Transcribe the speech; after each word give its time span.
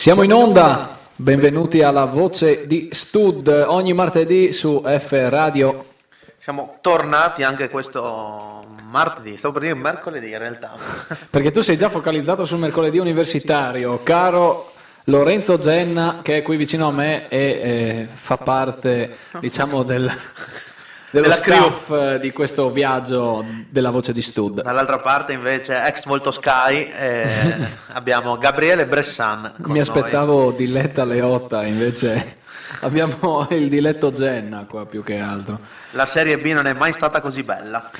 Siamo 0.00 0.22
in 0.22 0.32
onda, 0.32 0.96
benvenuti 1.14 1.82
alla 1.82 2.06
voce 2.06 2.66
di 2.66 2.88
Stud, 2.90 3.48
ogni 3.68 3.92
martedì 3.92 4.50
su 4.54 4.82
F 4.82 5.10
Radio. 5.28 5.88
Siamo 6.38 6.78
tornati 6.80 7.42
anche 7.42 7.68
questo 7.68 8.64
martedì, 8.84 9.36
stavo 9.36 9.52
per 9.52 9.62
dire 9.64 9.74
mercoledì 9.74 10.30
in 10.30 10.38
realtà. 10.38 10.72
Perché 11.28 11.50
tu 11.50 11.60
sei 11.60 11.76
già 11.76 11.90
focalizzato 11.90 12.46
sul 12.46 12.56
mercoledì 12.56 12.96
universitario, 12.96 14.02
caro 14.02 14.72
Lorenzo 15.04 15.58
Genna, 15.58 16.20
che 16.22 16.38
è 16.38 16.42
qui 16.42 16.56
vicino 16.56 16.88
a 16.88 16.92
me 16.92 17.28
e 17.28 17.38
eh, 17.38 18.08
fa 18.10 18.38
parte, 18.38 19.18
diciamo, 19.38 19.82
del, 19.82 20.10
dello 21.10 21.24
Della 21.24 21.36
staff 21.36 21.90
eh, 21.90 22.18
di 22.20 22.30
questo 22.30 22.70
viaggio 22.70 23.44
della 23.68 23.90
voce 23.90 24.12
di 24.12 24.22
Stud. 24.22 24.62
Dall'altra 24.62 24.98
parte 24.98 25.32
invece 25.32 25.82
ex 25.84 26.04
Volto 26.06 26.30
Sky 26.30 26.90
eh, 26.96 27.28
abbiamo 27.92 28.38
Gabriele 28.38 28.86
Bressan. 28.86 29.54
con 29.60 29.72
Mi 29.72 29.78
noi. 29.78 29.80
aspettavo 29.80 30.52
Diletta 30.52 31.04
Leotta, 31.04 31.64
invece 31.64 32.38
abbiamo 32.80 33.46
il 33.50 33.68
diletto 33.68 34.12
Genna 34.12 34.66
qua 34.68 34.86
più 34.86 35.02
che 35.02 35.18
altro. 35.18 35.58
La 35.92 36.06
Serie 36.06 36.38
B 36.38 36.46
non 36.52 36.66
è 36.66 36.72
mai 36.74 36.92
stata 36.92 37.20
così 37.20 37.42
bella. 37.42 37.90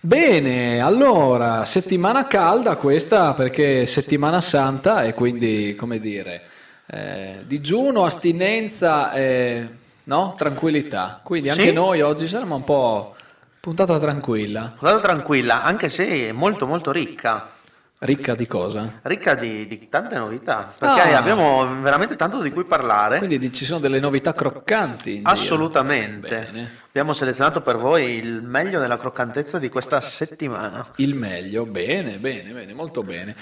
Bene, 0.00 0.80
allora, 0.80 1.64
settimana 1.64 2.26
calda 2.26 2.76
questa 2.76 3.34
perché 3.34 3.82
è 3.82 3.84
settimana 3.86 4.40
santa 4.40 5.02
e 5.02 5.12
quindi, 5.12 5.74
come 5.76 5.98
dire, 5.98 6.42
eh, 6.86 7.38
digiuno, 7.44 8.04
astinenza 8.04 9.12
e 9.12 9.68
no? 10.06 10.34
tranquillità. 10.36 11.20
Quindi 11.22 11.50
anche 11.50 11.62
Sì. 11.68 11.72
noi 11.72 12.00
oggi 12.00 12.26
saremo 12.26 12.56
un 12.56 12.64
po' 12.64 13.14
puntata 13.60 13.98
tranquilla. 13.98 14.74
Guardate 14.78 15.02
tranquilla, 15.04 15.62
anche 15.62 15.88
se 15.88 16.32
molto 16.32 16.66
molto 16.66 16.90
ricca. 16.92 17.50
Ricca 17.98 18.34
di 18.34 18.46
cosa? 18.46 19.00
Ricca 19.02 19.34
di, 19.34 19.66
di 19.66 19.88
tante 19.88 20.16
novità, 20.18 20.70
perché 20.78 21.00
Ah. 21.14 21.16
abbiamo 21.18 21.80
veramente 21.80 22.14
tanto 22.14 22.42
di 22.42 22.50
cui 22.52 22.64
parlare. 22.64 23.16
Quindi 23.16 23.38
di- 23.38 23.50
ci 23.52 23.64
sono 23.64 23.78
delle 23.80 23.98
novità 23.98 24.34
croccanti. 24.34 25.20
Assolutamente. 25.24 26.48
Bene. 26.52 26.70
Abbiamo 26.88 27.14
selezionato 27.14 27.62
per 27.62 27.76
voi 27.78 28.16
il 28.18 28.42
meglio 28.42 28.80
della 28.80 28.98
croccantezza 28.98 29.58
di 29.58 29.70
questa 29.70 30.00
settimana. 30.02 30.86
Il 30.96 31.14
meglio, 31.14 31.64
bene, 31.64 32.18
bene, 32.18 32.52
bene, 32.52 32.74
molto 32.74 33.00
bene. 33.02 33.34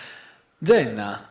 Genna, 0.56 1.28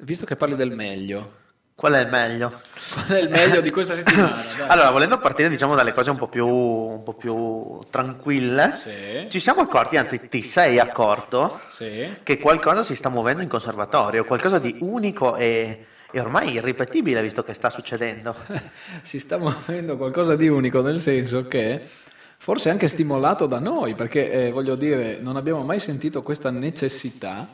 visto 0.00 0.26
che 0.26 0.34
parli 0.34 0.56
del 0.56 0.72
meglio, 0.74 1.32
Qual 1.76 1.92
è 1.92 2.00
il 2.00 2.08
meglio? 2.08 2.62
qual 2.94 3.06
è 3.08 3.20
il 3.20 3.28
meglio 3.28 3.60
di 3.60 3.70
questa 3.70 3.92
settimana? 3.94 4.42
Dai. 4.56 4.68
Allora, 4.68 4.90
volendo 4.90 5.18
partire 5.18 5.50
diciamo 5.50 5.74
dalle 5.74 5.92
cose 5.92 6.08
un 6.08 6.16
po' 6.16 6.26
più, 6.26 6.46
un 6.48 7.02
po' 7.02 7.12
più 7.12 7.78
tranquille, 7.90 8.78
Sì. 8.82 9.30
ci 9.30 9.40
siamo 9.40 9.60
accorti, 9.60 9.98
anzi 9.98 10.26
ti 10.30 10.40
sei 10.40 10.78
accorto, 10.78 11.60
Sì. 11.70 12.14
che 12.22 12.38
qualcosa 12.38 12.82
si 12.82 12.94
sta 12.94 13.10
muovendo 13.10 13.42
in 13.42 13.48
conservatorio, 13.48 14.24
qualcosa 14.24 14.58
di 14.58 14.74
unico 14.80 15.36
e, 15.36 15.84
e 16.10 16.18
ormai 16.18 16.52
irripetibile 16.54 17.20
visto 17.20 17.42
che 17.44 17.52
sta 17.52 17.68
succedendo. 17.68 18.34
si 19.02 19.18
sta 19.18 19.36
muovendo 19.36 19.98
qualcosa 19.98 20.34
di 20.34 20.48
unico, 20.48 20.80
nel 20.80 20.98
senso 21.02 21.46
che 21.46 21.86
forse 22.38 22.70
anche 22.70 22.88
stimolato 22.88 23.44
da 23.44 23.58
noi, 23.58 23.94
perché 23.94 24.30
eh, 24.46 24.50
voglio 24.50 24.76
dire, 24.76 25.18
non 25.20 25.36
abbiamo 25.36 25.62
mai 25.62 25.78
sentito 25.80 26.22
questa 26.22 26.48
necessità. 26.50 27.46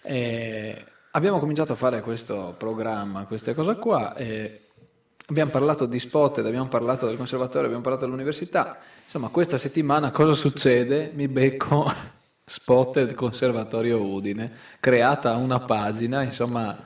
eh, 0.00 0.84
abbiamo 1.12 1.38
cominciato 1.38 1.72
a 1.72 1.76
fare 1.76 2.00
questo 2.00 2.54
programma, 2.56 3.24
queste 3.24 3.54
cose 3.54 3.76
qua. 3.76 4.14
abbiamo 5.26 5.50
parlato 5.50 5.86
di 5.86 5.98
Spotted, 5.98 6.44
abbiamo 6.46 6.68
parlato 6.68 7.06
del 7.06 7.16
conservatorio, 7.16 7.64
abbiamo 7.64 7.82
parlato 7.82 8.04
dell'università. 8.04 8.78
Insomma, 9.04 9.28
questa 9.28 9.58
settimana 9.58 10.10
cosa 10.10 10.34
succede? 10.34 11.10
Mi 11.14 11.28
becco 11.28 11.92
Spotted 12.44 13.14
Conservatorio 13.14 14.00
Udine, 14.02 14.52
creata 14.80 15.36
una 15.36 15.60
pagina, 15.60 16.22
insomma, 16.22 16.76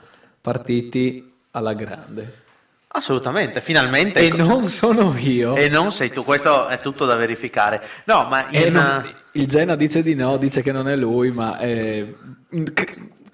partiti 0.40 1.32
alla 1.52 1.72
grande. 1.74 2.42
Assolutamente, 2.88 3.60
finalmente. 3.60 4.20
E 4.20 4.30
non 4.30 4.68
sono 4.70 5.16
io. 5.18 5.56
E 5.56 5.68
non 5.68 5.90
sei 5.90 6.10
tu, 6.12 6.22
questo 6.22 6.68
è 6.68 6.80
tutto 6.80 7.04
da 7.04 7.16
verificare. 7.16 7.82
No, 8.04 8.26
ma 8.28 8.46
in- 8.50 8.72
non- 8.72 9.04
il 9.32 9.46
Gena 9.48 9.74
dice 9.74 10.00
di 10.00 10.14
no, 10.14 10.36
dice 10.36 10.62
che 10.62 10.70
non 10.70 10.88
è 10.88 10.94
lui, 10.94 11.30
ma 11.32 11.58
eh, 11.58 12.14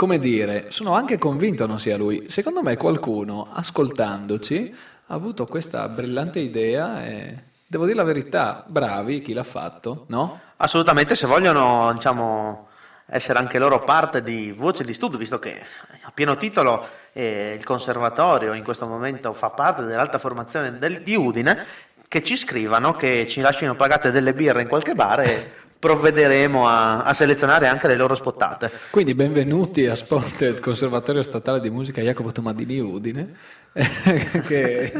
come 0.00 0.18
dire, 0.18 0.70
sono 0.70 0.94
anche 0.94 1.18
convinto 1.18 1.66
non 1.66 1.78
sia 1.78 1.98
lui. 1.98 2.30
Secondo 2.30 2.62
me 2.62 2.78
qualcuno, 2.78 3.48
ascoltandoci, 3.52 4.74
ha 5.08 5.14
avuto 5.14 5.44
questa 5.44 5.86
brillante 5.88 6.38
idea 6.38 7.04
e 7.04 7.34
devo 7.66 7.84
dire 7.84 7.98
la 7.98 8.04
verità, 8.04 8.64
bravi 8.66 9.20
chi 9.20 9.34
l'ha 9.34 9.44
fatto, 9.44 10.06
no? 10.08 10.40
Assolutamente, 10.56 11.14
se 11.14 11.26
vogliono, 11.26 11.92
diciamo, 11.92 12.68
essere 13.04 13.38
anche 13.38 13.58
loro 13.58 13.84
parte 13.84 14.22
di 14.22 14.52
Voce 14.52 14.84
di 14.84 14.94
Studio, 14.94 15.18
visto 15.18 15.38
che 15.38 15.60
a 16.00 16.10
pieno 16.14 16.38
titolo 16.38 16.82
eh, 17.12 17.54
il 17.58 17.64
conservatorio 17.66 18.54
in 18.54 18.64
questo 18.64 18.86
momento 18.86 19.34
fa 19.34 19.50
parte 19.50 19.82
dell'alta 19.82 20.16
formazione 20.16 20.78
del- 20.78 21.02
di 21.02 21.14
Udine, 21.14 21.66
che 22.08 22.24
ci 22.24 22.38
scrivano, 22.38 22.94
che 22.94 23.26
ci 23.28 23.42
lasciano 23.42 23.74
pagate 23.74 24.10
delle 24.12 24.32
birre 24.32 24.62
in 24.62 24.68
qualche 24.68 24.94
bar 24.94 25.20
e 25.20 25.52
provvederemo 25.80 26.68
a, 26.68 27.02
a 27.04 27.14
selezionare 27.14 27.66
anche 27.66 27.88
le 27.88 27.96
loro 27.96 28.14
spottate. 28.14 28.70
Quindi 28.90 29.14
benvenuti 29.14 29.86
a 29.86 29.94
Spotted 29.94 30.60
Conservatorio 30.60 31.22
Statale 31.22 31.58
di 31.58 31.70
Musica 31.70 32.02
Jacopo 32.02 32.32
Tomadini 32.32 32.78
Udine, 32.80 33.34
che, 34.46 34.92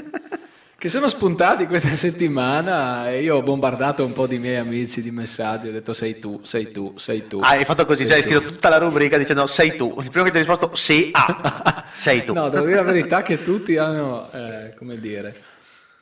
che 0.78 0.88
sono 0.88 1.08
spuntati 1.10 1.66
questa 1.66 1.94
settimana 1.96 3.10
e 3.10 3.20
io 3.20 3.36
ho 3.36 3.42
bombardato 3.42 4.02
un 4.06 4.14
po' 4.14 4.26
di 4.26 4.38
miei 4.38 4.56
amici 4.56 5.02
di 5.02 5.10
messaggi, 5.10 5.68
ho 5.68 5.72
detto 5.72 5.92
sei 5.92 6.18
tu, 6.18 6.40
sei 6.44 6.72
tu, 6.72 6.94
sei 6.96 7.26
tu. 7.26 7.40
Ah, 7.40 7.50
hai 7.50 7.66
fatto 7.66 7.84
così, 7.84 8.06
cioè 8.06 8.16
hai 8.16 8.22
scritto 8.22 8.40
tutta 8.40 8.70
la 8.70 8.78
rubrica 8.78 9.18
dicendo 9.18 9.46
sei 9.46 9.76
tu. 9.76 9.94
Il 10.00 10.08
primo 10.08 10.24
che 10.24 10.30
ti 10.30 10.38
ha 10.38 10.40
risposto 10.40 10.74
sì, 10.74 11.10
ah, 11.12 11.84
sei 11.92 12.24
tu. 12.24 12.32
No, 12.32 12.48
devo 12.48 12.64
dire 12.64 12.76
la 12.76 12.84
verità 12.84 13.20
che 13.20 13.42
tutti 13.42 13.76
hanno, 13.76 14.32
eh, 14.32 14.72
come 14.78 14.98
dire, 14.98 15.36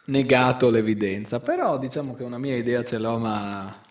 negato 0.04 0.70
l'evidenza, 0.70 1.40
però 1.40 1.78
diciamo 1.78 2.14
che 2.14 2.22
una 2.22 2.38
mia 2.38 2.54
idea 2.54 2.84
ce 2.84 2.98
l'ho, 2.98 3.18
ma 3.18 3.86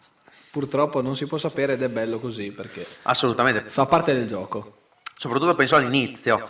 purtroppo 0.51 1.01
non 1.01 1.15
si 1.15 1.25
può 1.25 1.37
sapere 1.37 1.73
ed 1.73 1.83
è 1.83 1.89
bello 1.89 2.19
così 2.19 2.51
perché 2.51 2.85
Assolutamente. 3.03 3.69
fa 3.69 3.85
parte 3.85 4.13
del 4.13 4.27
gioco. 4.27 4.73
soprattutto 5.17 5.55
penso 5.55 5.75
all'inizio, 5.75 6.49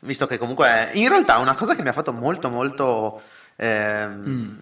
visto 0.00 0.26
che 0.26 0.36
comunque 0.36 0.66
è- 0.66 0.90
in 0.94 1.08
realtà 1.08 1.38
una 1.38 1.54
cosa 1.54 1.74
che 1.76 1.82
mi 1.82 1.88
ha 1.88 1.92
fatto 1.92 2.12
molto 2.12 2.48
molto, 2.48 3.22
ehm, 3.54 4.58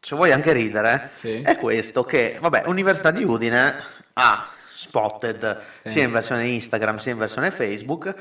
se 0.00 0.14
vuoi 0.16 0.30
anche 0.32 0.52
ridere, 0.52 1.10
Sì. 1.14 1.40
è 1.40 1.56
questo 1.56 2.04
che, 2.04 2.36
vabbè, 2.40 2.64
Università 2.66 3.10
di 3.10 3.24
Udine 3.24 3.74
ha 4.14 4.48
spotted 4.70 5.60
Sì. 5.84 5.90
sia 5.90 6.02
in 6.04 6.12
versione 6.12 6.46
Instagram 6.48 6.98
sia 6.98 7.12
in 7.12 7.18
versione 7.18 7.50
Facebook, 7.50 8.14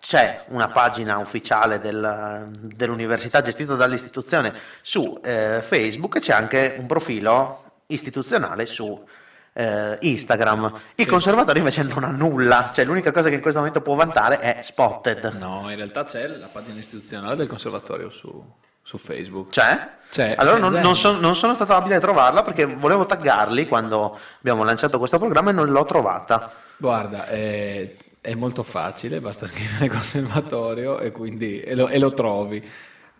c'è 0.00 0.44
una 0.48 0.68
pagina 0.68 1.18
ufficiale 1.18 1.78
del- 1.80 2.48
dell'università 2.52 3.40
gestita 3.42 3.74
dall'istituzione 3.74 4.54
su 4.82 5.18
eh, 5.24 5.60
Facebook 5.62 6.16
e 6.16 6.20
c'è 6.20 6.32
anche 6.32 6.76
un 6.78 6.86
profilo 6.86 7.69
istituzionale 7.92 8.66
su 8.66 9.06
eh, 9.52 9.98
Instagram. 10.00 10.80
Il 10.94 11.06
conservatorio 11.06 11.60
invece 11.60 11.82
non 11.82 12.04
ha 12.04 12.10
nulla, 12.10 12.70
cioè 12.72 12.84
l'unica 12.84 13.12
cosa 13.12 13.28
che 13.28 13.34
in 13.34 13.40
questo 13.40 13.58
momento 13.60 13.80
può 13.80 13.94
vantare 13.94 14.40
è 14.40 14.62
Spotted. 14.62 15.36
No, 15.38 15.66
in 15.70 15.76
realtà 15.76 16.04
c'è 16.04 16.26
la 16.26 16.48
pagina 16.48 16.78
istituzionale 16.78 17.36
del 17.36 17.48
conservatorio 17.48 18.10
su, 18.10 18.42
su 18.82 18.98
Facebook. 18.98 19.50
C'è? 19.50 19.98
C'è, 20.10 20.34
Allora 20.36 20.58
non, 20.58 20.72
non 20.74 20.96
son- 20.96 21.20
non 21.20 21.36
sono 21.36 21.54
stato 21.54 21.72
abile 21.74 21.96
a 21.96 22.00
trovarla 22.00 22.42
perché 22.42 22.66
volevo 22.66 23.06
taggarli 23.06 23.66
quando 23.68 24.18
abbiamo 24.38 24.64
lanciato 24.64 24.98
questo 24.98 25.18
programma 25.18 25.50
e 25.50 25.52
non 25.52 25.70
l'ho 25.70 25.84
trovata. 25.84 26.52
Guarda, 26.76 27.26
è, 27.26 27.94
è 28.20 28.34
molto 28.34 28.62
facile, 28.62 29.20
basta 29.20 29.46
scrivere 29.48 29.88
conservatorio 29.88 30.98
e, 30.98 31.12
quindi, 31.12 31.60
e, 31.60 31.74
lo, 31.74 31.88
e 31.88 31.98
lo 31.98 32.12
trovi. 32.12 32.68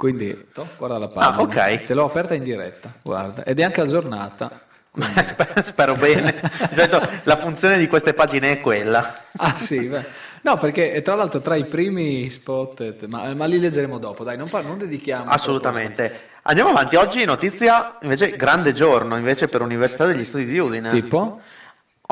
Quindi, 0.00 0.46
toh, 0.54 0.66
guarda 0.78 0.96
la 0.96 1.08
pagina. 1.08 1.34
Ah, 1.36 1.40
ok. 1.42 1.84
Te 1.84 1.92
l'ho 1.92 2.06
aperta 2.06 2.32
in 2.32 2.42
diretta, 2.42 2.90
guarda, 3.02 3.44
ed 3.44 3.60
è 3.60 3.64
anche 3.64 3.82
aggiornata. 3.82 4.50
quindi- 4.90 5.12
Spero, 5.22 5.60
spero 5.62 5.94
bene. 5.94 6.40
Di 6.70 6.74
solito 6.74 7.06
la 7.24 7.36
funzione 7.36 7.76
di 7.76 7.86
queste 7.86 8.14
pagine 8.14 8.52
è 8.52 8.60
quella. 8.62 9.24
Ah 9.36 9.58
sì, 9.58 9.88
beh. 9.88 10.02
no 10.40 10.56
perché 10.56 10.94
eh, 10.94 11.02
tra 11.02 11.16
l'altro 11.16 11.42
tra 11.42 11.54
i 11.54 11.66
primi 11.66 12.30
spot, 12.30 13.04
ma, 13.08 13.34
ma 13.34 13.44
li 13.44 13.60
leggeremo 13.60 13.98
dopo, 13.98 14.24
dai, 14.24 14.38
non, 14.38 14.48
par- 14.48 14.64
non 14.64 14.78
dedichiamo. 14.78 15.30
Assolutamente. 15.30 16.28
Andiamo 16.44 16.70
avanti. 16.70 16.96
Oggi 16.96 17.22
notizia 17.26 17.98
invece 18.00 18.30
grande 18.36 18.72
giorno 18.72 19.18
invece 19.18 19.48
per 19.48 19.60
Università 19.60 20.06
degli 20.06 20.24
Studi 20.24 20.46
di 20.46 20.58
Udine. 20.58 20.88
Tipo? 20.88 21.42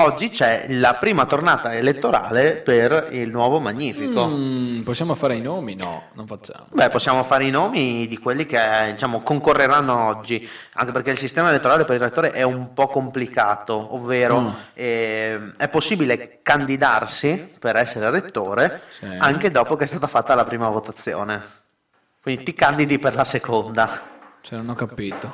Oggi 0.01 0.31
c'è 0.31 0.67
la 0.69 0.95
prima 0.95 1.27
tornata 1.27 1.75
elettorale 1.75 2.53
per 2.53 3.09
il 3.11 3.31
nuovo 3.31 3.59
Magnifico. 3.59 4.29
Mm, 4.29 4.83
possiamo 4.83 5.17
fare 5.17 5.35
i 5.35 5.41
nomi? 5.41 5.75
No, 5.75 6.11
non 6.13 6.25
facciamo. 6.25 6.67
Beh, 6.71 6.89
possiamo 6.89 7.25
fare 7.25 7.47
i 7.47 7.51
nomi 7.51 8.07
di 8.07 8.17
quelli 8.17 8.47
che 8.47 8.61
diciamo, 8.93 9.19
concorreranno 9.21 10.07
oggi, 10.07 10.49
anche 10.75 10.93
perché 10.93 11.11
il 11.11 11.19
sistema 11.19 11.49
elettorale 11.49 11.85
per 11.85 11.97
il 11.97 12.03
rettore 12.03 12.31
è 12.31 12.43
un 12.45 12.73
po' 12.75 12.87
complicato, 12.87 13.93
ovvero 13.97 14.41
Mm. 14.41 14.49
ehm, 14.75 15.53
è 15.57 15.67
possibile 15.67 16.39
candidarsi 16.45 17.55
per 17.59 17.75
essere 17.75 18.09
rettore 18.11 18.83
Sì. 19.01 19.07
anche 19.19 19.51
dopo 19.51 19.75
che 19.75 19.83
è 19.83 19.89
stata 19.89 20.07
fatta 20.07 20.37
la 20.37 20.45
prima 20.45 20.69
votazione. 20.69 21.43
Quindi 22.23 22.45
ti 22.45 22.55
candidi 22.55 23.01
per 23.01 23.17
la 23.17 23.25
seconda. 23.25 24.01
Cioè, 24.43 24.59
non 24.59 24.69
ho 24.69 24.75
capito. 24.75 25.33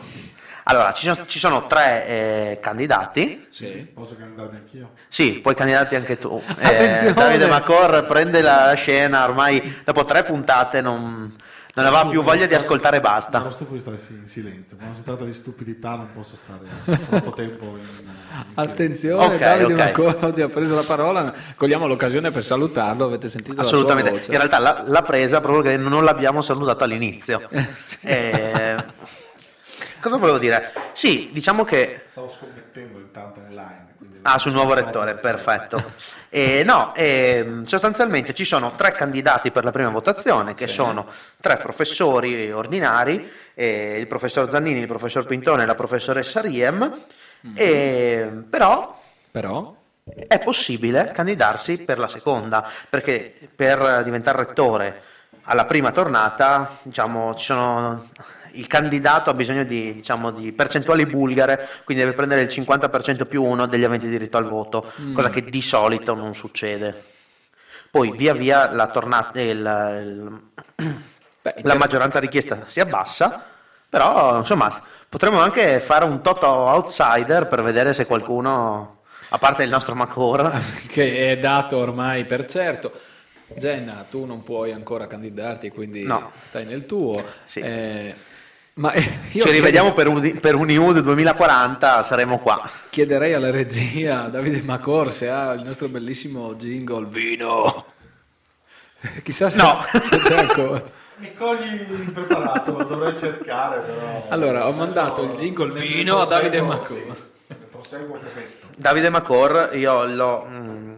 Allora, 0.65 0.93
ci 0.93 1.07
sono, 1.07 1.27
ci 1.27 1.39
sono 1.39 1.67
tre 1.67 2.07
eh, 2.07 2.59
candidati. 2.61 3.47
Sì. 3.51 3.87
Posso 3.93 4.17
candidarmi 4.17 4.57
anch'io? 4.57 4.91
Sì, 5.09 5.41
puoi 5.41 5.55
candidarti 5.55 5.95
anche 5.95 6.19
tu. 6.19 6.41
Eh, 6.59 6.65
Attenzione! 6.65 7.13
Davide 7.13 7.47
Macor 7.47 8.07
prende 8.07 8.41
la 8.41 8.73
scena, 8.75 9.25
ormai 9.25 9.81
dopo 9.85 10.05
tre 10.07 10.23
puntate 10.23 10.81
non, 10.81 11.37
non 11.75 11.87
aveva 11.87 12.07
più 12.07 12.23
voglia 12.23 12.47
di 12.47 12.55
ascoltare 12.55 12.97
e 12.97 13.01
basta. 13.01 13.51
stufo 13.51 13.75
di 13.75 13.81
stare 13.81 13.99
in 14.09 14.27
silenzio. 14.27 14.77
Quando 14.79 14.97
si 14.97 15.03
tratta 15.05 15.25
di 15.25 15.35
stupidità 15.35 15.97
non 15.97 16.09
posso 16.15 16.35
stare 16.35 16.61
troppo 17.09 17.33
tempo 17.33 17.65
in, 17.77 17.81
in. 18.01 18.11
Attenzione, 18.55 19.23
Ok, 19.23 19.37
Davide 19.39 19.73
ok. 19.75 19.79
Mancora 19.79 20.19
oggi 20.23 20.41
ha 20.41 20.49
preso 20.49 20.75
la 20.75 20.83
parola, 20.85 21.35
cogliamo 21.57 21.87
l'occasione 21.87 22.31
per 22.31 22.43
salutarlo, 22.45 23.05
avete 23.05 23.29
sentito 23.29 23.61
Assolutamente. 23.61 24.11
la 24.11 24.17
sua 24.17 24.27
voce. 24.27 24.31
In 24.33 24.37
realtà 24.39 24.59
l'ha, 24.59 24.85
l'ha 24.87 25.03
presa 25.03 25.41
proprio 25.43 25.63
che 25.63 25.77
non 25.77 26.05
l'abbiamo 26.05 26.41
salutato 26.41 26.85
all'inizio. 26.85 27.49
Sì. 27.85 27.99
Eh, 28.07 28.77
cosa 30.05 30.17
volevo 30.19 30.39
dire? 30.39 30.73
Sì, 30.93 31.31
diciamo 31.33 31.65
che 31.65 32.03
Stavo 32.06 32.29
scommettendo 32.29 32.99
intanto 32.99 33.41
online. 33.41 33.93
Ah, 34.23 34.39
sul 34.39 34.53
nuovo 34.53 34.75
rettore, 34.75 35.15
perfetto. 35.21 35.93
Eh, 36.29 36.62
no, 36.65 36.95
ehm, 36.95 37.65
sostanzialmente 37.65 38.33
ci 38.35 38.45
sono 38.45 38.73
tre 38.77 38.93
candidati 38.93 39.51
per 39.51 39.65
la 39.65 39.71
prima 39.71 39.89
votazione, 39.91 40.55
che 40.55 40.67
Sì. 40.67 40.75
sono 40.75 41.06
tre 41.41 41.56
professori 41.56 42.51
ordinari, 42.53 43.31
eh, 43.55 43.99
il 43.99 44.06
professor 44.06 44.51
Zannini, 44.51 44.81
il 44.81 44.87
professor 44.87 45.25
Pintone 45.27 45.62
e 45.62 45.67
la 45.67 45.75
professoressa 45.75 46.41
Riem, 46.41 47.05
e, 47.55 48.31
però 48.49 49.01
Però, 49.31 49.75
è 50.29 50.39
possibile 50.39 51.11
candidarsi 51.12 51.79
per 51.79 51.99
la 51.99 52.09
seconda, 52.09 52.67
perché 52.89 53.35
per 53.55 54.03
diventare 54.05 54.39
rettore 54.45 55.03
alla 55.47 55.65
prima 55.67 55.91
tornata, 55.93 56.79
diciamo, 56.83 57.35
ci 57.35 57.45
sono, 57.47 58.09
il 58.55 58.67
candidato 58.67 59.31
ha 59.31 59.35
bisogno 59.35 59.65
di, 59.65 59.95
diciamo, 59.95 60.31
di 60.31 60.53
percentuali 60.53 61.06
bulgare, 61.06 61.69
quindi 61.85 62.03
deve 62.05 62.15
prendere 62.17 62.43
il 62.43 62.49
50% 62.49 63.27
più 63.27 63.43
uno 63.43 63.67
degli 63.67 63.85
aventi 63.85 64.09
diritto 64.09 64.37
al 64.37 64.49
voto, 64.49 64.93
cosa 65.12 65.31
che 65.31 65.45
di 65.45 65.62
solito 65.62 66.15
non 66.15 66.35
succede. 66.35 67.12
Poi 67.91 68.12
via 68.12 68.35
via 68.35 68.71
la, 68.73 68.89
tornata, 68.89 69.41
il- 69.41 70.41
il- 70.77 70.93
beh, 71.43 71.55
la 71.62 71.77
maggioranza 71.77 72.19
richiesta 72.19 72.65
si 72.67 72.81
abbassa, 72.81 73.45
però 73.89 74.39
insomma 74.39 74.83
potremmo 75.09 75.39
anche 75.41 75.79
fare 75.81 76.05
un 76.05 76.21
toto 76.21 76.47
outsider 76.49 77.47
per 77.47 77.62
vedere 77.62 77.93
se 77.93 78.05
qualcuno, 78.06 79.03
a 79.29 79.39
parte 79.39 79.62
il 79.62 79.69
nostro 79.71 79.95
Macor, 79.95 80.61
che 80.91 81.31
è 81.31 81.39
dato 81.39 81.77
ormai 81.77 82.25
per 82.25 82.47
certo. 82.47 82.93
Jenna, 83.56 84.05
tu 84.11 84.25
non 84.25 84.43
puoi 84.43 84.73
ancora 84.73 85.06
candidarti, 85.06 85.71
quindi 85.71 86.03
No. 86.03 86.33
stai 86.41 86.65
nel 86.65 86.87
tuo. 86.87 87.23
Sì. 87.45 87.61
Eh, 87.61 88.15
ma 88.75 88.93
eh, 88.93 89.19
io 89.32 89.44
ci 89.44 89.53
rivediamo 89.53 89.93
per, 89.93 90.09
un, 90.09 90.38
per 90.41 90.56
Uniwood 90.56 90.99
2040, 91.00 92.03
saremo 92.03 92.38
qua. 92.38 92.69
chiederei 92.91 93.32
alla 93.35 93.50
regia 93.50 94.29
Davide 94.29 94.62
Macor 94.62 95.12
se 95.12 95.29
ha 95.29 95.53
il 95.53 95.62
nostro 95.62 95.88
bellissimo 95.88 96.55
jingle 96.55 97.06
Vino. 97.06 97.87
Chissà 99.23 99.50
se, 99.50 99.59
No. 99.59 99.75
se 100.03 100.19
c'è 100.19 100.38
ancora. 100.38 100.82
Mi 101.17 101.32
cogli 101.35 101.81
impreparato, 101.91 102.76
lo 102.76 102.85
dovrei 102.85 103.17
cercare 103.17 103.81
però. 103.81 104.26
Allora, 104.31 104.67
ho 104.67 104.73
mandato 104.73 105.23
il 105.23 105.31
jingle 105.31 105.73
vino 105.79 106.19
a 106.19 106.27
Davide 106.27 106.61
Macor. 106.61 107.17
sì. 107.82 107.97
Davide 108.77 109.11
Macor, 109.11 109.70
io 109.75 110.05
l'ho, 110.06 110.47
mm, 110.49 110.94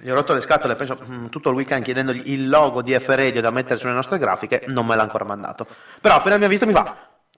gli 0.00 0.08
ho 0.08 0.14
rotto 0.14 0.32
le 0.32 0.40
scatole 0.40 0.76
penso 0.76 0.96
mm, 1.04 1.26
tutto 1.26 1.48
il 1.48 1.56
weekend 1.56 1.82
chiedendogli 1.82 2.30
il 2.30 2.48
logo 2.48 2.82
di 2.82 2.96
F 2.96 3.08
Radio 3.08 3.40
da 3.40 3.50
mettere 3.50 3.80
sulle 3.80 3.92
nostre 3.92 4.18
grafiche, 4.18 4.62
non 4.68 4.86
me 4.86 4.94
l'ha 4.94 5.02
ancora 5.02 5.24
mandato. 5.24 5.66
Però 6.00 6.14
appena 6.14 6.36
mi 6.36 6.44
ha 6.44 6.48
visto 6.48 6.64
mi 6.66 6.72
va, 6.72 6.94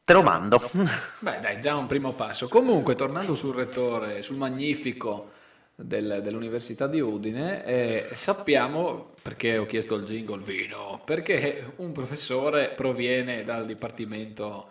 te 0.08 0.14
lo 0.14 0.22
mando. 0.22 0.70
Beh, 1.18 1.38
dai, 1.38 1.60
già 1.60 1.76
un 1.76 1.84
primo 1.86 2.14
passo. 2.14 2.48
Comunque, 2.48 2.94
tornando 2.94 3.34
sul 3.34 3.54
rettore, 3.54 4.22
sul 4.22 4.38
magnifico 4.38 5.32
del- 5.74 6.20
dell'Università 6.22 6.86
di 6.86 6.98
Udine, 6.98 7.62
eh, 7.66 8.08
sappiamo, 8.14 9.10
perché 9.20 9.58
ho 9.58 9.66
chiesto 9.66 9.96
il 9.96 10.04
jingle 10.04 10.42
vino, 10.42 11.02
perché 11.04 11.72
un 11.76 11.92
professore 11.92 12.72
proviene 12.74 13.44
dal 13.44 13.66
Dipartimento 13.66 14.68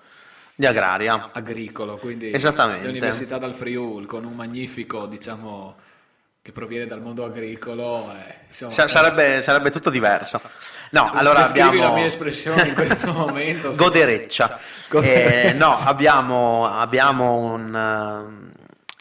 Di 0.56 0.66
agraria. 0.66 1.30
agricolo, 1.32 1.98
quindi 1.98 2.32
Esattamente. 2.34 2.88
l'Università 2.88 3.38
dal 3.38 3.54
Friul, 3.54 4.08
con 4.08 4.26
un 4.26 4.34
magnifico, 4.34 5.06
diciamo, 5.06 5.76
che 6.48 6.54
proviene 6.54 6.86
dal 6.86 7.02
mondo 7.02 7.26
agricolo. 7.26 8.10
eh, 8.14 8.36
insomma, 8.48 8.72
Sa- 8.72 8.88
sarebbe, 8.88 9.42
sarebbe 9.42 9.70
tutto 9.70 9.90
diverso. 9.90 10.40
No, 10.92 11.12
allora 11.14 11.46
abbiamo... 11.46 11.78
la 11.78 11.92
mia 11.92 12.06
espressione 12.06 12.70
in 12.70 12.74
questo 12.74 13.12
momento. 13.12 13.76
Godereccia. 13.76 14.58
Godereccia. 14.88 15.50
Eh, 15.50 15.52
no, 15.52 15.72
abbiamo, 15.86 16.66
abbiamo 16.66 17.36
un, 17.36 18.47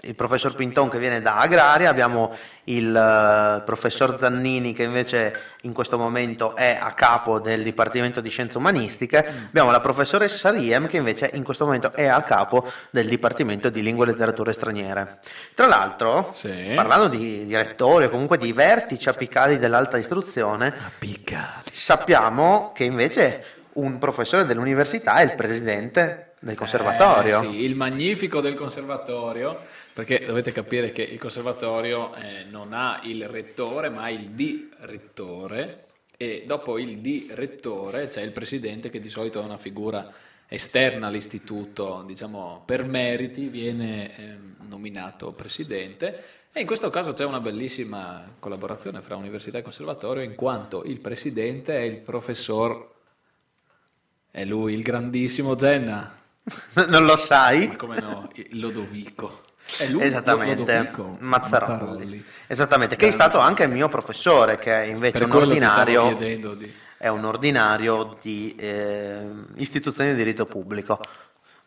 il 0.07 0.15
professor 0.15 0.55
Pinton 0.55 0.89
che 0.89 0.99
viene 0.99 1.21
da 1.21 1.37
Agraria, 1.39 1.89
abbiamo 1.91 2.35
il 2.65 2.95
eh, 2.95 3.63
professor 3.65 4.19
Zannini 4.19 4.73
che 4.73 4.85
invece 4.85 5.41
in 5.63 5.73
questo 5.73 5.99
momento 5.99 6.55
è 6.55 6.79
a 6.81 6.93
capo 6.93 7.39
del 7.41 7.63
Dipartimento 7.63 8.21
di 8.21 8.31
Scienze 8.31 8.59
Umanistiche, 8.59 9.25
Mm. 9.27 9.45
abbiamo 9.49 9.71
la 9.71 9.81
professoressa 9.81 10.51
Riem 10.51 10.87
che 10.89 10.97
invece 10.97 11.31
in 11.35 11.43
questo 11.43 11.65
momento 11.65 11.93
è 11.93 12.07
a 12.07 12.23
capo 12.23 12.71
del 12.91 13.09
Dipartimento 13.09 13.69
di 13.69 13.83
Lingue 13.83 14.05
e 14.07 14.11
Letterature 14.11 14.53
Straniere. 14.53 15.19
Tra 15.55 15.67
l'altro, 15.67 16.31
Sì. 16.35 16.73
parlando 16.75 17.09
di, 17.09 17.45
di 17.45 17.57
rettori 17.57 18.05
o 18.05 18.11
comunque 18.11 18.39
di 18.39 18.53
vertici 18.53 19.09
apicali 19.09 19.59
dell'alta 19.59 19.97
istruzione, 19.97 20.73
Piccali. 20.99 21.65
Sappiamo 21.71 22.73
che 22.75 22.85
invece 22.85 23.45
un 23.75 23.99
professore 23.99 24.47
dell'università 24.47 25.15
è 25.17 25.23
il 25.25 25.35
presidente 25.35 26.33
del 26.41 26.55
conservatorio. 26.55 27.43
Eh, 27.43 27.47
sì, 27.47 27.65
il 27.65 27.75
magnifico 27.75 28.41
del 28.41 28.55
conservatorio, 28.55 29.59
perché 29.97 30.27
dovete 30.27 30.53
capire 30.53 30.93
che 30.93 31.01
il 31.01 31.19
conservatorio 31.19 32.15
eh, 32.17 32.45
non 32.45 32.75
ha 32.75 33.01
il 33.05 33.27
rettore, 33.27 33.89
ma 33.89 34.11
il 34.11 34.29
direttore 34.33 35.87
e 36.19 36.45
dopo 36.47 36.77
il 36.77 36.99
direttore 36.99 38.07
c'è 38.07 38.21
il 38.21 38.31
presidente 38.31 38.91
che 38.91 39.01
di 39.01 39.09
solito 39.09 39.41
è 39.41 39.45
una 39.45 39.57
figura 39.57 40.13
esterna 40.49 41.07
all'istituto, 41.07 42.05
diciamo 42.07 42.63
per 42.67 42.85
meriti 42.85 43.49
viene 43.49 44.15
ehm, 44.15 44.57
nominato 44.69 45.33
presidente 45.33 46.25
e 46.53 46.61
in 46.61 46.67
questo 46.67 46.91
caso 46.91 47.15
c'è 47.15 47.25
una 47.25 47.41
bellissima 47.41 48.35
collaborazione 48.39 49.01
fra 49.01 49.17
università 49.17 49.57
e 49.57 49.63
conservatorio 49.63 50.23
in 50.23 50.35
quanto 50.35 50.85
il 50.85 51.01
presidente 51.01 51.75
è 51.75 51.81
il 51.81 52.03
professor 52.03 52.93
è 54.31 54.45
lui, 54.45 54.75
il 54.75 54.83
grandissimo 54.83 55.55
Genna. 55.55 56.21
non 56.87 57.07
lo 57.07 57.15
Ma 57.15 57.17
sai? 57.17 57.77
come 57.77 57.99
no, 57.99 58.31
Lodovico. 58.51 59.46
È 59.79 59.87
lui, 59.89 60.03
Esattamente, 60.05 60.77
Lodovico 60.77 61.17
Mazzarolli. 61.21 62.25
Esattamente, 62.47 62.97
che 62.97 63.09
è 63.09 63.11
stato 63.11 63.39
anche 63.39 63.65
il 63.65 63.71
mio 63.71 63.89
professore, 63.89 64.59
che 64.59 64.73
è 64.73 64.87
invece 64.87 65.19
Per 65.19 65.29
un 65.29 65.33
ordinario, 65.43 66.15
di... 66.15 66.73
è 66.97 67.09
un 67.09 67.25
ordinario 67.25 68.17
di 68.21 68.55
eh, 68.57 69.27
istituzioni 69.57 70.11
di 70.11 70.17
diritto 70.17 70.47
pubblico. 70.47 71.01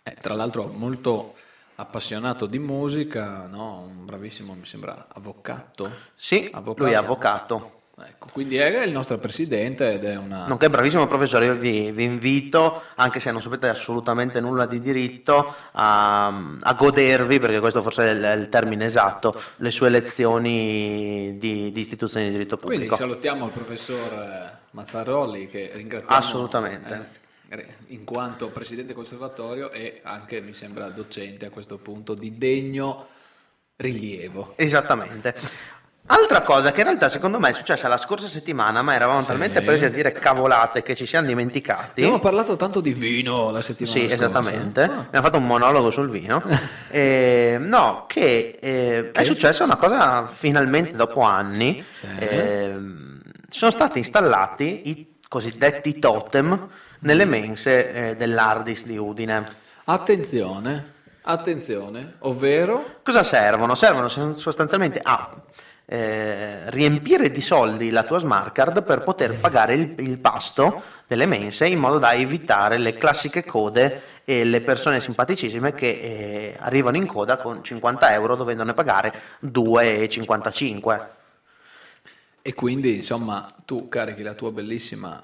eh, 0.03 0.15
tra 0.21 0.33
l'altro 0.33 0.65
molto 0.67 1.35
appassionato 1.75 2.45
di 2.45 2.59
musica, 2.59 3.47
no? 3.47 3.81
Un 3.87 4.05
bravissimo, 4.05 4.53
mi 4.53 4.65
sembra, 4.65 5.07
avvocato. 5.13 5.91
Sì, 6.15 6.49
Avvocato. 6.53 6.83
lui 6.83 6.93
è 6.93 6.95
avvocato. 6.95 7.78
Ecco, 8.07 8.27
quindi 8.31 8.57
è 8.57 8.83
il 8.83 8.91
nostro 8.91 9.17
presidente 9.17 9.93
ed 9.93 10.03
è 10.03 10.15
una... 10.15 10.45
Nonché 10.47 10.69
bravissimo 10.69 11.07
professore, 11.07 11.45
io 11.45 11.55
vi, 11.55 11.91
vi 11.91 12.03
invito, 12.03 12.83
anche 12.95 13.19
se 13.19 13.31
non 13.31 13.41
sapete 13.41 13.67
assolutamente 13.67 14.39
nulla 14.39 14.65
di 14.65 14.81
diritto, 14.81 15.53
a, 15.71 16.27
a 16.59 16.73
godervi, 16.73 17.39
perché 17.39 17.59
questo 17.59 17.81
forse 17.81 18.07
è 18.07 18.11
il, 18.11 18.21
è 18.21 18.33
il 18.33 18.49
termine 18.49 18.85
esatto, 18.85 19.41
le 19.57 19.71
sue 19.71 19.89
lezioni 19.89 21.37
di, 21.37 21.71
di 21.71 21.81
istituzioni 21.81 22.25
di 22.27 22.31
diritto 22.31 22.57
Quindi 22.57 22.85
pubblico. 22.85 22.95
salutiamo 22.95 23.45
il 23.45 23.51
professor 23.51 24.13
eh, 24.13 24.57
Mazzarolli 24.71 25.47
che 25.47 25.71
ringraziamo 25.73 26.15
Assolutamente. 26.15 27.09
eh, 27.49 27.65
in 27.87 28.03
quanto 28.03 28.47
presidente 28.47 28.93
conservatorio 28.93 29.71
e 29.71 30.01
anche 30.03 30.41
mi 30.41 30.53
sembra 30.53 30.89
docente 30.89 31.45
a 31.45 31.49
questo 31.49 31.77
punto 31.77 32.13
di 32.13 32.37
degno 32.37 33.07
rilievo. 33.77 34.53
Esattamente. 34.57 35.33
Altra 36.07 36.41
cosa 36.41 36.71
che 36.71 36.79
in 36.79 36.87
realtà 36.87 37.07
secondo 37.07 37.39
me 37.39 37.49
è 37.49 37.53
successa 37.53 37.87
la 37.87 37.97
scorsa 37.97 38.27
settimana, 38.27 38.81
ma 38.81 38.95
eravamo 38.95 39.21
Sì. 39.21 39.27
talmente 39.27 39.61
presi 39.61 39.85
a 39.85 39.91
dire 39.91 40.11
cavolate 40.11 40.81
che 40.81 40.95
ci 40.95 41.05
siamo 41.05 41.27
dimenticati. 41.27 42.01
Abbiamo 42.01 42.19
parlato 42.19 42.55
tanto 42.55 42.81
di 42.81 42.93
vino 42.93 43.51
la 43.51 43.61
settimana 43.61 43.95
Sì, 43.95 44.07
scorsa. 44.07 44.15
esattamente. 44.25 44.81
Ah. 44.81 44.99
Abbiamo 45.01 45.25
fatto 45.25 45.37
un 45.37 45.45
monologo 45.45 45.91
sul 45.91 46.09
vino. 46.09 46.41
Eh, 46.91 47.57
no, 47.59 48.05
che 48.07 48.57
eh, 48.59 49.11
è 49.11 49.23
successa 49.23 49.63
una 49.63 49.75
cosa 49.75 50.25
finalmente 50.25 50.95
dopo 50.95 51.21
anni. 51.21 51.85
Sì. 51.91 52.07
Ehm, 52.17 53.21
sono 53.47 53.69
stati 53.69 53.99
installati 53.99 54.89
i 54.89 55.17
cosiddetti 55.27 55.99
totem 55.99 56.67
nelle 57.01 57.25
mense 57.25 57.91
eh, 58.09 58.15
dell'Ardis 58.15 58.85
di 58.85 58.97
Udine. 58.97 59.47
Attenzione, 59.83 60.93
attenzione, 61.21 62.15
ovvero 62.19 62.97
Cosa 63.03 63.21
servono? 63.23 63.75
Servono 63.75 64.07
sostanzialmente 64.07 64.99
a 65.03 65.29
eh, 65.91 66.69
riempire 66.69 67.31
di 67.31 67.41
soldi 67.41 67.89
la 67.89 68.03
tua 68.03 68.19
smart 68.19 68.51
card 68.53 68.83
per 68.83 69.01
poter 69.01 69.33
pagare 69.39 69.73
il, 69.73 69.95
il 69.97 70.19
pasto 70.19 70.83
delle 71.07 71.25
mense 71.25 71.65
in 71.65 71.79
modo 71.79 71.97
da 71.97 72.13
evitare 72.13 72.77
le 72.77 72.95
classiche 72.95 73.43
code 73.43 74.01
e 74.23 74.43
le 74.43 74.61
persone 74.61 75.01
simpaticissime 75.01 75.73
che 75.73 75.87
eh, 75.87 76.55
arrivano 76.59 76.97
in 76.97 77.07
coda 77.07 77.37
con 77.37 77.63
50 77.63 78.13
euro 78.13 78.35
dovendone 78.35 78.75
pagare 78.75 79.11
2,55. 79.45 81.07
E 82.43 82.53
quindi, 82.53 82.97
insomma, 82.97 83.51
tu 83.65 83.89
carichi 83.89 84.21
la 84.21 84.33
tua 84.33 84.51
bellissima 84.51 85.21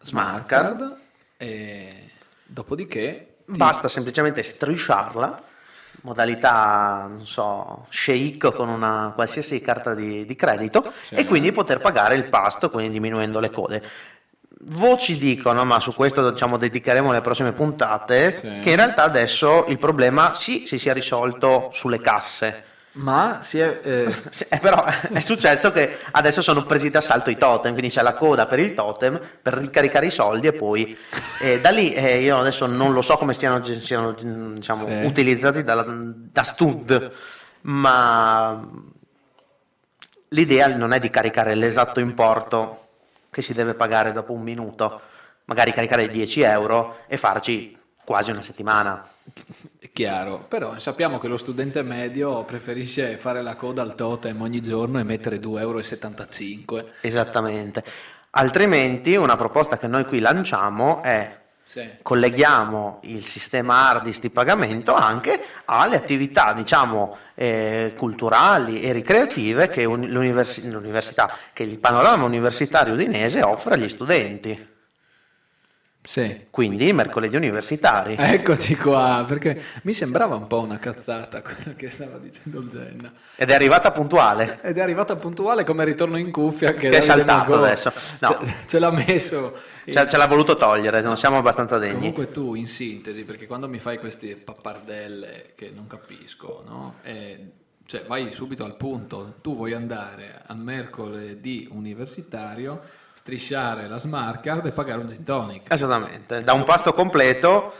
smart 0.00 0.46
card. 0.46 0.78
card 0.78 0.96
e 1.36 2.10
dopodiché 2.44 3.36
ti- 3.46 3.52
Basta 3.56 3.88
semplicemente 3.88 4.42
strisciarla, 4.42 5.42
modalità, 6.02 7.06
non 7.10 7.26
so, 7.26 7.86
shake 7.88 8.52
con 8.52 8.68
una 8.68 9.12
qualsiasi 9.14 9.60
carta 9.60 9.94
di, 9.94 10.24
di 10.26 10.36
credito 10.36 10.92
Sì. 11.08 11.14
e 11.14 11.24
quindi 11.24 11.52
poter 11.52 11.80
pagare 11.80 12.14
il 12.14 12.24
pasto, 12.28 12.70
quindi 12.70 12.92
diminuendo 12.92 13.40
le 13.40 13.50
code. 13.50 13.82
Voci 14.68 15.18
dicono, 15.18 15.64
ma 15.64 15.78
su 15.80 15.92
questo 15.94 16.30
diciamo 16.30 16.56
dedicheremo 16.56 17.12
le 17.12 17.20
prossime 17.20 17.52
puntate, 17.52 18.36
Sì. 18.36 18.60
che 18.62 18.70
in 18.70 18.76
realtà 18.76 19.02
adesso 19.02 19.66
il 19.68 19.78
problema 19.78 20.34
sì 20.34 20.64
si 20.66 20.78
sia 20.78 20.92
risolto 20.92 21.70
sulle 21.72 22.00
casse. 22.00 22.64
Ma 22.96 23.40
si 23.42 23.58
è... 23.58 23.80
eh, 23.82 24.14
eh, 24.48 24.58
però 24.58 24.84
è 24.84 25.20
successo 25.20 25.70
che 25.70 25.98
adesso 26.12 26.40
sono 26.40 26.64
presi 26.64 26.88
d'assalto 26.90 27.30
i 27.30 27.36
totem, 27.36 27.72
quindi 27.72 27.90
c'è 27.90 28.02
la 28.02 28.14
coda 28.14 28.46
per 28.46 28.58
il 28.58 28.74
totem 28.74 29.20
per 29.42 29.54
ricaricare 29.54 30.06
i 30.06 30.10
soldi 30.10 30.46
e 30.46 30.52
poi 30.52 30.96
eh, 31.42 31.60
da 31.60 31.70
lì 31.70 31.92
eh, 31.92 32.20
io 32.20 32.38
adesso 32.38 32.66
non 32.66 32.92
lo 32.92 33.02
so 33.02 33.16
come 33.16 33.34
stiano, 33.34 33.62
siano 33.64 34.12
diciamo, 34.12 34.86
Sì. 34.86 35.04
utilizzati 35.04 35.62
dalla- 35.62 35.84
da 35.86 36.42
Stud, 36.42 37.12
ma 37.62 38.66
l'idea 40.28 40.66
non 40.74 40.92
è 40.92 40.98
di 40.98 41.10
caricare 41.10 41.54
l'esatto 41.54 42.00
importo 42.00 42.86
che 43.30 43.42
si 43.42 43.52
deve 43.52 43.74
pagare 43.74 44.12
dopo 44.12 44.32
un 44.32 44.42
minuto, 44.42 45.00
magari 45.44 45.72
caricare 45.72 46.08
10 46.08 46.40
euro 46.40 46.98
e 47.06 47.18
farci 47.18 47.75
quasi 48.06 48.30
una 48.30 48.40
settimana. 48.40 49.04
È 49.78 49.90
chiaro, 49.92 50.44
però 50.46 50.78
sappiamo 50.78 51.18
che 51.18 51.26
lo 51.26 51.36
studente 51.36 51.82
medio 51.82 52.44
preferisce 52.44 53.16
fare 53.16 53.42
la 53.42 53.56
coda 53.56 53.82
al 53.82 53.96
totem 53.96 54.40
ogni 54.40 54.60
giorno 54.62 55.00
e 55.00 55.02
mettere 55.02 55.40
2,75 55.40 56.64
euro. 56.76 56.88
Esattamente. 57.00 57.82
Altrimenti 58.30 59.16
una 59.16 59.36
proposta 59.36 59.76
che 59.76 59.88
noi 59.88 60.04
qui 60.04 60.20
lanciamo 60.20 61.02
è 61.02 61.40
Sì. 61.64 61.84
colleghiamo 62.00 63.00
il 63.04 63.24
sistema 63.26 63.88
hard 63.88 64.04
disk 64.04 64.20
di 64.20 64.30
pagamento 64.30 64.94
anche 64.94 65.40
alle 65.64 65.96
attività 65.96 66.52
diciamo 66.52 67.16
eh, 67.34 67.92
culturali 67.96 68.82
e 68.82 68.92
ricreative 68.92 69.66
che 69.68 69.84
un- 69.84 70.06
l'universi- 70.06 70.70
l'università 70.70 71.36
che 71.52 71.64
il 71.64 71.78
panorama 71.80 72.24
universitario 72.24 72.94
udinese 72.94 73.42
offre 73.42 73.74
agli 73.74 73.88
studenti 73.88 74.74
Sì. 76.06 76.46
quindi 76.50 76.86
i 76.86 76.92
mercoledì 76.92 77.34
universitari 77.34 78.14
Eccoci 78.18 78.76
qua, 78.76 79.24
perché 79.26 79.60
mi 79.82 79.92
sembrava 79.92 80.36
un 80.36 80.46
po' 80.46 80.60
una 80.60 80.78
cazzata 80.78 81.42
quello 81.42 81.74
che 81.76 81.90
stava 81.90 82.18
dicendo 82.18 82.60
il 82.60 82.68
Genna. 82.68 83.12
ed 83.34 83.50
è 83.50 83.54
arrivata 83.54 83.90
puntuale 83.90 84.60
Ed 84.62 84.78
è 84.78 84.80
arrivata 84.80 85.16
puntuale 85.16 85.64
come 85.64 85.84
ritorno 85.84 86.16
in 86.16 86.30
cuffia 86.30 86.72
che, 86.74 86.90
Che 86.90 86.96
è 86.98 87.00
saltato 87.00 87.54
adesso. 87.56 87.92
No. 88.20 88.38
Ce, 88.40 88.54
ce 88.66 88.78
l'ha 88.78 88.90
messo. 88.90 89.54
ce, 89.84 90.06
ce 90.08 90.16
l'ha 90.16 90.26
voluto 90.26 90.56
togliere 90.56 91.00
non 91.00 91.16
siamo 91.16 91.38
abbastanza 91.38 91.78
degni 91.78 91.94
Comunque 91.94 92.30
tu 92.30 92.54
in 92.54 92.68
sintesi, 92.68 93.24
perché 93.24 93.46
quando 93.46 93.68
mi 93.68 93.78
fai 93.78 93.98
queste 93.98 94.36
pappardelle 94.36 95.52
che 95.56 95.72
non 95.74 95.86
capisco, 95.86 96.62
no? 96.66 96.94
E, 97.02 97.50
cioè 97.86 98.04
vai 98.06 98.32
subito 98.32 98.64
al 98.64 98.76
punto, 98.76 99.36
tu 99.40 99.54
vuoi 99.56 99.72
andare 99.72 100.42
al 100.46 100.58
mercoledì 100.58 101.68
universitario, 101.70 102.82
strisciare 103.26 103.88
la 103.88 103.98
smart 103.98 104.40
card 104.40 104.66
e 104.66 104.70
pagare 104.70 105.00
un 105.00 105.08
gin 105.08 105.24
tonic. 105.24 105.72
esattamente 105.72 106.44
da 106.44 106.52
un 106.52 106.62
pasto 106.62 106.92
completo 106.92 107.72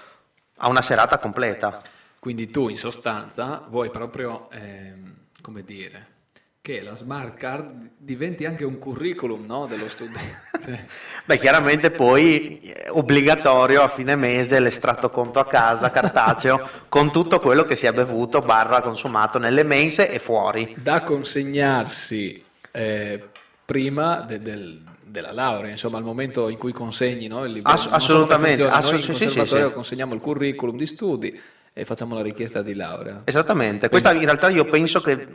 a 0.57 0.69
una 0.69 0.83
serata 0.83 1.19
completa 1.19 1.83
Quindi 2.19 2.50
tu 2.50 2.69
in 2.69 2.76
sostanza 2.76 3.65
vuoi 3.69 3.91
proprio, 3.91 4.49
ehm, 4.50 5.15
come 5.41 5.62
dire, 5.62 6.15
che 6.61 6.83
la 6.83 6.97
smart 6.97 7.37
card 7.37 7.91
diventi 7.97 8.45
anche 8.45 8.65
un 8.65 8.79
curriculum 8.79 9.47
no, 9.47 9.67
dello 9.67 9.88
studente. 9.88 10.88
Beh, 11.25 11.38
chiaramente 11.38 11.93
poi 11.93 12.59
è 12.59 12.91
obbligatorio 12.91 13.83
a 13.83 13.88
fine 13.88 14.17
mese 14.17 14.59
l'estratto 14.59 15.11
conto 15.11 15.38
a 15.38 15.47
casa 15.47 15.93
cartaceo 15.93 16.69
con 16.88 17.12
tutto 17.12 17.38
quello 17.38 17.62
che 17.62 17.76
si 17.76 17.87
è 17.87 17.93
bevuto 17.93 18.41
barra 18.41 18.81
consumato 18.81 19.38
nelle 19.38 19.62
mense 19.62 20.11
e 20.11 20.19
fuori. 20.19 20.75
da 20.76 21.03
consegnarsi 21.03 22.45
eh, 22.73 23.29
prima 23.65 24.23
de- 24.23 24.43
del- 24.43 24.83
della 25.17 25.33
laurea, 25.33 25.71
insomma 25.71 25.97
al 25.97 26.05
momento 26.05 26.51
in 26.51 26.59
cui 26.59 26.73
consegni 26.73 27.27
no, 27.27 27.45
il 27.47 27.53
libro. 27.53 27.73
Ass- 27.73 27.89
assolutamente, 27.91 28.67
assu- 28.67 28.93
noi 28.93 29.01
in 29.07 29.15
sì, 29.15 29.29
sì, 29.31 29.71
consegniamo 29.73 30.13
il 30.13 30.21
curriculum 30.21 30.77
di 30.77 30.85
studi 30.87 31.41
e 31.73 31.85
facciamo 31.87 32.15
la 32.15 32.23
richiesta 32.23 32.61
di 32.61 32.75
laurea. 32.75 33.23
Esattamente, 33.25 33.89
questa 33.89 34.13
in 34.13 34.21
realtà 34.21 34.51
io 34.51 34.67
penso 34.67 35.01
che 35.01 35.27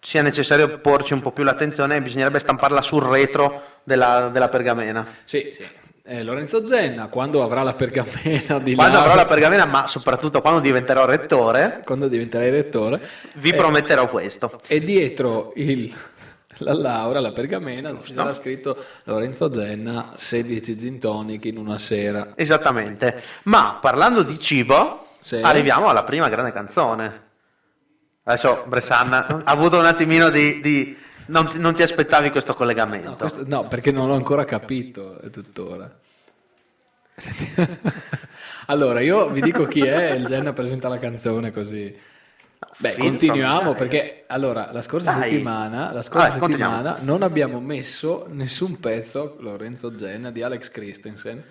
sia 0.00 0.22
necessario 0.22 0.78
porci 0.78 1.12
un 1.12 1.20
po' 1.20 1.30
più 1.30 1.44
l'attenzione 1.44 2.02
bisognerebbe 2.02 2.40
stamparla 2.40 2.82
sul 2.82 3.02
retro 3.04 3.62
della, 3.84 4.30
della 4.32 4.48
pergamena. 4.48 5.06
Sì, 5.22 5.50
sì. 5.52 5.64
Eh, 6.04 6.24
Lorenzo 6.24 6.64
Genna, 6.64 7.06
quando 7.06 7.44
avrà 7.44 7.62
la 7.62 7.74
pergamena 7.74 8.58
di 8.58 8.74
Quando 8.74 8.98
avrò 8.98 9.14
la 9.14 9.24
pergamena, 9.24 9.66
ma 9.66 9.86
soprattutto 9.86 10.40
quando 10.40 10.58
diventerò 10.58 11.04
rettore, 11.04 11.82
quando 11.84 12.08
diventerai 12.08 12.50
rettore, 12.50 13.00
vi 13.34 13.50
eh, 13.50 13.54
prometterò 13.54 14.08
questo. 14.08 14.58
e 14.66 14.80
dietro 14.80 15.52
il- 15.54 15.94
la 16.62 16.72
laurea, 16.74 17.20
la 17.20 17.32
pergamena, 17.32 17.94
ci 18.00 18.12
sarà 18.12 18.32
scritto 18.32 18.76
Lorenzo 19.04 19.50
Genna, 19.50 20.12
16 20.16 20.76
gin 20.76 20.98
tonic 20.98 21.44
in 21.46 21.56
una 21.58 21.78
sera. 21.78 22.32
Esattamente. 22.34 23.22
Ma 23.44 23.78
parlando 23.80 24.22
di 24.22 24.38
cibo, 24.38 25.08
Sì. 25.22 25.36
arriviamo 25.36 25.88
alla 25.88 26.04
prima 26.04 26.28
grande 26.28 26.52
canzone. 26.52 27.22
Adesso 28.24 28.64
Bressan 28.68 29.12
ha 29.12 29.42
avuto 29.44 29.78
un 29.78 29.86
attimino 29.86 30.30
di... 30.30 30.60
di- 30.60 30.96
non, 31.26 31.48
non 31.54 31.74
ti 31.74 31.82
aspettavi 31.82 32.30
questo 32.30 32.54
collegamento. 32.54 33.10
No, 33.10 33.16
questo- 33.16 33.44
no, 33.46 33.66
perché 33.68 33.90
non 33.92 34.08
l'ho 34.08 34.14
ancora 34.14 34.44
capito 34.44 35.20
tuttora. 35.30 35.90
Allora, 38.66 39.00
io 39.00 39.28
vi 39.28 39.40
dico 39.40 39.64
chi 39.66 39.80
è, 39.80 40.12
il 40.12 40.24
Genna 40.24 40.52
presenta 40.52 40.88
la 40.88 40.98
canzone 40.98 41.50
così. 41.52 41.94
Beh, 42.78 42.94
continuiamo 42.96 43.74
perché 43.74 44.24
allora 44.26 44.70
la 44.72 44.82
scorsa 44.82 45.12
Dai. 45.12 45.30
settimana, 45.30 45.92
la 45.92 46.02
scorsa 46.02 46.38
continuiamo. 46.38 46.74
settimana 46.76 46.98
non 47.02 47.22
abbiamo 47.22 47.60
messo 47.60 48.26
nessun 48.30 48.78
pezzo 48.80 49.36
Lorenzo 49.40 49.94
Genna 49.94 50.30
di 50.30 50.42
Alex 50.42 50.70
Christensen. 50.70 51.42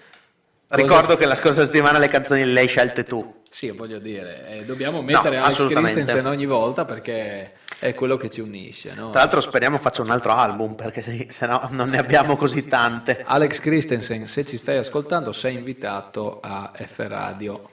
Cosa- 0.68 0.82
Ricordo 0.82 1.18
che 1.18 1.25
la 1.25 1.36
scorsa 1.36 1.65
settimana 1.65 2.00
le 2.00 2.08
canzoni 2.08 2.46
le 2.46 2.60
hai 2.62 2.68
scelte 2.68 3.03
tu. 3.03 3.39
Sì, 3.50 3.70
voglio 3.72 4.00
dire, 4.00 4.48
eh, 4.48 4.65
dobbiamo 4.65 5.01
mettere 5.01 5.38
Alex 5.38 5.51
assolutamente. 5.56 6.01
Christensen 6.01 6.25
ogni 6.32 6.46
volta 6.46 6.86
perché 6.86 7.56
è 7.77 7.94
quello 7.94 8.15
che 8.15 8.30
ci 8.30 8.39
unisce, 8.39 8.94
no? 8.94 9.10
Tra 9.10 9.20
l'altro 9.22 9.41
speriamo 9.41 9.77
faccia 9.80 10.01
un 10.01 10.10
altro 10.12 10.32
album 10.32 10.75
perché 10.75 11.01
se, 11.01 11.27
se 11.30 11.46
no 11.46 11.68
non 11.72 11.89
ne 11.89 11.98
abbiamo 11.98 12.38
così 12.38 12.68
tante. 12.68 13.22
Alex 13.25 13.60
Christensen, 13.60 14.27
se 14.27 14.46
ci 14.46 14.58
stai 14.58 14.77
ascoltando, 14.77 15.34
sei 15.34 15.56
invitato 15.56 16.39
a 16.41 16.72
F 16.74 17.06
Radio, 17.08 17.70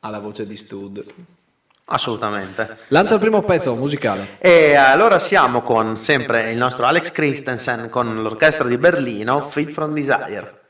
alla 0.00 0.18
voce 0.18 0.46
di 0.46 0.56
Stud. 0.58 1.04
Assolutamente. 1.88 2.78
Lancia 2.88 3.14
il 3.14 3.20
primo 3.20 3.42
pezzo 3.42 3.76
musicale. 3.76 4.38
E 4.38 4.74
allora 4.74 5.20
siamo 5.20 5.62
con 5.62 5.96
sempre 5.96 6.50
il 6.50 6.56
nostro 6.56 6.84
Alex 6.84 7.12
Christensen 7.12 7.88
con 7.88 8.22
l'orchestra 8.22 8.66
di 8.66 8.76
Berlino, 8.76 9.48
Fit 9.50 9.70
from 9.70 9.94
Desire. 9.94 10.64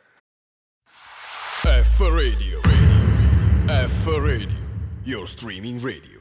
F 1.63 2.01
Radio. 2.01 2.61
Radio. 2.63 3.87
F 3.87 4.07
Radio. 4.07 4.65
Your 5.05 5.27
streaming 5.27 5.81
radio. 5.83 6.21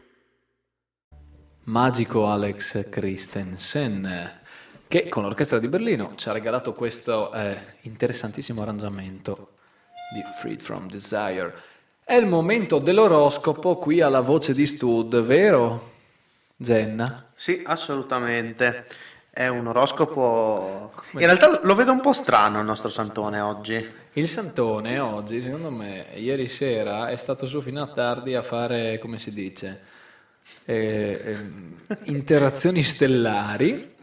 Magico 1.65 2.29
Alex 2.29 2.87
Christensen, 2.89 4.39
che 4.87 5.09
con 5.09 5.23
l'orchestra 5.23 5.59
di 5.59 5.67
Berlino 5.67 6.13
ci 6.15 6.29
ha 6.29 6.31
regalato 6.31 6.73
questo 6.73 7.33
eh, 7.33 7.77
interessantissimo 7.81 8.61
arrangiamento 8.61 9.55
di 10.13 10.21
Freed 10.39 10.61
from 10.61 10.87
Desire. 10.87 11.53
È 12.07 12.13
il 12.13 12.27
momento 12.27 12.77
dell'oroscopo 12.77 13.77
qui 13.77 13.99
alla 13.99 14.19
voce 14.19 14.53
di 14.53 14.67
Stud, 14.67 15.23
vero? 15.23 15.93
Genna? 16.55 17.31
Sì, 17.33 17.63
assolutamente. 17.65 18.85
È 19.31 19.47
un 19.47 19.65
oroscopo. 19.65 20.91
In 21.13 21.21
realtà 21.21 21.61
lo 21.63 21.73
vedo 21.73 21.91
un 21.91 22.01
po' 22.01 22.13
strano 22.13 22.59
il 22.59 22.65
nostro 22.65 22.89
Santone 22.89 23.39
oggi. 23.39 23.83
Il 24.13 24.27
Santone 24.27 24.99
oggi, 24.99 25.41
secondo 25.41 25.71
me, 25.71 26.05
ieri 26.13 26.47
sera 26.47 27.09
è 27.09 27.15
stato 27.15 27.47
su 27.47 27.59
fino 27.59 27.81
a 27.81 27.87
tardi 27.87 28.35
a 28.35 28.43
fare, 28.43 28.99
come 28.99 29.17
si 29.17 29.33
dice, 29.33 29.81
eh, 30.65 31.21
ehm, 31.25 31.79
interazioni 32.03 32.83
stellari. 32.83 33.95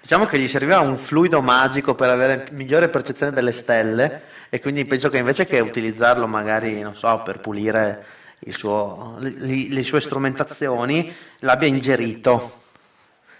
Diciamo 0.00 0.24
che 0.24 0.38
gli 0.38 0.48
serviva 0.48 0.80
un 0.80 0.96
fluido 0.96 1.42
magico 1.42 1.94
per 1.94 2.08
avere 2.08 2.46
migliore 2.52 2.88
percezione 2.88 3.30
delle 3.30 3.52
stelle 3.52 4.31
e 4.54 4.60
quindi 4.60 4.84
penso 4.84 5.08
che 5.08 5.16
invece 5.16 5.46
che 5.46 5.60
utilizzarlo 5.60 6.26
magari, 6.26 6.78
non 6.82 6.94
so, 6.94 7.22
per 7.24 7.40
pulire 7.40 8.04
il 8.40 8.54
suo- 8.54 9.16
le, 9.18 9.66
le 9.70 9.82
sue 9.82 9.98
strumentazioni, 10.02 11.10
l'abbia 11.38 11.66
ingerito. 11.68 12.60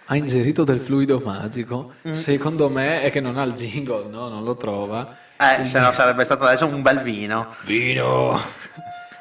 Ha 0.06 0.16
ingerito 0.16 0.64
del 0.64 0.80
fluido 0.80 1.20
magico. 1.22 1.92
Secondo 2.12 2.70
me 2.70 3.02
è 3.02 3.10
che 3.10 3.20
non 3.20 3.36
ha 3.36 3.42
il 3.42 3.52
jingle, 3.52 4.08
no? 4.08 4.28
Non 4.30 4.42
lo 4.42 4.56
trova. 4.56 5.16
Eh, 5.36 5.66
se 5.66 5.80
no 5.80 5.92
sarebbe 5.92 6.24
stato 6.24 6.44
adesso 6.44 6.64
un 6.64 6.80
bel 6.80 7.00
vino. 7.02 7.54
Vino! 7.64 8.40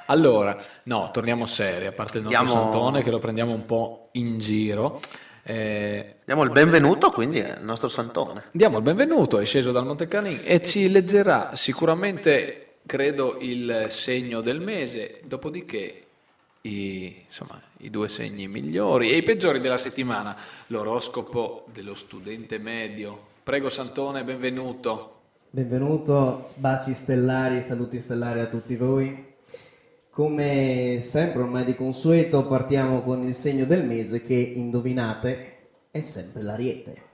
Allora, 0.07 0.55
no, 0.83 1.09
torniamo 1.11 1.45
seri, 1.45 1.87
a 1.87 1.91
parte 1.91 2.19
il 2.19 2.23
nostro 2.23 2.43
Diamo- 2.45 2.61
Santone 2.61 3.03
che 3.03 3.11
lo 3.11 3.19
prendiamo 3.19 3.51
un 3.51 3.65
po' 3.65 4.09
in 4.13 4.39
giro. 4.39 5.01
Eh, 5.43 6.19
Diamo 6.31 6.45
il 6.45 6.53
benvenuto 6.53 7.11
quindi 7.11 7.41
al 7.41 7.61
nostro 7.61 7.89
santone. 7.89 8.43
diamo 8.51 8.77
il 8.77 8.83
benvenuto, 8.83 9.37
è 9.37 9.43
sceso 9.43 9.73
dal 9.73 9.85
Monte 9.85 10.07
Canin 10.07 10.39
e 10.45 10.61
ci 10.61 10.89
leggerà 10.89 11.57
sicuramente, 11.57 12.75
credo, 12.85 13.35
il 13.41 13.87
segno 13.89 14.39
del 14.39 14.61
mese, 14.61 15.19
dopodiché 15.25 16.05
i, 16.61 17.23
insomma, 17.25 17.61
i 17.79 17.89
due 17.89 18.07
segni 18.07 18.47
migliori 18.47 19.11
e 19.11 19.17
i 19.17 19.23
peggiori 19.23 19.59
della 19.59 19.77
settimana, 19.77 20.33
l'oroscopo 20.67 21.65
dello 21.73 21.95
studente 21.95 22.57
medio. 22.59 23.19
Prego 23.43 23.67
Santone, 23.67 24.23
benvenuto. 24.23 25.15
Benvenuto, 25.49 26.47
baci 26.55 26.93
stellari, 26.93 27.61
saluti 27.61 27.99
stellari 27.99 28.39
a 28.39 28.47
tutti 28.47 28.77
voi. 28.77 29.33
Come 30.09 30.95
sempre, 31.01 31.41
ormai 31.41 31.65
di 31.65 31.75
consueto, 31.75 32.45
partiamo 32.45 33.01
con 33.01 33.21
il 33.21 33.33
segno 33.33 33.65
del 33.65 33.83
mese 33.83 34.23
che, 34.23 34.35
indovinate, 34.35 35.50
è 35.91 35.99
sempre 35.99 36.41
l'ariete. 36.41 37.09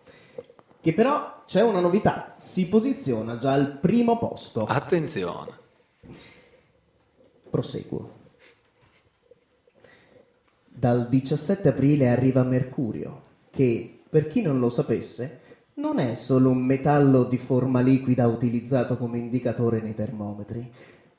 Che 0.79 0.93
però 0.93 1.43
c'è 1.45 1.63
una 1.63 1.79
novità, 1.79 2.33
si 2.37 2.69
posiziona 2.69 3.35
già 3.35 3.51
al 3.51 3.79
primo 3.79 4.17
posto. 4.17 4.65
Attenzione. 4.65 5.51
Proseguo. 7.49 8.15
Dal 10.65 11.09
17 11.09 11.69
aprile 11.69 12.07
arriva 12.07 12.43
Mercurio, 12.43 13.23
che, 13.49 14.01
per 14.07 14.27
chi 14.27 14.41
non 14.41 14.59
lo 14.59 14.69
sapesse, 14.69 15.39
non 15.75 15.97
è 15.97 16.13
solo 16.13 16.51
un 16.51 16.59
metallo 16.59 17.23
di 17.23 17.39
forma 17.39 17.81
liquida 17.81 18.27
utilizzato 18.27 18.95
come 18.95 19.17
indicatore 19.17 19.81
nei 19.81 19.95
termometri, 19.95 20.71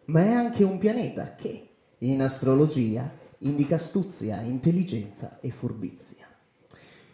ma 0.07 0.21
è 0.23 0.31
anche 0.31 0.63
un 0.63 0.79
pianeta 0.79 1.35
che, 1.35 1.69
in 1.99 2.23
astrologia, 2.23 3.13
indica 3.39 3.75
astuzia, 3.75 4.41
intelligenza 4.43 5.39
e 5.41 5.51
furbizia. 5.51 6.28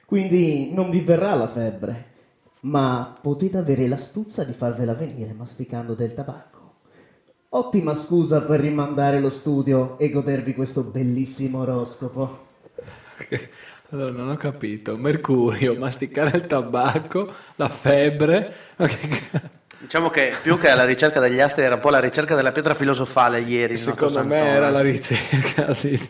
Quindi 0.07 0.73
non 0.73 0.91
vi 0.91 1.01
verrà 1.01 1.35
la 1.35 1.49
febbre, 1.49 2.05
ma 2.61 3.17
potete 3.21 3.57
avere 3.57 3.89
l'astuzia 3.89 4.45
di 4.45 4.53
farvela 4.53 4.95
venire 4.95 5.33
masticando 5.33 5.95
del 5.95 6.15
tabacco. 6.15 6.55
Ottima 7.51 7.95
scusa 7.95 8.43
per 8.43 8.61
rimandare 8.61 9.21
lo 9.21 9.31
studio 9.31 9.97
e 9.99 10.11
godervi 10.11 10.55
questo 10.55 10.83
bellissimo 10.83 11.61
oroscopo. 11.61 12.47
Allora, 13.91 14.11
non 14.11 14.29
ho 14.31 14.37
capito. 14.37 14.97
Mercurio, 14.97 15.77
masticare 15.77 16.37
il 16.37 16.47
tabacco, 16.47 17.33
la 17.55 17.69
febbre. 17.69 18.53
Diciamo 19.79 20.11
che 20.11 20.33
più 20.43 20.59
che 20.59 20.69
alla 20.69 20.85
ricerca 20.85 21.21
degli 21.21 21.39
astri 21.39 21.63
era 21.63 21.77
un 21.77 21.81
po' 21.81 21.91
la 21.91 22.01
ricerca 22.01 22.35
della 22.35 22.51
pietra 22.51 22.75
filosofale 22.75 23.41
ieri. 23.41 23.77
Secondo 23.77 24.25
me 24.25 24.39
era 24.39 24.71
la 24.71 24.81
ricerca 24.81 25.77
di... 25.81 26.01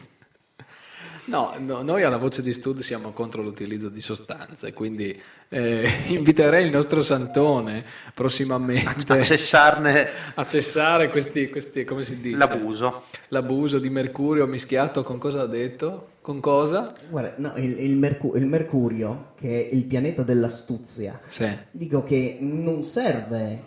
No, 1.26 1.54
no, 1.58 1.82
noi 1.82 2.02
alla 2.02 2.18
voce 2.18 2.42
di 2.42 2.52
studio 2.52 2.82
siamo 2.82 3.12
contro 3.12 3.40
l'utilizzo 3.42 3.88
di 3.88 4.02
sostanze, 4.02 4.74
quindi 4.74 5.18
eh, 5.48 5.88
inviterei 6.08 6.66
il 6.66 6.70
nostro 6.70 7.02
Santone 7.02 7.84
prossimamente 8.12 9.12
a 9.12 9.22
cessarne 9.22 10.08
a 10.34 10.44
cessare 10.44 11.08
questi, 11.08 11.48
questi, 11.48 11.84
come 11.84 12.02
si 12.02 12.20
dice? 12.20 12.36
l'abuso. 12.36 13.04
L'abuso 13.28 13.78
di 13.78 13.88
mercurio 13.88 14.46
mischiato 14.46 15.02
con 15.02 15.18
cosa 15.18 15.42
ha 15.42 15.46
detto? 15.46 16.08
Con 16.20 16.40
cosa? 16.40 16.94
Guarda, 17.08 17.34
no, 17.38 17.52
il, 17.56 17.80
il 17.80 17.96
Mercu- 17.96 18.36
il 18.36 18.46
Mercurio, 18.46 19.32
che 19.38 19.68
è 19.68 19.74
il 19.74 19.84
pianeta 19.84 20.22
dell'astuzia, 20.22 21.20
Sì. 21.26 21.48
dico 21.70 22.02
che 22.02 22.36
non 22.40 22.82
serve 22.82 23.62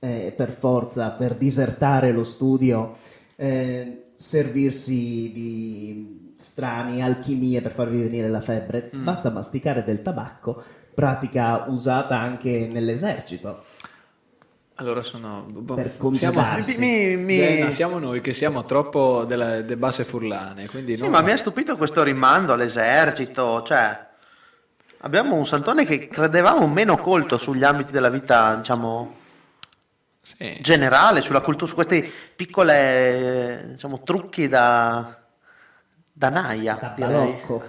eh, 0.00 0.32
per 0.34 0.56
forza, 0.58 1.10
per 1.10 1.34
disertare 1.34 2.12
lo 2.12 2.24
studio, 2.24 2.96
eh, 3.36 4.04
servirsi 4.14 5.30
di 5.32 6.23
strani 6.36 7.02
alchimie 7.02 7.60
per 7.60 7.72
farvi 7.72 8.00
venire 8.02 8.28
la 8.28 8.40
febbre, 8.40 8.90
basta 8.92 9.30
masticare 9.30 9.84
del 9.84 10.02
tabacco, 10.02 10.62
pratica 10.94 11.64
usata 11.68 12.18
anche 12.18 12.68
nell'esercito. 12.70 13.64
Allora 14.76 15.02
sono... 15.02 15.44
boh, 15.48 15.74
Per 15.74 15.86
siamo, 15.88 16.02
congedarsi. 16.02 16.78
Mi- 16.80 17.16
mi- 17.16 17.34
Zena, 17.36 17.70
siamo 17.70 17.98
noi 18.00 18.20
che 18.20 18.32
siamo 18.32 18.64
troppo 18.64 19.24
delle, 19.24 19.62
delle 19.62 19.76
basse 19.76 20.02
furlane, 20.02 20.68
quindi 20.68 20.96
Sì, 20.96 21.02
non- 21.02 21.12
ma 21.12 21.20
mi 21.20 21.30
ha 21.30 21.36
stupito 21.36 21.76
questo 21.76 22.02
rimando 22.02 22.52
all'esercito, 22.52 23.62
cioè 23.62 24.04
abbiamo 24.98 25.36
un 25.36 25.46
santone 25.46 25.84
che 25.84 26.08
credevamo 26.08 26.66
meno 26.66 26.96
colto 26.98 27.36
sugli 27.38 27.62
ambiti 27.62 27.92
della 27.92 28.08
vita, 28.08 28.56
diciamo, 28.56 29.14
Sì. 30.22 30.58
generale, 30.60 31.20
sulla 31.20 31.40
cultura, 31.40 31.68
su 31.68 31.74
questi 31.76 32.10
piccoli 32.34 32.72
diciamo, 33.72 34.02
trucchi 34.02 34.48
da, 34.48 35.22
da 36.16 36.28
naia, 36.28 36.78
Da 36.80 36.92
direi. 36.94 37.10
balocco, 37.12 37.62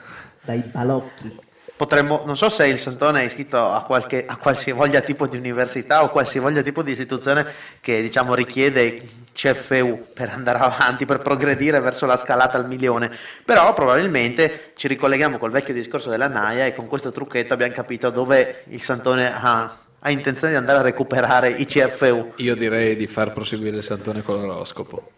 dai 0.43 0.60
balocchi. 0.60 1.39
Potremmo, 1.75 2.21
non 2.25 2.38
so 2.38 2.47
se 2.47 2.67
il 2.67 2.79
Santone 2.79 3.21
è 3.21 3.25
iscritto 3.25 3.58
a, 3.58 3.84
qualche, 3.84 4.25
a 4.25 4.38
qualsivoglia 4.38 5.01
tipo 5.01 5.27
di 5.27 5.36
università 5.36 6.03
o 6.03 6.10
qualsivoglia 6.10 6.62
tipo 6.62 6.81
di 6.84 6.91
istituzione 6.91 7.45
che 7.81 8.01
diciamo 8.01 8.34
richiede 8.34 9.23
CFU 9.34 10.05
per 10.13 10.29
andare 10.29 10.60
avanti, 10.60 11.05
per 11.05 11.19
progredire 11.19 11.81
verso 11.81 12.05
la 12.05 12.15
scalata 12.15 12.55
al 12.58 12.67
milione, 12.67 13.12
però 13.43 13.73
probabilmente 13.73 14.71
ci 14.77 14.88
ricolleghiamo 14.88 15.38
col 15.38 15.51
vecchio 15.51 15.73
discorso 15.73 16.10
della 16.10 16.29
Naia 16.29 16.65
e 16.65 16.73
con 16.73 16.88
questo 16.88 17.12
trucchetto 17.12 17.51
abbiamo 17.53 17.73
capito 17.73 18.10
dove 18.10 18.63
il 18.69 18.81
Santone 18.81 19.34
ha, 19.36 19.77
ha 19.99 20.10
intenzione 20.12 20.53
di 20.53 20.58
andare 20.60 20.77
a 20.77 20.81
recuperare 20.84 21.49
i 21.49 21.65
CFU. 21.65 22.34
Io 22.38 22.55
direi 22.55 22.95
di 22.95 23.08
far 23.08 23.34
proseguire 23.34 23.75
il 23.75 23.84
Santone 23.84 24.21
con 24.21 24.39
l'oroscopo. 24.39 25.12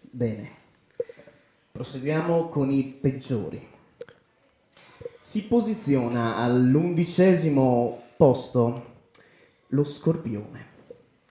Bene, 0.00 0.50
proseguiamo 1.78 2.48
con 2.48 2.72
i 2.72 2.82
peggiori. 2.82 3.64
Si 5.20 5.46
posiziona 5.46 6.34
all'undicesimo 6.34 8.02
posto 8.16 8.86
lo 9.68 9.84
scorpione, 9.84 10.66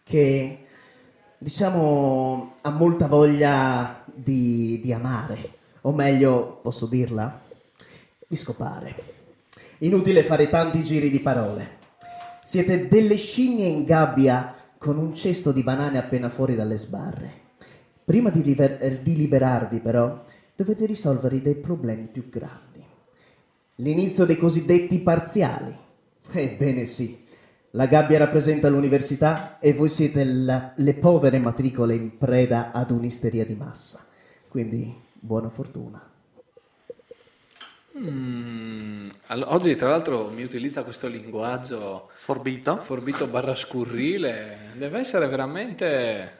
che 0.03 0.67
diciamo 1.37 2.53
ha 2.61 2.69
molta 2.69 3.07
voglia 3.07 4.05
di, 4.05 4.79
di 4.81 4.93
amare, 4.93 5.51
o 5.81 5.91
meglio, 5.91 6.59
posso 6.61 6.85
dirla, 6.85 7.41
di 8.25 8.35
scopare. 8.37 8.95
Inutile 9.79 10.23
fare 10.23 10.47
tanti 10.47 10.81
giri 10.81 11.09
di 11.09 11.19
parole. 11.19 11.77
Siete 12.41 12.87
delle 12.87 13.17
scimmie 13.17 13.67
in 13.67 13.83
gabbia 13.83 14.55
con 14.77 14.97
un 14.97 15.13
cesto 15.13 15.51
di 15.51 15.61
banane 15.61 15.97
appena 15.97 16.29
fuori 16.29 16.55
dalle 16.55 16.77
sbarre. 16.77 17.45
Prima 18.05 18.29
di, 18.29 18.41
liber- 18.41 19.01
di 19.01 19.13
liberarvi, 19.13 19.79
però, 19.81 20.23
dovete 20.57 20.87
risolvere 20.87 21.39
dei 21.39 21.53
problemi 21.53 22.07
più 22.07 22.29
grandi. 22.29 22.83
L'inizio 23.75 24.25
dei 24.25 24.37
cosiddetti 24.37 24.97
parziali. 24.97 25.77
Ebbene 26.31 26.85
sì, 26.85 27.25
la 27.71 27.85
gabbia 27.85 28.17
rappresenta 28.17 28.67
l'università 28.67 29.59
e 29.59 29.73
voi 29.73 29.87
siete 29.87 30.23
la- 30.23 30.73
le 30.75 30.95
povere 30.95 31.37
matricole 31.37 31.93
in 31.93 32.17
preda 32.17 32.71
ad 32.71 32.89
un'isteria 32.89 33.45
di 33.45 33.53
massa. 33.53 34.03
Quindi, 34.47 34.91
buona 35.13 35.49
fortuna. 35.49 36.01
Mm, 37.99 39.09
all- 39.27 39.45
oggi 39.47 39.75
tra 39.75 39.89
l'altro 39.89 40.29
mi 40.29 40.41
utilizza 40.43 40.83
questo 40.83 41.07
linguaggio 41.07 42.09
Forbito? 42.17 42.77
forbito 42.77 43.27
barra 43.27 43.53
scurrile, 43.55 44.71
deve 44.73 44.99
essere 44.99 45.27
veramente... 45.27 46.36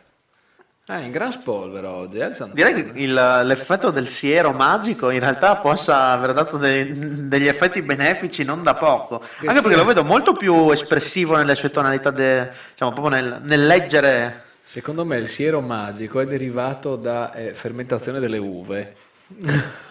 Eh, 0.90 1.02
in 1.02 1.12
gran 1.12 1.34
spolvero 1.34 1.90
oggi, 1.90 2.18
eh? 2.20 2.30
Direi 2.54 2.74
che 2.74 2.92
il- 3.02 3.14
l'effetto 3.14 3.90
del 3.92 4.08
siero 4.08 4.54
magico 4.54 5.10
in 5.10 5.20
realtà 5.20 5.58
possa 5.58 6.12
aver 6.12 6.32
dato 6.34 6.56
de- 6.56 7.28
degli 7.28 7.48
effetti 7.48 7.82
benefici 7.82 8.46
non 8.46 8.64
da 8.64 8.74
poco, 8.74 9.20
Che 9.20 9.48
anche 9.48 9.62
perché 9.62 9.68
sia- 9.74 9.78
lo 9.80 9.84
vedo 9.86 10.04
molto 10.06 10.32
più 10.32 10.70
espressivo 10.72 11.36
nelle 11.36 11.56
sue 11.56 11.72
tonalità, 11.72 12.10
de- 12.10 12.50
diciamo 12.72 12.94
proprio 12.94 13.20
nel, 13.20 13.40
nel 13.44 13.66
leggere. 13.68 14.44
Secondo 14.64 15.04
me 15.04 15.18
il 15.18 15.28
siero 15.28 15.60
magico 15.60 16.22
è 16.22 16.26
derivato 16.26 16.96
da 16.96 17.34
eh, 17.34 17.54
fermentazione 17.54 18.20
delle 18.20 18.38
uve. 18.38 18.96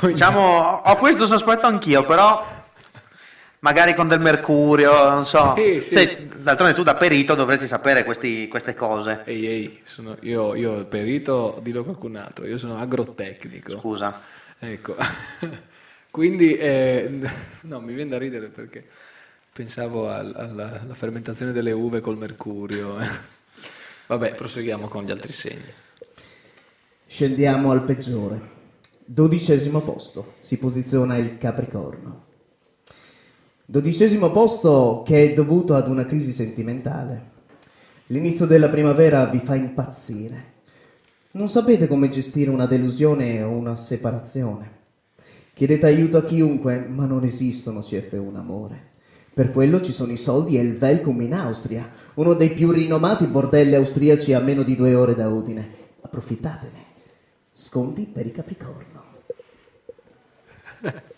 Diciamo, 0.00 0.80
ho 0.84 0.96
questo 0.96 1.26
sospetto 1.26 1.66
anch'io, 1.66 2.04
però 2.04 2.44
magari 3.60 3.94
con 3.94 4.08
del 4.08 4.20
mercurio, 4.20 5.08
non 5.08 5.24
so. 5.26 5.54
Sì, 5.56 5.80
sì. 5.80 5.94
Se- 5.94 6.26
d'altronde 6.38 6.74
tu 6.74 6.82
da 6.82 6.94
perito 6.94 7.34
dovresti 7.34 7.66
sapere 7.66 8.04
questi- 8.04 8.48
queste 8.48 8.74
cose. 8.74 9.22
Ehi, 9.24 9.46
ehi, 9.46 9.80
sono- 9.84 10.16
io, 10.20 10.54
io 10.54 10.84
perito, 10.86 11.58
dillo 11.62 11.80
a 11.80 11.84
qualcun 11.84 12.16
altro, 12.16 12.46
io 12.46 12.58
sono 12.58 12.76
agrotecnico. 12.78 13.72
Scusa. 13.72 14.20
Ecco, 14.58 14.94
quindi 16.10 16.54
eh, 16.56 17.20
no, 17.62 17.80
mi 17.80 17.94
viene 17.94 18.10
da 18.10 18.18
ridere 18.18 18.48
perché 18.48 18.84
pensavo 19.52 20.10
al- 20.10 20.34
alla, 20.36 20.80
alla 20.82 20.94
fermentazione 20.94 21.52
delle 21.52 21.72
uve 21.72 22.00
col 22.00 22.18
mercurio. 22.18 22.98
eh. 23.00 23.08
Vabbè, 24.06 24.34
proseguiamo 24.34 24.88
con 24.88 25.04
gli 25.04 25.10
altri 25.10 25.32
segni. 25.32 25.72
Scendiamo 27.06 27.70
al 27.70 27.82
peggiore. 27.84 28.58
Dodicesimo 29.04 29.80
posto 29.80 30.34
si 30.38 30.58
posiziona 30.58 31.16
il 31.16 31.38
Capricorno. 31.38 32.26
Dodicesimo 33.70 34.32
posto 34.32 35.04
che 35.06 35.30
è 35.30 35.32
dovuto 35.32 35.76
ad 35.76 35.86
una 35.86 36.04
crisi 36.04 36.32
sentimentale. 36.32 37.30
L'inizio 38.06 38.44
della 38.44 38.68
primavera 38.68 39.26
vi 39.26 39.38
fa 39.38 39.54
impazzire. 39.54 40.54
Non 41.34 41.48
sapete 41.48 41.86
come 41.86 42.08
gestire 42.08 42.50
una 42.50 42.66
delusione 42.66 43.44
o 43.44 43.50
una 43.50 43.76
separazione. 43.76 44.78
Chiedete 45.52 45.86
aiuto 45.86 46.16
a 46.16 46.24
chiunque, 46.24 46.84
ma 46.88 47.06
non 47.06 47.22
esistono 47.22 47.78
CF1 47.78 48.34
amore. 48.34 48.88
Per 49.32 49.52
quello 49.52 49.80
ci 49.80 49.92
sono 49.92 50.10
i 50.10 50.16
soldi 50.16 50.58
e 50.58 50.62
il 50.62 50.76
Welcome 50.76 51.22
in 51.22 51.34
Austria, 51.34 51.88
uno 52.14 52.34
dei 52.34 52.48
più 52.48 52.72
rinomati 52.72 53.28
bordelli 53.28 53.76
austriaci 53.76 54.34
a 54.34 54.40
meno 54.40 54.64
di 54.64 54.74
due 54.74 54.96
ore 54.96 55.14
da 55.14 55.28
Udine. 55.28 55.68
Approfittatene. 56.00 56.86
Sconti 57.52 58.02
per 58.02 58.26
i 58.26 58.32
Capricorno. 58.32 59.04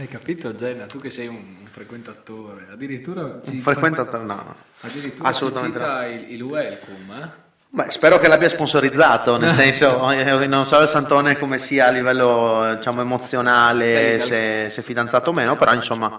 Hai 0.00 0.06
capito 0.06 0.54
Jenna, 0.54 0.86
tu 0.86 1.00
che 1.00 1.10
sei 1.10 1.26
un 1.26 1.66
frequentatore, 1.68 2.68
addirittura 2.70 3.40
ci 3.44 3.56
Un 3.56 3.62
frequentatore, 3.62 4.22
no. 4.22 4.54
addirittura 4.82 5.28
Assolutamente 5.28 5.78
ci 5.80 5.84
cita 5.84 6.06
il, 6.06 6.32
il 6.34 6.42
welcome, 6.42 7.20
eh? 7.20 7.28
Beh, 7.70 7.90
spero 7.90 8.20
che 8.20 8.28
l'abbia 8.28 8.48
sponsorizzato, 8.48 9.36
nel 9.38 9.50
senso, 9.58 10.08
eh, 10.12 10.46
non 10.46 10.64
so 10.66 10.80
il 10.80 10.86
Santone 10.86 11.36
come 11.36 11.58
sia 11.58 11.88
a 11.88 11.90
livello 11.90 12.76
diciamo, 12.76 13.00
emozionale, 13.00 14.18
Beh, 14.18 14.20
se, 14.20 14.70
se 14.70 14.82
fidanzato 14.82 15.30
o 15.30 15.32
meno, 15.32 15.56
però 15.56 15.74
insomma, 15.74 16.16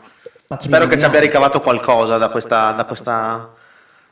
spero 0.59 0.85
che 0.87 0.99
ci 0.99 1.05
abbia 1.05 1.21
ricavato 1.21 1.61
qualcosa 1.61 2.17
da 2.17 2.27
questa, 2.27 2.71
da 2.71 2.83
questa 2.83 3.53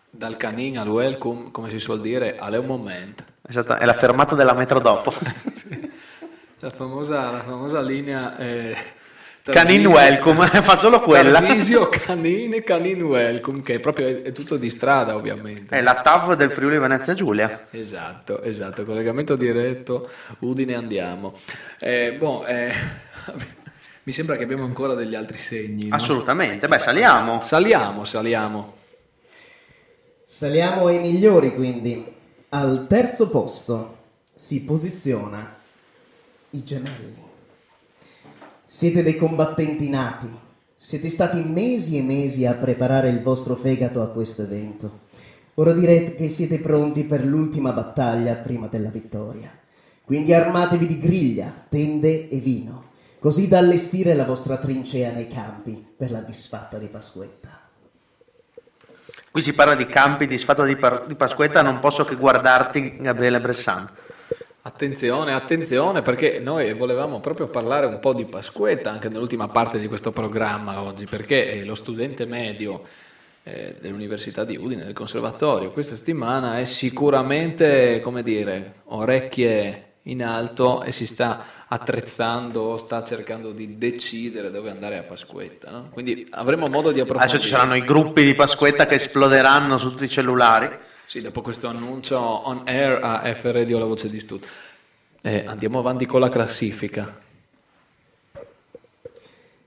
Dal 0.10 0.38
canin 0.38 0.78
al 0.78 0.88
welcome, 0.88 1.52
come 1.52 1.70
si 1.70 1.80
suol 1.80 2.00
dire, 2.00 2.38
alle 2.38 2.56
un 2.56 2.68
moment. 2.68 3.22
esatto, 3.46 3.76
è 3.76 3.84
la 3.84 3.94
fermata 3.94 4.34
della 4.34 4.54
metro 4.54 4.80
dopo. 4.80 5.14
La 6.60 6.72
famosa, 6.72 7.30
la 7.30 7.44
famosa 7.44 7.82
linea... 7.82 8.36
Eh, 8.38 8.96
Canin 9.52 9.86
welcome, 9.86 10.48
fa 10.62 10.78
solo 10.78 11.00
quella. 11.00 11.40
Tarvisio, 11.40 11.90
canin, 11.90 12.62
canin 12.64 13.02
welcome, 13.02 13.62
che 13.62 13.76
è 13.76 13.80
proprio 13.80 14.08
è, 14.08 14.22
è 14.24 14.32
tutto 14.32 14.58
di 14.58 14.70
strada 14.70 15.16
ovviamente. 15.16 15.78
È 15.78 15.82
la 15.82 15.96
TAV 15.96 16.36
del 16.36 16.52
Friuli 16.52 16.78
Venezia 16.78 17.14
Giulia. 17.14 17.68
Esatto, 17.72 18.42
esatto, 18.42 18.84
collegamento 18.84 19.36
diretto, 19.36 20.10
Udine 20.40 20.76
andiamo. 20.76 21.34
Eh, 21.80 22.14
boh, 22.14 22.46
eh, 22.46 22.74
mi 24.04 24.12
sembra 24.12 24.36
che 24.36 24.44
abbiamo 24.44 24.64
ancora 24.64 24.94
degli 24.94 25.16
altri 25.16 25.38
segni. 25.38 25.88
no? 25.88 25.96
Assolutamente, 25.96 26.68
beh 26.68 26.80
saliamo. 26.80 27.42
Saliamo, 27.44 28.04
saliamo. 28.04 28.76
Saliamo 30.24 30.88
ai 30.88 31.00
migliori 31.00 31.54
quindi. 31.54 32.16
Al 32.50 32.86
terzo 32.88 33.30
posto 33.30 33.98
si 34.34 34.64
posiziona 34.64 35.58
i 36.52 36.64
gemelli. 36.64 37.27
Siete 38.70 39.02
dei 39.02 39.16
combattenti 39.16 39.88
nati. 39.88 40.28
Siete 40.76 41.08
stati 41.08 41.42
mesi 41.42 41.98
e 41.98 42.02
mesi 42.02 42.46
a 42.46 42.54
preparare 42.54 43.08
il 43.08 43.22
vostro 43.22 43.56
fegato 43.56 44.02
a 44.02 44.10
questo 44.10 44.42
evento. 44.42 45.04
Ora 45.54 45.72
direte 45.72 46.14
che 46.14 46.28
siete 46.28 46.60
pronti 46.60 47.06
per 47.06 47.24
l'ultima 47.24 47.72
battaglia 47.72 48.36
prima 48.36 48.68
della 48.68 48.90
vittoria. 48.90 49.50
Quindi 50.04 50.34
armatevi 50.34 50.86
di 50.86 50.98
griglia, 50.98 51.50
tende 51.70 52.28
e 52.28 52.40
vino, 52.40 52.90
così 53.20 53.48
da 53.48 53.60
allestire 53.60 54.14
la 54.14 54.26
vostra 54.26 54.58
trincea 54.58 55.12
nei 55.12 55.28
campi 55.28 55.94
per 55.96 56.12
la 56.12 56.20
disfatta 56.20 56.78
di 56.78 56.88
Pasquetta. 56.88 57.62
Qui 59.32 59.42
si 59.42 59.54
parla 59.54 59.76
di 59.76 59.86
campi 59.86 60.28
di 60.28 60.38
sfata 60.38 60.66
di, 60.66 60.76
Par- 60.76 61.06
di 61.06 61.16
Pasquetta, 61.16 61.62
non 61.62 61.80
posso 61.80 62.04
che 62.04 62.18
guardarti 62.18 62.98
Gabriele 62.98 63.40
Bressan. 63.40 63.90
Attenzione, 64.68 65.32
attenzione, 65.32 66.02
perché 66.02 66.40
noi 66.40 66.74
volevamo 66.74 67.22
proprio 67.22 67.48
parlare 67.48 67.86
un 67.86 68.00
po' 68.00 68.14
di 68.14 68.26
Pasquetta 68.26 68.92
anche 68.92 69.08
nell'ultima 69.08 69.48
parte 69.48 69.80
di 69.80 69.88
questo 69.88 70.12
programma 70.12 70.82
oggi, 70.82 71.06
perché 71.06 71.54
eh, 71.54 71.64
lo 71.64 71.74
studente 71.74 72.26
medio 72.26 72.84
eh, 73.44 73.78
dell'Università 73.80 74.44
di 74.44 74.58
Udine, 74.58 74.84
del 74.84 74.92
Conservatorio, 74.92 75.72
questa 75.72 75.96
settimana 75.96 76.60
è 76.60 76.66
sicuramente, 76.66 78.02
come 78.02 78.24
dire, 78.24 78.82
orecchie 78.88 79.84
in 80.04 80.22
alto 80.22 80.84
e 80.84 80.92
si 80.92 81.08
sta 81.08 81.46
attrezzando, 81.66 82.78
sta 82.78 83.06
cercando 83.06 83.54
di 83.54 83.78
decidere 83.78 84.52
dove 84.52 84.70
andare 84.70 84.98
a 84.98 85.04
Pasquetta. 85.04 85.72
no? 85.72 85.90
Quindi 85.94 86.28
avremo 86.32 86.66
modo 86.68 86.92
di 86.92 87.00
approfondire. 87.00 87.38
Adesso 87.38 87.42
ci 87.42 87.50
saranno 87.56 87.76
i 87.76 87.86
gruppi 87.86 88.26
di 88.26 88.36
Pasquetta 88.36 88.86
che 88.86 88.96
esploderanno 88.96 89.78
su 89.78 89.92
tutti 89.92 90.04
i 90.04 90.10
cellulari. 90.10 90.96
Sì, 91.08 91.22
dopo 91.22 91.42
questo 91.42 91.70
annuncio 91.70 92.20
on 92.20 92.64
air 92.66 93.02
a 93.02 93.34
F 93.34 93.44
Radio 93.46 93.80
La 93.80 93.86
Voce 93.86 94.10
di 94.10 94.20
Stud. 94.20 94.46
Eh, 95.22 95.46
andiamo 95.46 95.80
avanti 95.80 96.06
con 96.06 96.20
la 96.20 96.28
classifica. 96.28 97.18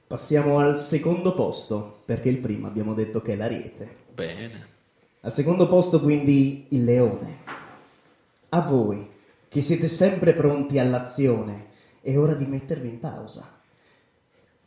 Passiamo 0.06 0.58
al 0.58 0.78
secondo 0.78 1.32
posto, 1.32 2.02
perché 2.04 2.28
il 2.28 2.36
primo 2.36 2.66
abbiamo 2.66 2.92
detto 2.92 3.22
che 3.22 3.32
è 3.32 3.36
l'Ariete. 3.36 3.96
Bene. 4.12 4.68
Al 5.22 5.32
secondo 5.32 5.66
posto 5.66 5.98
quindi 5.98 6.66
il 6.68 6.84
Leone. 6.84 7.38
A 8.50 8.60
voi, 8.60 9.08
che 9.48 9.62
siete 9.62 9.88
sempre 9.88 10.34
pronti 10.34 10.78
all'azione, 10.78 11.68
è 12.02 12.18
ora 12.18 12.34
di 12.34 12.44
mettervi 12.44 12.88
in 12.88 13.00
pausa. 13.00 13.60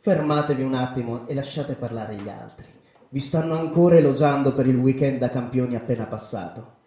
Fermatevi 0.00 0.64
un 0.64 0.74
attimo 0.74 1.28
e 1.28 1.34
lasciate 1.34 1.74
parlare 1.74 2.16
gli 2.16 2.28
altri. 2.28 2.73
Vi 3.14 3.20
stanno 3.20 3.56
ancora 3.56 3.94
elogiando 3.94 4.52
per 4.52 4.66
il 4.66 4.74
weekend 4.74 5.18
da 5.18 5.28
campioni 5.28 5.76
appena 5.76 6.04
passato. 6.06 6.78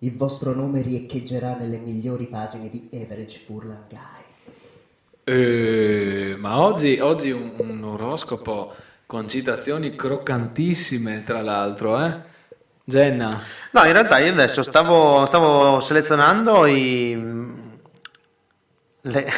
Il 0.00 0.14
vostro 0.14 0.52
nome 0.52 0.82
riecheggerà 0.82 1.56
nelle 1.56 1.78
migliori 1.78 2.26
pagine 2.26 2.68
di 2.68 2.90
Average 2.92 3.38
Furlan 3.38 3.86
Guy. 3.88 4.24
Eh, 5.24 6.36
ma 6.36 6.60
oggi, 6.60 7.00
oggi 7.00 7.30
un, 7.30 7.54
un 7.56 7.82
oroscopo 7.82 8.74
con 9.06 9.26
citazioni 9.26 9.94
croccantissime, 9.96 11.22
tra 11.22 11.40
l'altro, 11.40 11.98
eh? 11.98 12.14
Jenna, 12.84 13.30
No, 13.70 13.84
in 13.86 13.92
realtà 13.92 14.18
io 14.18 14.32
adesso 14.32 14.62
stavo, 14.62 15.24
stavo 15.24 15.80
selezionando 15.80 16.66
i, 16.66 17.16
le, 19.00 19.32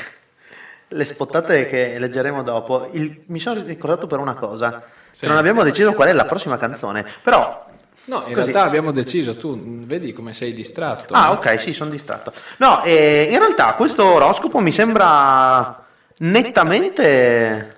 le 0.89 1.05
spottate 1.05 1.69
che 1.69 2.01
leggeremo 2.01 2.43
dopo. 2.43 2.89
Il- 2.91 3.23
mi 3.27 3.39
sono 3.39 3.62
ricordato 3.62 4.09
per 4.09 4.19
una 4.19 4.35
cosa, 4.35 4.83
Sì. 5.16 5.26
non 5.26 5.38
abbiamo 5.38 5.62
deciso 5.62 5.94
qual 5.94 6.09
è 6.09 6.12
la 6.12 6.26
prossima 6.26 6.59
canzone, 6.59 7.02
però... 7.22 7.64
no, 8.05 8.24
in 8.26 8.35
Così. 8.35 8.50
realtà 8.50 8.64
abbiamo 8.64 8.92
deciso, 8.92 9.35
tu 9.38 9.59
vedi 9.87 10.12
come 10.12 10.35
sei 10.35 10.52
distratto. 10.52 11.14
Ah, 11.14 11.33
ok, 11.33 11.59
sì, 11.59 11.72
sono 11.72 11.88
distratto. 11.88 12.35
No, 12.59 12.83
eh, 12.83 13.26
in 13.31 13.38
realtà 13.38 13.72
questo 13.72 14.05
oroscopo 14.05 14.59
mi 14.59 14.70
sembra 14.70 15.87
nettamente 16.18 17.76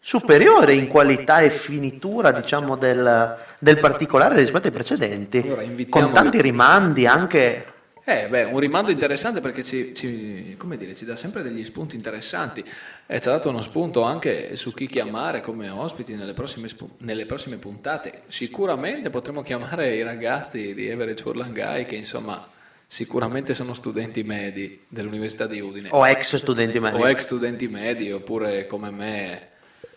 superiore 0.00 0.72
in 0.72 0.88
qualità 0.88 1.40
e 1.40 1.50
finitura, 1.50 2.30
diciamo, 2.30 2.76
del, 2.76 3.36
del 3.58 3.78
particolare 3.78 4.36
rispetto 4.36 4.68
ai 4.68 4.72
precedenti, 4.72 5.40
Allora, 5.44 5.64
con 5.90 6.12
tanti 6.12 6.40
rimandi 6.40 7.06
anche... 7.06 7.72
Eh, 8.10 8.26
beh, 8.26 8.44
un 8.44 8.58
rimando 8.58 8.90
interessante 8.90 9.42
perché 9.42 9.62
ci, 9.62 9.92
ci- 9.94 10.54
come 10.56 10.78
dire, 10.78 10.94
ci 10.94 11.04
dà 11.04 11.14
sempre 11.14 11.42
degli 11.42 11.62
spunti 11.62 11.94
interessanti 11.94 12.64
e 13.04 13.20
ci 13.20 13.28
ha 13.28 13.32
dato 13.32 13.50
uno 13.50 13.60
spunto 13.60 14.00
anche 14.00 14.56
su 14.56 14.72
chi 14.72 14.86
chiamare 14.86 15.42
come 15.42 15.68
ospiti 15.68 16.14
nelle 16.14 16.32
prossime, 16.32 16.70
nelle 17.00 17.26
prossime 17.26 17.58
puntate. 17.58 18.22
Sicuramente 18.28 19.10
potremo 19.10 19.42
chiamare 19.42 19.94
i 19.94 20.02
ragazzi 20.02 20.72
di 20.72 20.88
Everett 20.88 21.20
Furlangai 21.20 21.84
che 21.84 21.96
insomma 21.96 22.48
sicuramente 22.86 23.52
sono 23.52 23.74
studenti 23.74 24.22
medi 24.22 24.84
dell'Università 24.88 25.46
di 25.46 25.60
Udine 25.60 25.90
o 25.92 26.08
ex 26.08 26.34
studenti 26.36 26.80
medi. 26.80 26.96
o 26.98 27.06
ex 27.06 27.24
studenti 27.24 27.68
medi 27.68 28.10
oppure 28.10 28.66
come 28.66 28.90
me 28.90 29.48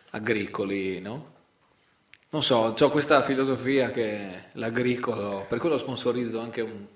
agricoli, 0.09 0.99
no? 0.99 1.29
Non 2.31 2.43
so, 2.43 2.75
ho 2.77 2.89
questa 2.89 3.21
filosofia 3.21 3.89
che 3.89 4.43
l'agricolo, 4.53 5.45
per 5.47 5.59
quello 5.59 5.77
sponsorizzo 5.77 6.41
anche 6.41 6.59
un, 6.59 6.87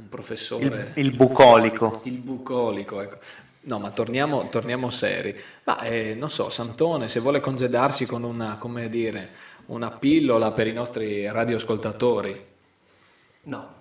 un 0.00 0.08
professore, 0.08 0.92
Il, 0.94 1.06
il 1.06 1.16
bucolico. 1.16 2.00
il 2.04 2.16
bucolico, 2.18 3.00
ecco. 3.00 3.18
No, 3.62 3.78
ma 3.78 3.90
torniamo, 3.90 4.48
torniamo 4.48 4.88
seri. 4.88 5.38
Ma 5.64 5.80
eh, 5.80 6.14
non 6.14 6.30
so, 6.30 6.48
Santone, 6.48 7.08
se 7.08 7.20
vuole 7.20 7.40
congedarsi 7.40 8.06
con 8.06 8.22
una, 8.22 8.56
come 8.58 8.88
dire, 8.88 9.28
una 9.66 9.90
pillola 9.90 10.52
per 10.52 10.66
i 10.66 10.72
nostri 10.72 11.30
radioascoltatori. 11.30 12.46
No. 13.42 13.74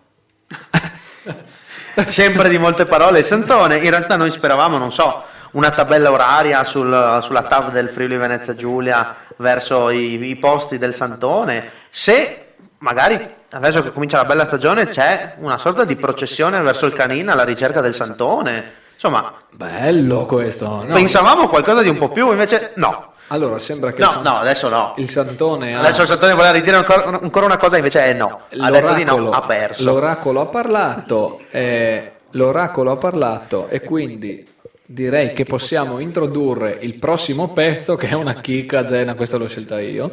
Sempre 2.08 2.50
di 2.50 2.58
molte 2.58 2.86
parole. 2.86 3.24
Santone, 3.24 3.78
in 3.78 3.90
realtà 3.90 4.18
noi 4.18 4.32
speravamo, 4.32 4.78
non 4.78 4.92
so, 4.92 5.24
una 5.52 5.70
tabella 5.72 6.12
oraria 6.12 6.64
sul- 6.66 7.20
sulla 7.22 7.44
TAV 7.44 7.72
del 7.72 7.88
Friuli 7.90 8.18
Venezia 8.18 8.56
Giulia 8.56 9.16
verso 9.38 9.90
i, 9.90 10.22
i 10.28 10.36
posti 10.36 10.78
del 10.78 10.94
Santone. 10.94 11.72
Se 11.90 12.56
magari 12.80 13.38
adesso 13.52 13.82
che 13.82 13.92
comincia 13.92 14.18
la 14.18 14.26
bella 14.26 14.46
stagione 14.46 14.88
c'è 14.88 15.36
una 15.40 15.58
sorta 15.58 15.84
di 15.86 15.96
processione 15.96 16.60
verso 16.62 16.86
il 16.86 16.94
Canina 16.94 17.34
alla 17.34 17.44
ricerca 17.44 17.82
del 17.82 17.96
Santone. 17.96 18.74
Insomma, 18.94 19.34
Bello 19.52 20.26
questo. 20.26 20.84
no? 20.84 20.94
pensavamo 20.94 21.48
qualcosa 21.48 21.82
di 21.82 21.90
un 21.90 21.98
po' 21.98 22.10
più, 22.10 22.30
invece 22.32 22.74
no. 22.76 23.14
Allora, 23.28 23.60
sembra 23.60 23.92
che 23.94 24.02
No, 24.02 24.22
no, 24.24 24.34
adesso 24.34 24.70
no. 24.70 24.94
il 24.98 25.10
Santone 25.10 25.76
ha... 25.76 25.80
Adesso 25.80 26.02
il 26.02 26.08
Santone 26.08 26.34
voleva 26.34 26.52
ridire 26.52 26.76
ancora, 26.76 27.06
ancora 27.06 27.46
una 27.46 27.58
cosa, 27.58 27.78
invece 27.78 28.02
è 28.04 28.14
no. 28.14 28.42
Ha 28.58 28.72
detto 28.72 28.94
di 28.94 29.04
no, 29.04 29.30
ha 29.30 29.42
perso. 29.44 29.84
l'oracolo 29.84 30.42
ha 30.42 30.46
parlato, 30.48 31.42
eh, 31.52 32.12
l'oracolo 32.32 32.92
ha 32.92 32.98
parlato 32.98 33.68
e 33.68 33.82
quindi 33.82 34.48
direi 34.84 35.34
che 35.34 35.46
possiamo 35.46 36.00
introdurre 36.00 36.78
il 36.82 36.96
prossimo 36.96 37.50
pezzo, 37.50 37.96
che 37.96 38.08
è 38.10 38.14
una 38.16 38.42
chicca, 38.42 38.84
Gena, 38.84 39.14
questa 39.14 39.38
l'ho 39.38 39.48
scelta 39.48 39.80
io. 39.80 40.12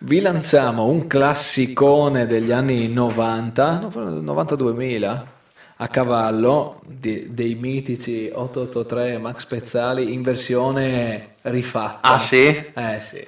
Vi 0.00 0.20
lanciamo 0.20 0.86
un 0.86 1.06
classicone 1.08 2.26
degli 2.26 2.52
anni 2.52 2.86
90, 2.88 3.88
90-2000, 3.88 5.26
a 5.80 5.88
cavallo 5.88 6.80
di- 6.86 7.34
dei 7.34 7.54
mitici 7.56 8.30
883 8.32 9.18
Max 9.18 9.44
Pezzali 9.46 10.12
in 10.12 10.22
versione 10.22 11.34
rifatta. 11.42 12.00
Ah 12.08 12.18
sì? 12.18 12.46
Eh 12.46 13.00
sì. 13.00 13.26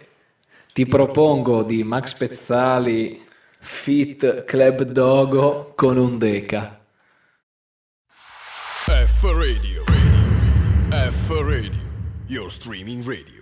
Ti 0.72 0.87
propongo 0.87 1.64
di 1.64 1.83
Max 1.83 2.14
Pezzali 2.14 3.20
Fit 3.59 4.44
Club 4.44 4.83
Dogo 4.83 5.72
con 5.74 5.96
un 5.98 6.18
Deca. 6.18 6.78
F 8.87 9.22
Radio. 9.24 9.85
Radio. 9.87 11.11
F 11.11 11.30
Radio. 11.30 11.88
Your 12.26 12.50
streaming 12.50 13.04
radio. 13.04 13.39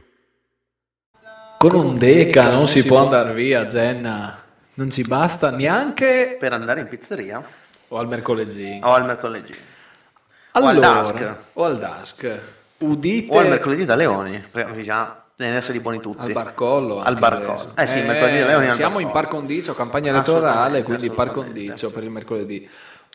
Con 1.58 1.74
un 1.74 1.98
Deca 1.98 2.50
non 2.50 2.68
si 2.68 2.84
può 2.84 2.98
andare 3.02 3.32
via, 3.34 3.64
Jenna. 3.66 4.40
Non 4.74 4.90
ci 4.90 5.02
basta 5.02 5.50
neanche 5.50 6.36
Per 6.38 6.52
andare 6.52 6.80
in 6.80 6.86
pizzeria 6.88 7.42
o 7.88 7.98
al 7.98 8.06
mercoledì. 8.06 8.78
o 8.80 8.92
al 8.92 9.04
mercoledì. 9.04 9.52
o 10.52 10.58
al 10.60 10.64
Allora, 10.76 11.00
Dusk. 11.00 11.34
o 11.54 11.64
al 11.64 11.78
Dusk. 11.78 12.40
Udite 12.78 13.36
O 13.36 13.40
al 13.40 13.48
mercoledì 13.48 13.84
da 13.84 13.96
Leoni, 13.96 14.40
perché 14.52 14.72
bisogna 14.72 15.16
essere 15.36 15.80
buoni 15.80 16.00
tutti. 16.00 16.22
al 16.22 16.30
Barcollo. 16.32 17.00
Al 17.00 17.18
Barcollo. 17.18 17.72
Eh 17.76 17.88
sì, 17.88 18.02
mercoledì 18.02 18.38
da 18.38 18.46
Leoni 18.46 18.68
al 18.68 18.74
Siamo 18.76 19.00
in 19.00 19.10
par 19.10 19.26
condicio, 19.26 19.74
campagna 19.74 20.10
elettorale, 20.10 20.84
quindi 20.84 21.10
par 21.10 21.32
condicio 21.32 21.90
per 21.90 22.04
il 22.04 22.10
mercoledì. 22.10 22.68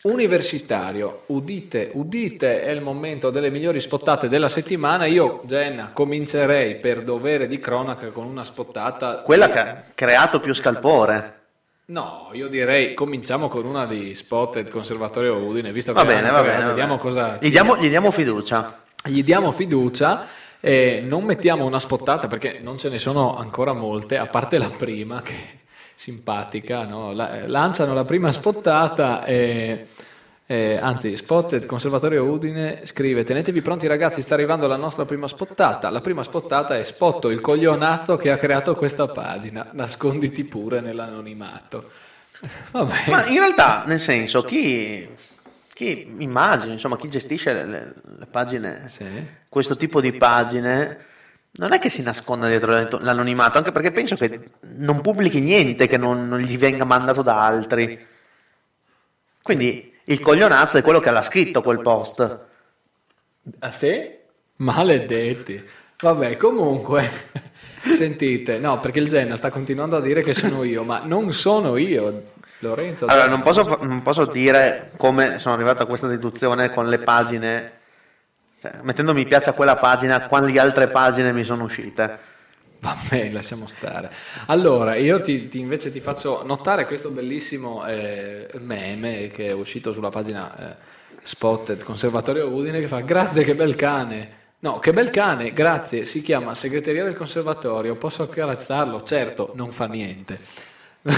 Universitario, 0.06 1.22
udite, 1.28 1.90
udite, 1.94 2.62
è 2.62 2.68
il 2.70 2.82
momento 2.82 3.30
delle 3.30 3.48
migliori 3.48 3.80
spottate 3.80 4.28
della 4.28 4.50
settimana. 4.50 5.06
Io, 5.06 5.40
Jenna, 5.46 5.92
comincerei 5.94 6.74
per 6.76 7.02
dovere 7.02 7.46
di 7.46 7.58
cronaca 7.58 8.08
con 8.08 8.26
una 8.26 8.44
spottata. 8.44 9.22
Quella 9.22 9.46
di- 9.46 9.52
che 9.52 9.58
ha 9.60 9.82
creato 9.94 10.40
più 10.40 10.52
scalpore. 10.52 11.40
No, 11.86 12.28
io 12.32 12.48
direi 12.48 12.92
cominciamo 12.92 13.48
con 13.48 13.64
una 13.64 13.86
di 13.86 14.14
Spotted 14.14 14.68
Conservatorio 14.68 15.36
Udine, 15.36 15.72
visto 15.72 15.92
che 15.92 15.98
Va 15.98 16.04
bene, 16.04 16.30
va 16.30 16.42
bene. 16.42 16.62
va 16.62 16.68
vediamo 16.68 16.96
bene. 16.96 17.08
cosa 17.10 17.38
Gli 17.40 17.50
diamo, 17.50 17.76
gli 17.78 17.88
diamo 17.88 18.10
fiducia. 18.10 18.80
gli 19.06 19.22
diamo 19.24 19.52
fiducia 19.52 20.26
e 20.60 21.02
non 21.02 21.24
mettiamo 21.24 21.64
una 21.64 21.78
spottata 21.78 22.26
perché 22.26 22.58
non 22.62 22.76
ce 22.76 22.90
ne 22.90 22.98
sono 22.98 23.38
ancora 23.38 23.72
molte, 23.72 24.18
a 24.18 24.26
parte 24.26 24.58
la 24.58 24.68
prima 24.68 25.22
che 25.22 25.34
simpatica, 25.94 26.84
no? 26.84 27.12
La- 27.12 27.46
lanciano 27.46 27.94
la 27.94 28.04
prima 28.04 28.32
spottata 28.32 29.24
e, 29.24 29.86
e- 30.46 30.78
anzi 30.80 31.16
Spotted 31.16 31.66
Conservatorio 31.66 32.24
Udine 32.24 32.80
scrive 32.84 33.24
tenetevi 33.24 33.62
pronti 33.62 33.86
ragazzi 33.86 34.20
sta 34.20 34.34
arrivando 34.34 34.66
la 34.66 34.76
nostra 34.76 35.04
prima 35.04 35.28
spottata, 35.28 35.90
la 35.90 36.00
prima 36.00 36.22
spottata 36.22 36.76
è 36.76 36.82
Spotto 36.84 37.30
il 37.30 37.40
coglionazzo 37.40 38.16
che 38.16 38.30
ha 38.30 38.36
creato 38.36 38.74
questa 38.74 39.06
pagina, 39.06 39.68
nasconditi 39.72 40.44
pure 40.44 40.80
nell'anonimato. 40.80 41.90
Vabbè. 42.72 43.08
Ma 43.10 43.26
in 43.26 43.38
realtà, 43.38 43.84
nel 43.86 44.00
senso, 44.00 44.42
chi, 44.42 45.08
chi 45.72 46.12
immagina, 46.18 46.72
insomma, 46.74 46.98
chi 46.98 47.08
gestisce 47.08 47.52
le, 47.54 47.64
le- 47.64 47.92
le 48.18 48.26
pagine, 48.26 48.82
Sì. 48.86 49.06
questo 49.48 49.76
tipo 49.78 50.00
di 50.02 50.12
pagine, 50.12 50.98
non 51.56 51.72
è 51.72 51.78
che 51.78 51.88
si 51.88 52.02
nasconda 52.02 52.48
dietro 52.48 52.72
l'an- 52.72 52.98
l'anonimato, 53.00 53.58
anche 53.58 53.72
perché 53.72 53.92
penso 53.92 54.16
che 54.16 54.50
non 54.76 55.00
pubblichi 55.00 55.40
niente 55.40 55.86
che 55.86 55.96
non, 55.96 56.26
non 56.26 56.40
gli 56.40 56.58
venga 56.58 56.84
mandato 56.84 57.22
da 57.22 57.40
altri. 57.40 58.06
Quindi 59.40 59.92
il 60.04 60.20
coglionazzo 60.20 60.78
è 60.78 60.82
quello 60.82 61.00
che 61.00 61.10
l'ha 61.10 61.22
scritto 61.22 61.62
quel 61.62 61.80
post. 61.80 62.38
Ah 63.60 63.72
sì? 63.72 64.10
Maledetti. 64.56 65.62
Vabbè, 66.02 66.36
comunque, 66.36 67.08
sentite, 67.94 68.58
no, 68.58 68.80
perché 68.80 68.98
il 68.98 69.08
Genna 69.08 69.36
sta 69.36 69.50
continuando 69.50 69.96
a 69.96 70.00
dire 70.00 70.22
che 70.22 70.34
sono 70.34 70.64
io, 70.64 70.82
ma 70.82 71.02
non 71.04 71.32
sono 71.32 71.76
io, 71.76 72.32
Lorenzo. 72.58 73.06
Allora, 73.06 73.28
non 73.28 73.42
posso, 73.42 73.78
non 73.82 74.02
posso 74.02 74.26
dire 74.26 74.90
come 74.96 75.38
sono 75.38 75.54
arrivato 75.54 75.84
a 75.84 75.86
questa 75.86 76.08
deduzione 76.08 76.70
con 76.70 76.88
le 76.88 76.98
pagine, 76.98 77.73
cioè, 78.64 78.78
mettendo 78.80 79.12
mi 79.12 79.26
piace 79.26 79.50
a 79.50 79.52
quella 79.52 79.76
pagina, 79.76 80.26
quali 80.26 80.56
altre 80.58 80.88
pagine 80.88 81.34
mi 81.34 81.44
sono 81.44 81.64
uscite. 81.64 82.18
Vabbè, 82.80 83.30
lasciamo 83.30 83.66
stare. 83.66 84.10
Allora, 84.46 84.94
io 84.94 85.20
ti, 85.20 85.48
ti- 85.48 85.58
invece 85.58 85.90
ti 85.90 86.00
faccio 86.00 86.42
notare 86.46 86.86
questo 86.86 87.10
bellissimo 87.10 87.86
eh, 87.86 88.48
meme 88.60 89.28
che 89.28 89.48
è 89.48 89.52
uscito 89.52 89.92
sulla 89.92 90.08
pagina 90.08 90.56
eh, 90.56 90.76
Spotted 91.20 91.82
Conservatorio 91.84 92.48
Udine 92.48 92.80
che 92.80 92.88
fa 92.88 93.00
grazie 93.00 93.44
che 93.44 93.54
bel 93.54 93.76
cane. 93.76 94.42
No, 94.60 94.78
che 94.78 94.94
bel 94.94 95.10
cane, 95.10 95.52
grazie, 95.52 96.06
si 96.06 96.22
chiama 96.22 96.54
segreteria 96.54 97.04
del 97.04 97.16
conservatorio, 97.16 97.96
posso 97.96 98.22
accarezzarlo? 98.22 99.02
Certo, 99.02 99.52
non 99.56 99.70
fa 99.70 99.84
niente. 99.86 100.38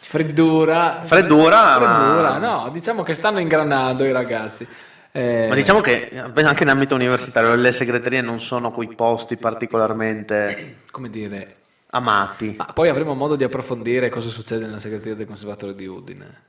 Freddura. 0.00 1.02
Freddura, 1.04 1.78
ma- 1.78 1.86
Freddura, 1.86 2.38
no, 2.38 2.70
diciamo 2.70 3.02
che 3.02 3.12
stanno 3.12 3.40
ingranando 3.40 4.04
i 4.04 4.12
ragazzi. 4.12 4.66
Eh, 5.14 5.46
Ma 5.48 5.54
diciamo 5.54 5.80
che 5.80 6.10
anche 6.34 6.62
in 6.62 6.68
ambito 6.70 6.94
universitario 6.94 7.54
le 7.54 7.72
segreterie 7.72 8.22
non 8.22 8.40
sono 8.40 8.72
quei 8.72 8.88
posti 8.94 9.36
particolarmente 9.36 10.76
come 10.90 11.10
dire, 11.10 11.56
amati. 11.90 12.54
Ma 12.56 12.64
poi 12.72 12.88
avremo 12.88 13.14
modo 13.14 13.36
di 13.36 13.44
approfondire 13.44 14.08
cosa 14.08 14.30
succede 14.30 14.64
nella 14.64 14.78
segreteria 14.80 15.14
del 15.14 15.26
conservatorio 15.26 15.74
di 15.74 15.86
Udine. 15.86 16.42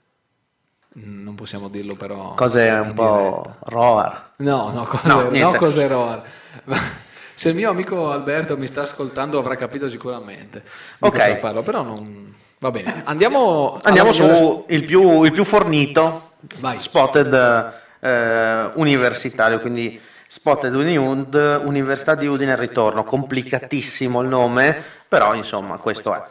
Mm, 0.98 1.24
Non 1.24 1.36
possiamo 1.36 1.68
dirlo 1.68 1.96
però. 1.96 2.36
Cose 2.36 2.70
un 2.70 2.94
po' 2.94 3.42
diretta. 3.44 3.58
roar. 3.64 4.32
No, 4.38 4.70
no, 4.72 4.86
cose, 4.86 5.08
No, 5.08 5.30
no, 5.30 5.52
cose 5.58 5.88
roar. 5.88 6.24
Se 7.36 7.50
il 7.50 7.56
mio 7.56 7.72
amico 7.72 8.12
Alberto 8.12 8.56
mi 8.58 8.68
sta 8.68 8.84
ascoltando 8.84 9.40
avrà 9.40 9.56
capito 9.56 9.90
sicuramente 9.90 10.64
Ok. 11.00 11.40
parlo, 11.40 11.64
però 11.64 11.82
non... 11.82 12.34
Va 12.60 12.72
bene, 12.72 13.02
andiamo, 13.06 13.80
Andiamo 13.84 14.14
su 14.14 14.66
il 14.70 14.86
più, 14.86 15.24
il 15.24 15.32
più 15.34 15.44
fornito, 15.44 16.34
Vai. 16.60 16.80
spotted 16.80 17.82
eh, 18.04 18.72
universitario, 18.74 19.60
quindi 19.62 20.00
spotted 20.28 20.74
Uniud, 20.74 21.62
Università 21.64 22.16
di 22.16 22.28
Udine 22.28 22.54
al 22.54 22.58
ritorno, 22.58 23.04
complicatissimo 23.04 24.22
il 24.22 24.28
nome, 24.28 24.84
però 25.08 25.34
insomma 25.36 25.78
questo 25.78 26.14
è. 26.14 26.24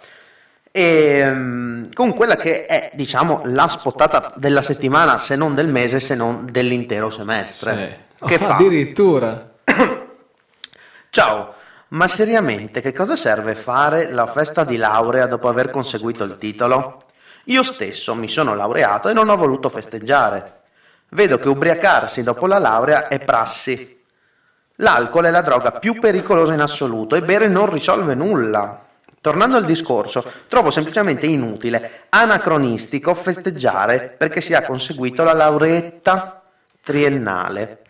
E, 0.70 1.24
mm, 1.30 1.84
con 1.94 2.14
quella 2.14 2.36
che 2.36 2.66
è 2.66 2.90
diciamo 2.94 3.42
la 3.44 3.68
spottata 3.68 4.32
della 4.36 4.62
settimana, 4.62 5.18
se 5.18 5.36
non 5.36 5.54
del 5.54 5.68
mese, 5.68 6.00
se 6.00 6.14
non 6.14 6.46
dell'intero 6.50 7.10
semestre. 7.10 8.00
Sì. 8.18 8.26
Che 8.26 8.34
Oh, 8.34 8.38
fa? 8.38 8.54
Addirittura. 8.54 9.50
Ciao, 11.10 11.54
ma 11.88 12.08
seriamente 12.08 12.80
che 12.80 12.92
cosa 12.92 13.16
serve 13.16 13.54
fare 13.54 14.10
la 14.10 14.26
festa 14.26 14.64
di 14.64 14.76
laurea 14.76 15.26
dopo 15.26 15.48
aver 15.48 15.70
conseguito 15.70 16.24
il 16.24 16.38
titolo? 16.38 17.02
Io 17.46 17.62
stesso 17.62 18.14
mi 18.14 18.28
sono 18.28 18.54
laureato 18.54 19.08
e 19.08 19.12
non 19.12 19.28
ho 19.28 19.36
voluto 19.36 19.68
festeggiare. 19.68 20.61
Vedo 21.12 21.38
che 21.38 21.48
ubriacarsi 21.48 22.22
dopo 22.22 22.46
la 22.46 22.58
laurea 22.58 23.08
è 23.08 23.18
prassi. 23.18 24.00
L'alcol 24.76 25.26
è 25.26 25.30
la 25.30 25.42
droga 25.42 25.72
più 25.72 26.00
pericolosa 26.00 26.54
in 26.54 26.60
assoluto 26.60 27.16
e 27.16 27.22
bere 27.22 27.48
non 27.48 27.70
risolve 27.70 28.14
nulla. 28.14 28.82
Tornando 29.20 29.56
al 29.56 29.64
discorso, 29.64 30.24
trovo 30.48 30.70
semplicemente 30.70 31.26
inutile, 31.26 32.06
anacronistico 32.08 33.14
festeggiare 33.14 34.14
perché 34.16 34.40
si 34.40 34.52
è 34.52 34.62
conseguito 34.64 35.22
la 35.22 35.34
laureetta 35.34 36.42
triennale 36.82 37.82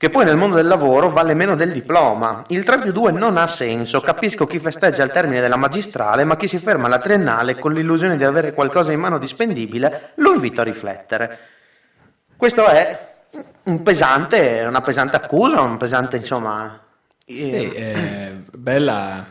che 0.00 0.08
poi 0.08 0.24
nel 0.24 0.38
mondo 0.38 0.56
del 0.56 0.66
lavoro 0.66 1.10
vale 1.10 1.34
meno 1.34 1.54
del 1.54 1.72
diploma. 1.72 2.42
Il 2.48 2.64
3 2.64 2.78
più 2.78 2.90
2 2.90 3.12
non 3.12 3.36
ha 3.36 3.46
senso, 3.46 4.00
capisco 4.00 4.46
chi 4.46 4.58
festeggia 4.58 5.02
al 5.02 5.12
termine 5.12 5.42
della 5.42 5.58
magistrale, 5.58 6.24
ma 6.24 6.38
chi 6.38 6.48
si 6.48 6.56
ferma 6.56 6.86
alla 6.86 7.00
triennale 7.00 7.56
con 7.56 7.74
l'illusione 7.74 8.16
di 8.16 8.24
avere 8.24 8.54
qualcosa 8.54 8.92
in 8.92 8.98
mano 8.98 9.18
di 9.18 9.26
spendibile, 9.26 10.12
lo 10.14 10.32
invito 10.32 10.62
a 10.62 10.64
riflettere. 10.64 11.38
Questo 12.40 12.66
è 12.68 13.08
un 13.64 13.82
pesante, 13.82 14.64
una 14.66 14.80
pesante 14.80 15.16
accusa, 15.16 15.60
un 15.60 15.76
pesante, 15.76 16.16
insomma... 16.16 16.80
Sì, 17.26 17.50
eh, 17.52 17.72
eh, 17.74 18.32
bella... 18.50 19.26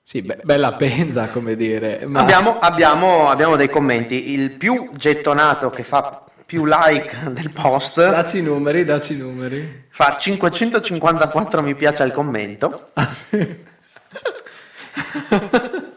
Sì, 0.00 0.22
be- 0.22 0.38
bella 0.44 0.74
penza, 0.74 1.26
come 1.26 1.56
dire. 1.56 2.06
Ma... 2.06 2.20
abbiamo, 2.20 2.60
abbiamo- 2.60 3.28
abbiamo 3.28 3.56
dei 3.56 3.68
commenti. 3.68 4.30
Il 4.30 4.52
più 4.52 4.90
gettonato 4.94 5.70
che 5.70 5.82
fa 5.82 6.22
più 6.46 6.66
like 6.66 7.32
del 7.32 7.50
post 7.50 7.96
Dacci 7.96 8.38
i 8.38 8.42
numeri, 8.42 8.84
dacci 8.84 9.14
i 9.14 9.16
numeri. 9.16 9.86
fa 9.90 10.16
554 10.16 11.62
mi 11.62 11.74
piace 11.74 12.04
al 12.04 12.12
commento. 12.12 12.90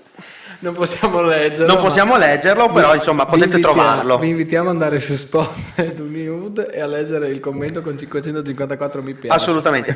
Non 0.60 0.74
possiamo 0.74 1.22
leggerlo. 1.22 1.74
Non 1.74 1.84
possiamo 1.84 2.18
leggerlo, 2.18 2.72
però 2.72 2.92
vi- 2.92 2.98
insomma 2.98 3.26
vi 3.26 3.30
potete 3.30 3.46
invitiamo- 3.58 3.74
trovarlo. 3.82 4.18
Vi 4.18 4.28
invitiamo 4.30 4.70
ad 4.70 4.74
andare 4.76 4.98
su 5.00 5.14
Spotted 5.14 6.00
Uniwood 6.00 6.70
e 6.74 6.82
a 6.82 6.88
leggere 6.88 7.30
il 7.30 7.40
commento 7.40 7.82
con 7.84 7.96
554 7.98 9.02
mi 9.04 9.14
piace. 9.14 9.36
Assolutamente. 9.38 9.96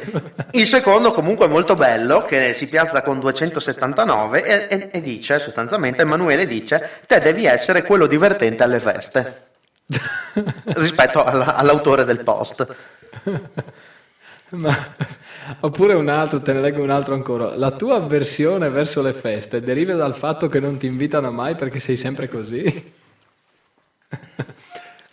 Il 0.52 0.68
secondo 0.68 1.12
comunque 1.12 1.48
è 1.48 1.50
molto 1.50 1.74
bello, 1.76 2.26
che 2.26 2.54
si 2.54 2.68
piazza 2.68 3.02
con 3.02 3.20
279 3.20 4.44
e, 4.44 4.68
e- 4.70 4.90
e 4.92 5.02
dice 5.02 5.40
sostanzialmente, 5.40 6.04
Emanuele 6.04 6.46
dice, 6.46 6.90
te 7.08 7.20
devi 7.20 7.46
essere 7.46 7.82
quello 7.84 8.06
divertente 8.06 8.62
alle 8.62 8.80
feste, 8.80 9.42
rispetto 10.76 11.24
alla- 11.24 11.56
all'autore 11.56 12.06
del 12.06 12.24
post. 12.24 12.68
Ma- 14.50 14.78
oppure 15.60 15.94
un 15.94 16.10
altro, 16.10 16.42
te 16.42 16.54
ne 16.54 16.62
leggo 16.62 16.82
un 16.82 16.90
altro 16.90 17.14
ancora. 17.14 17.56
La 17.56 17.72
tua 17.72 17.96
avversione 17.96 18.70
verso 18.70 19.02
le 19.02 19.14
feste 19.14 19.62
deriva 19.62 19.94
dal 19.94 20.16
fatto 20.16 20.48
che 20.48 20.60
non 20.60 20.78
ti 20.78 20.86
invitano 20.86 21.32
mai 21.32 21.56
perché 21.56 21.80
sei 21.80 21.98
sempre 21.98 22.30
così? 22.30 22.94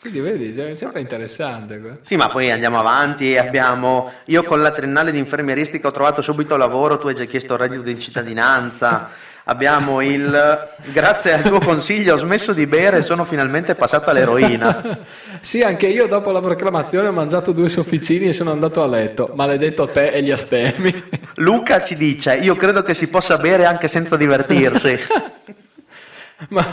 Quindi 0.00 0.20
vedi, 0.20 0.52
è 0.52 0.74
sempre 0.74 1.00
interessante. 1.00 1.98
Sì, 2.02 2.16
ma 2.16 2.28
poi 2.28 2.50
andiamo 2.50 2.78
avanti 2.78 3.36
abbiamo... 3.36 4.12
Io 4.26 4.42
con 4.44 4.62
la 4.62 4.70
triennale 4.70 5.10
di 5.10 5.18
infermieristica 5.18 5.88
ho 5.88 5.92
trovato 5.92 6.22
subito 6.22 6.56
lavoro, 6.56 6.98
tu 6.98 7.08
hai 7.08 7.14
già 7.14 7.24
chiesto 7.24 7.54
il 7.54 7.60
reddito 7.60 7.82
di 7.82 7.98
cittadinanza. 7.98 9.10
Abbiamo 9.50 10.02
il... 10.02 10.68
Grazie 10.92 11.32
al 11.32 11.42
tuo 11.42 11.58
consiglio 11.58 12.14
ho 12.14 12.18
smesso 12.18 12.52
di 12.52 12.66
bere 12.66 12.98
e 12.98 13.02
sono 13.02 13.24
finalmente 13.24 13.74
passato 13.74 14.10
all'eroina. 14.10 15.16
Sì, 15.40 15.62
anche 15.62 15.86
io 15.86 16.08
dopo 16.08 16.32
la 16.32 16.40
proclamazione 16.40 17.06
ho 17.06 17.12
mangiato 17.12 17.52
due 17.52 17.68
sofficini 17.68 18.26
e 18.26 18.32
sono 18.32 18.50
andato 18.50 18.82
a 18.82 18.88
letto. 18.88 19.30
Maledetto 19.34 19.86
te 19.86 20.08
e 20.08 20.20
gli 20.20 20.32
astemi. 20.32 20.92
Luca 21.36 21.84
ci 21.84 21.94
dice, 21.94 22.34
io 22.34 22.56
credo 22.56 22.82
che 22.82 22.92
si 22.92 23.08
possa 23.08 23.36
bere 23.38 23.64
anche 23.64 23.86
senza 23.86 24.16
divertirsi. 24.16 24.98
Ma, 26.50 26.66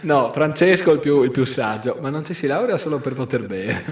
no, 0.00 0.32
Francesco 0.32 0.90
è 0.90 0.94
il 0.94 0.98
più, 0.98 1.22
il 1.22 1.30
più 1.30 1.44
saggio, 1.44 1.98
ma 2.00 2.10
non 2.10 2.24
ci 2.24 2.34
si 2.34 2.48
laurea 2.48 2.76
solo 2.76 2.98
per 2.98 3.14
poter 3.14 3.46
bere. 3.46 3.84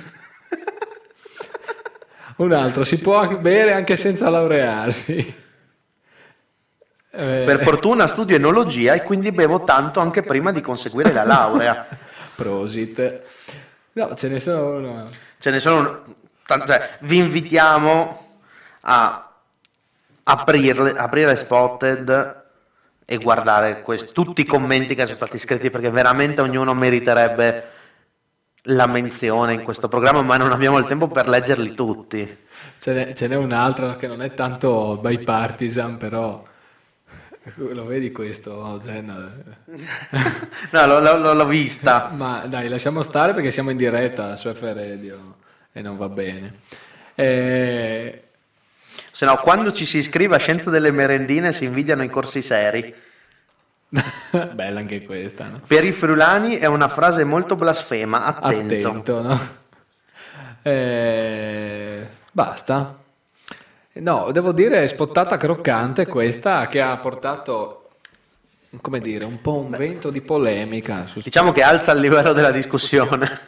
Un 2.38 2.52
altro, 2.52 2.82
si 2.84 2.98
può 3.00 3.24
bere 3.38 3.74
anche 3.74 3.94
senza 3.94 4.28
laurearsi. 4.28 5.42
Eh, 7.16 7.44
Per 7.46 7.60
fortuna 7.60 8.08
studio 8.08 8.34
enologia 8.34 8.94
e 8.94 9.02
quindi 9.02 9.30
bevo 9.30 9.62
tanto 9.62 10.00
anche 10.00 10.22
prima 10.22 10.50
di 10.50 10.60
conseguire 10.60 11.12
la 11.12 11.24
laurea. 11.24 11.86
Prosit. 12.34 13.22
No, 13.92 14.14
ce 14.14 14.28
ne 14.28 14.40
sono 14.40 14.76
uno. 14.76 15.08
Ce 15.38 15.50
ne 15.50 15.60
sono... 15.60 16.02
tan- 16.44 16.66
cioè, 16.66 16.96
vi 17.00 17.18
invitiamo 17.18 18.28
a 18.80 19.30
aprirle, 20.24 20.90
aprire 20.92 21.36
Spotted 21.36 22.42
e 23.04 23.16
guardare 23.18 23.82
quest- 23.82 24.12
tutti 24.12 24.40
i 24.40 24.46
commenti 24.46 24.94
che 24.94 25.04
sono 25.04 25.14
stati 25.16 25.38
scritti 25.38 25.70
perché 25.70 25.90
veramente 25.90 26.40
ognuno 26.40 26.74
meriterebbe 26.74 27.68
la 28.68 28.86
menzione 28.86 29.52
in 29.52 29.62
questo 29.62 29.88
programma, 29.88 30.22
ma 30.22 30.36
non 30.38 30.50
abbiamo 30.50 30.78
il 30.78 30.86
tempo 30.86 31.06
per 31.08 31.28
leggerli 31.28 31.74
tutti. 31.74 32.38
Ce 32.80 32.92
n'è, 32.92 33.12
ce 33.12 33.28
n'è 33.28 33.36
un 33.36 33.52
altro 33.52 33.94
che 33.96 34.06
non 34.06 34.22
è 34.22 34.34
tanto 34.34 34.96
bipartisan, 35.00 35.98
però 35.98 36.42
lo 37.56 37.84
vedi 37.84 38.10
questo, 38.12 38.80
Jen? 38.82 39.54
No, 40.70 40.86
l'ho, 40.86 41.00
l'ho- 41.00 41.32
l'ho 41.34 41.46
vista. 41.46 42.10
Ma 42.16 42.46
dai, 42.46 42.68
lasciamo 42.68 43.02
stare 43.02 43.34
perché 43.34 43.50
siamo 43.50 43.70
in 43.70 43.76
diretta 43.76 44.36
su 44.36 44.52
F 44.52 44.60
Radio 44.62 45.36
e 45.72 45.80
non 45.82 45.96
va 45.96 46.08
bene. 46.08 46.54
Eh, 47.14 48.22
Se 49.10 49.24
no, 49.26 49.36
quando 49.38 49.72
ci 49.72 49.84
si 49.86 49.98
iscrive 49.98 50.34
a 50.36 50.38
Scienza 50.38 50.70
delle 50.70 50.90
Merendine 50.90 51.52
si 51.52 51.64
invidiano 51.64 52.02
i 52.02 52.08
corsi 52.08 52.42
seri. 52.42 52.92
Bella 54.52 54.80
anche 54.80 55.04
questa, 55.04 55.46
no? 55.46 55.60
Per 55.66 55.84
i 55.84 55.92
friulani 55.92 56.56
è 56.56 56.66
una 56.66 56.88
frase 56.88 57.22
molto 57.24 57.54
blasfema, 57.54 58.24
attento. 58.24 58.74
Attento, 58.74 59.22
no? 59.22 59.40
Eh, 60.62 62.06
basta. 62.32 62.98
No, 63.96 64.30
devo 64.32 64.52
dire, 64.52 64.88
spottata 64.88 65.36
croccante 65.36 66.06
questa 66.06 66.66
che 66.66 66.80
ha 66.80 66.96
portato, 66.96 67.90
come 68.80 69.00
dire, 69.00 69.24
un 69.24 69.40
po' 69.40 69.58
un 69.58 69.70
vento 69.70 70.10
di 70.10 70.20
polemica. 70.20 71.06
Diciamo 71.14 71.52
che 71.52 71.62
alza 71.62 71.92
il 71.92 72.00
livello 72.00 72.32
della 72.32 72.50
discussione. 72.50 73.40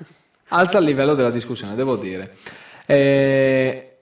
Alza 0.48 0.78
il 0.78 0.84
livello 0.84 1.14
della 1.14 1.30
discussione, 1.30 1.74
devo 1.74 1.96
dire. 1.96 2.36
Eh, 2.86 3.96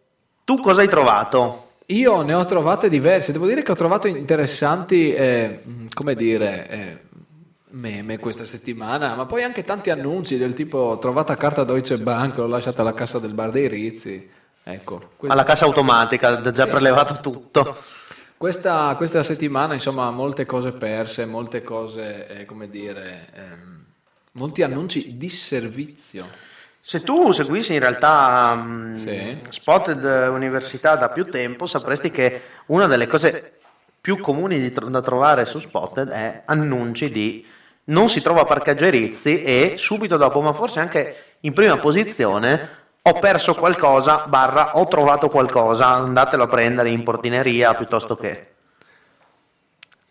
Tu 0.45 0.61
cosa 0.61 0.83
hai 0.83 0.89
trovato? 0.89 1.61
io 1.87 2.23
ne 2.23 2.33
ho 2.33 2.45
trovate 2.47 2.89
diverse, 2.89 3.33
devo 3.33 3.47
dire 3.47 3.63
che 3.63 3.71
ho 3.73 3.75
trovato 3.75 4.07
interessanti, 4.07 5.13
eh, 5.13 5.61
come 5.93 6.15
dire, 6.15 6.69
eh, 6.69 6.99
meme 7.71 8.19
questa 8.19 8.45
settimana, 8.45 9.15
ma 9.15 9.27
poi 9.27 9.43
anche 9.43 9.65
tanti 9.65 9.91
annunci 9.91 10.37
del 10.39 10.55
tipo 10.55 10.99
trovata 11.01 11.37
carta 11.37 11.65
Deutsche 11.65 11.99
Bank, 11.99 12.37
l'ho 12.39 12.47
lasciata 12.47 12.81
alla 12.83 12.95
cassa 12.95 13.19
del 13.19 13.35
bar 13.35 13.51
dei 13.51 13.69
Rizzi. 13.69 14.31
Ecco, 14.67 15.11
Alla 15.27 15.45
cassa 15.45 15.67
automatica, 15.67 16.41
già 16.51 16.67
prelevato 16.67 17.21
tutto. 17.21 17.77
questa, 18.39 18.95
questa 18.97 19.23
settimana, 19.23 19.75
insomma, 19.75 20.11
molte 20.11 20.47
cose 20.47 20.73
perse, 20.73 21.27
molte 21.27 21.63
cose, 21.63 22.27
eh, 22.29 22.45
come 22.47 22.71
dire, 22.71 23.27
ehm, 23.35 23.85
molti 24.33 24.63
annunci 24.63 25.19
di 25.19 25.29
servizio. 25.29 26.27
Se 26.81 27.03
tu 27.03 27.31
seguissi 27.33 27.75
in 27.75 27.81
realtà 27.81 28.55
mh, 28.55 28.97
Sì. 28.97 29.39
Spotted 29.51 30.29
Università 30.31 30.97
da 30.97 31.09
più 31.11 31.27
tempo, 31.27 31.67
sapresti 31.67 32.11
che 32.11 32.41
una 32.67 32.87
delle 32.87 33.07
cose 33.07 33.53
più 34.01 34.19
comuni 34.19 34.71
tro- 34.73 34.89
da 34.89 35.01
trovare 35.01 35.45
su 35.47 35.59
Spotted 35.59 36.09
è 36.09 36.43
annunci 36.47 37.11
di 37.11 37.47
non 37.85 38.09
si 38.09 38.21
trova 38.23 38.45
parcheggio 38.45 38.85
ai 38.85 38.91
Rizzi 38.91 39.43
e 39.43 39.75
subito 39.77 40.17
dopo, 40.17 40.41
ma 40.41 40.53
forse 40.55 40.81
anche 40.81 41.17
in 41.41 41.53
prima 41.55 41.77
posizione, 41.79 42.83
ho 43.07 43.13
perso 43.19 43.53
qualcosa, 43.55 44.25
barra 44.27 44.79
ho 44.79 44.89
trovato 44.89 45.29
qualcosa, 45.29 45.89
andatelo 45.89 46.45
a 46.45 46.49
prendere 46.49 46.89
in 46.89 47.03
portineria 47.03 47.75
piuttosto 47.75 48.17
che... 48.17 48.53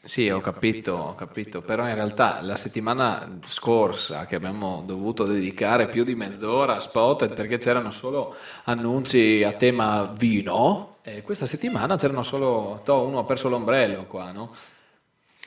Sì, 0.04 0.30
ho 0.30 0.42
capito, 0.42 0.94
ho 0.94 1.16
capito, 1.16 1.62
però 1.62 1.88
in 1.88 1.96
realtà 1.96 2.42
la 2.42 2.56
settimana 2.56 3.40
scorsa 3.48 4.26
che 4.28 4.36
abbiamo 4.36 4.84
dovuto 4.86 5.24
dedicare 5.24 5.88
più 5.88 6.04
di 6.04 6.14
mezz'ora 6.14 6.76
a 6.76 6.80
Spotted 6.80 7.34
perché 7.34 7.58
c'erano 7.58 7.90
solo 7.90 8.36
annunci 8.66 9.44
a 9.44 9.54
tema 9.54 10.12
vino 10.16 10.98
e 11.02 11.24
questa 11.24 11.48
settimana 11.48 11.96
c'erano 11.96 12.22
solo, 12.22 12.82
toh, 12.84 13.08
uno 13.08 13.20
ha 13.20 13.24
perso 13.24 13.50
l'ombrello 13.50 14.04
qua, 14.06 14.32
no? 14.32 14.54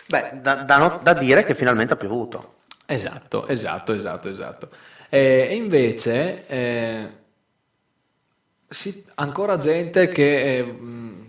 Beh, 0.08 0.40
da, 0.40 0.54
da 0.64 0.78
no- 0.78 1.00
da 1.00 1.12
dire 1.12 1.44
che 1.44 1.54
finalmente 1.54 1.92
ha 1.92 1.96
piovuto. 1.96 2.54
Esatto, 2.86 3.46
esatto, 3.46 3.92
esatto, 3.92 4.28
esatto. 4.28 4.68
E, 5.08 5.48
e 5.50 5.54
invece 5.54 6.46
eh, 6.46 7.24
sì, 8.68 9.04
ancora 9.14 9.58
gente 9.58 10.08
che 10.08 10.58
eh, 10.58 10.76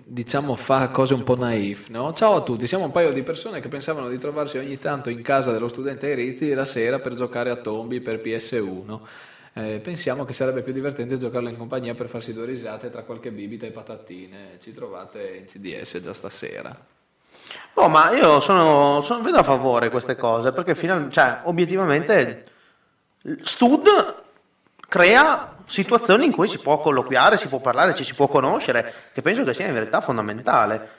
diciamo 0.03 0.55
fa 0.55 0.89
cose 0.89 1.13
un 1.13 1.23
po' 1.23 1.35
naif, 1.35 1.89
no? 1.89 2.13
Ciao 2.13 2.35
a 2.35 2.41
tutti, 2.41 2.65
siamo 2.65 2.85
un 2.85 2.91
paio 2.91 3.11
di 3.11 3.21
persone 3.23 3.59
che 3.59 3.67
pensavano 3.67 4.09
di 4.09 4.17
trovarsi 4.17 4.57
ogni 4.57 4.77
tanto 4.79 5.09
in 5.09 5.21
casa 5.21 5.51
dello 5.51 5.67
studente 5.67 6.13
Rizzi 6.13 6.53
la 6.53 6.65
sera 6.65 6.99
per 6.99 7.13
giocare 7.13 7.49
a 7.49 7.57
tombi 7.57 7.99
per 8.01 8.21
PS1. 8.21 8.99
Eh, 9.53 9.79
pensiamo 9.83 10.23
che 10.23 10.33
sarebbe 10.33 10.61
più 10.61 10.71
divertente 10.71 11.17
giocarlo 11.17 11.49
in 11.49 11.57
compagnia 11.57 11.95
per 11.95 12.09
farsi 12.09 12.31
due 12.33 12.45
risate 12.45 12.89
tra 12.91 13.03
qualche 13.03 13.31
bibita 13.31 13.65
e 13.65 13.71
patatine. 13.71 14.57
Ci 14.59 14.71
trovate 14.73 15.35
in 15.35 15.45
CDS 15.45 15.99
già 15.99 16.13
stasera. 16.13 16.75
Oh, 17.75 17.87
ma 17.89 18.11
io 18.11 18.39
sono, 18.39 19.01
sono- 19.03 19.21
vedo 19.23 19.37
a 19.37 19.43
favore 19.43 19.89
queste 19.89 20.15
cose 20.15 20.51
perché 20.51 20.75
final- 20.75 21.11
cioè, 21.11 21.41
obiettivamente 21.43 22.45
Stud 23.43 23.87
crea 24.87 25.56
situazioni 25.67 26.25
in 26.25 26.31
cui 26.31 26.47
si 26.47 26.57
può 26.57 26.79
colloquiare, 26.79 27.37
si 27.37 27.47
può 27.47 27.59
parlare, 27.59 27.93
ci 27.93 28.03
si 28.03 28.15
può 28.15 28.27
conoscere, 28.27 28.93
che 29.13 29.21
penso 29.21 29.43
che 29.43 29.53
sia 29.53 29.67
in 29.67 29.73
verità 29.73 30.01
fondamentale. 30.01 30.89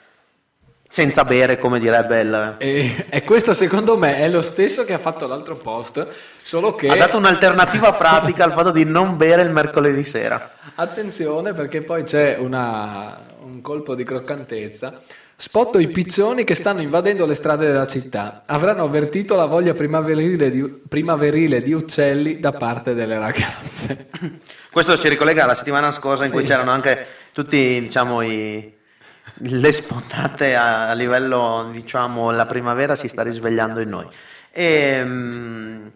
Senza 0.91 1.23
bere, 1.23 1.59
come 1.59 1.77
direbbe 1.77 2.19
il... 2.21 2.55
E, 2.57 3.05
e 3.09 3.23
questo 3.23 3.53
secondo 3.53 3.95
me 3.95 4.17
è 4.17 4.27
lo 4.27 4.41
stesso 4.41 4.85
che 4.85 4.93
ha 4.93 4.97
fatto 4.97 5.27
l'altro 5.27 5.55
post, 5.55 6.07
solo 6.41 6.73
che... 6.73 6.87
Ha 6.87 6.95
dato 6.95 7.17
un'alternativa 7.17 7.93
pratica 7.93 8.43
al 8.43 8.53
fatto 8.53 8.71
di 8.71 8.85
non 8.85 9.15
bere 9.15 9.43
il 9.43 9.51
mercoledì 9.51 10.03
sera. 10.03 10.53
Attenzione 10.73 11.53
perché 11.53 11.83
poi 11.83 12.03
c'è 12.03 12.37
una- 12.39 13.19
un 13.41 13.61
colpo 13.61 13.93
di 13.93 14.03
croccantezza. 14.03 15.01
Spotto 15.41 15.79
i 15.79 15.87
piccioni 15.87 16.43
che 16.43 16.53
stanno 16.53 16.81
invadendo 16.81 17.25
le 17.25 17.33
strade 17.33 17.65
della 17.65 17.87
città. 17.87 18.43
Avranno 18.45 18.83
avvertito 18.83 19.35
la 19.35 19.45
voglia 19.45 19.73
primaverile 19.73 20.51
di, 20.51 20.61
primaverile 20.61 21.61
di 21.61 21.71
uccelli 21.71 22.41
da 22.41 22.51
parte 22.51 22.93
delle 22.93 23.17
ragazze. 23.17 24.09
Questo 24.69 24.97
ci 24.97 25.07
ricollega 25.07 25.45
alla 25.45 25.55
settimana 25.55 25.91
scorsa 25.91 26.25
in 26.25 26.31
cui 26.31 26.41
Sì. 26.41 26.47
c'erano 26.47 26.71
anche 26.71 27.05
tutti, 27.31 27.79
diciamo, 27.79 28.21
i- 28.21 28.75
le 29.35 29.71
spuntate 29.71 30.57
a, 30.57 30.89
a 30.89 30.93
livello, 30.93 31.69
diciamo, 31.71 32.31
la 32.31 32.45
primavera 32.45 32.97
si 32.97 33.07
sta 33.07 33.21
risvegliando 33.23 33.79
in 33.79 33.87
noi. 33.89 34.07
Ehm, 34.51 35.91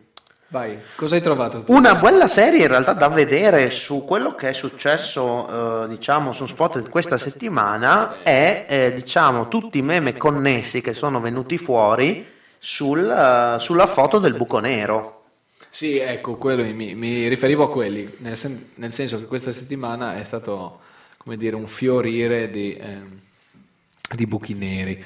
Vai, 0.54 0.78
cosa 0.96 1.16
hai 1.16 1.22
trovato 1.22 1.64
tu? 1.64 1.74
Una 1.74 1.96
bella 1.96 2.28
serie 2.28 2.62
in 2.62 2.68
realtà 2.68 2.94
da 2.94 3.08
vedere 3.08 3.72
su 3.72 4.04
quello 4.04 4.36
che 4.36 4.50
è 4.50 4.54
successo, 4.54 5.86
eh, 5.86 5.88
diciamo, 5.88 6.32
su 6.32 6.46
Spotted 6.46 6.90
questa 6.90 7.18
settimana 7.18 8.22
è, 8.22 8.68
eh, 8.70 8.94
diciamo, 8.94 9.48
tutti 9.48 9.80
i 9.80 9.82
meme 9.82 10.16
connessi 10.16 10.80
che 10.82 10.94
sono 10.94 11.20
venuti 11.22 11.58
fuori 11.58 12.24
sul, 12.60 13.10
eh, 13.10 13.60
sulla 13.60 13.88
foto 13.88 14.20
del 14.20 14.36
buco 14.36 14.60
nero. 14.60 15.24
Sì, 15.72 15.98
ecco, 15.98 16.36
quello, 16.36 16.64
mi, 16.64 16.94
mi 16.94 17.28
riferivo 17.28 17.64
a 17.64 17.72
quelli, 17.72 18.08
nel, 18.18 18.38
sen- 18.38 18.74
nel 18.76 18.94
senso 18.94 19.18
che 19.18 19.26
questa 19.26 19.52
settimana 19.52 20.20
è 20.20 20.24
stato, 20.24 20.82
come 21.18 21.36
dire, 21.36 21.56
un 21.56 21.66
fiorire 21.66 22.52
di, 22.52 22.78
ehm, 22.80 23.20
di 24.16 24.28
buchi 24.28 24.54
neri. 24.54 25.04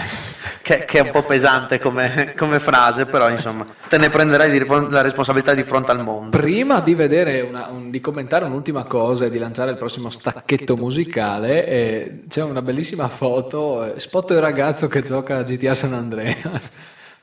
che, 0.62 0.84
che 0.84 0.98
è 0.98 1.00
un 1.02 1.10
po' 1.10 1.22
pesante 1.22 1.78
come, 1.78 2.34
come 2.36 2.58
frase, 2.58 3.06
però 3.06 3.28
insomma, 3.30 3.64
te 3.88 3.98
ne 3.98 4.08
prenderai 4.08 4.50
di 4.50 4.64
la 4.90 5.00
responsabilità 5.02 5.54
di 5.54 5.62
fronte 5.64 5.90
al 5.90 6.02
mondo. 6.02 6.36
Prima 6.36 6.80
di, 6.80 6.92
una- 6.94 7.68
un- 7.68 7.90
di 7.90 8.00
commentare 8.00 8.44
un'ultima 8.44 8.84
cosa 8.84 9.26
e 9.26 9.30
di 9.30 9.38
lanciare 9.38 9.70
il 9.70 9.76
prossimo 9.76 10.10
stacchetto 10.10 10.76
musicale, 10.76 11.66
eh, 11.66 12.22
c'è 12.28 12.42
una 12.42 12.62
bellissima 12.62 13.08
foto, 13.08 13.94
eh, 13.94 14.00
spot 14.00 14.30
il 14.30 14.40
ragazzo 14.40 14.88
che 14.88 15.02
gioca 15.02 15.38
a 15.38 15.42
GTA 15.42 15.74
San 15.74 15.92
Andreas. 15.92 16.70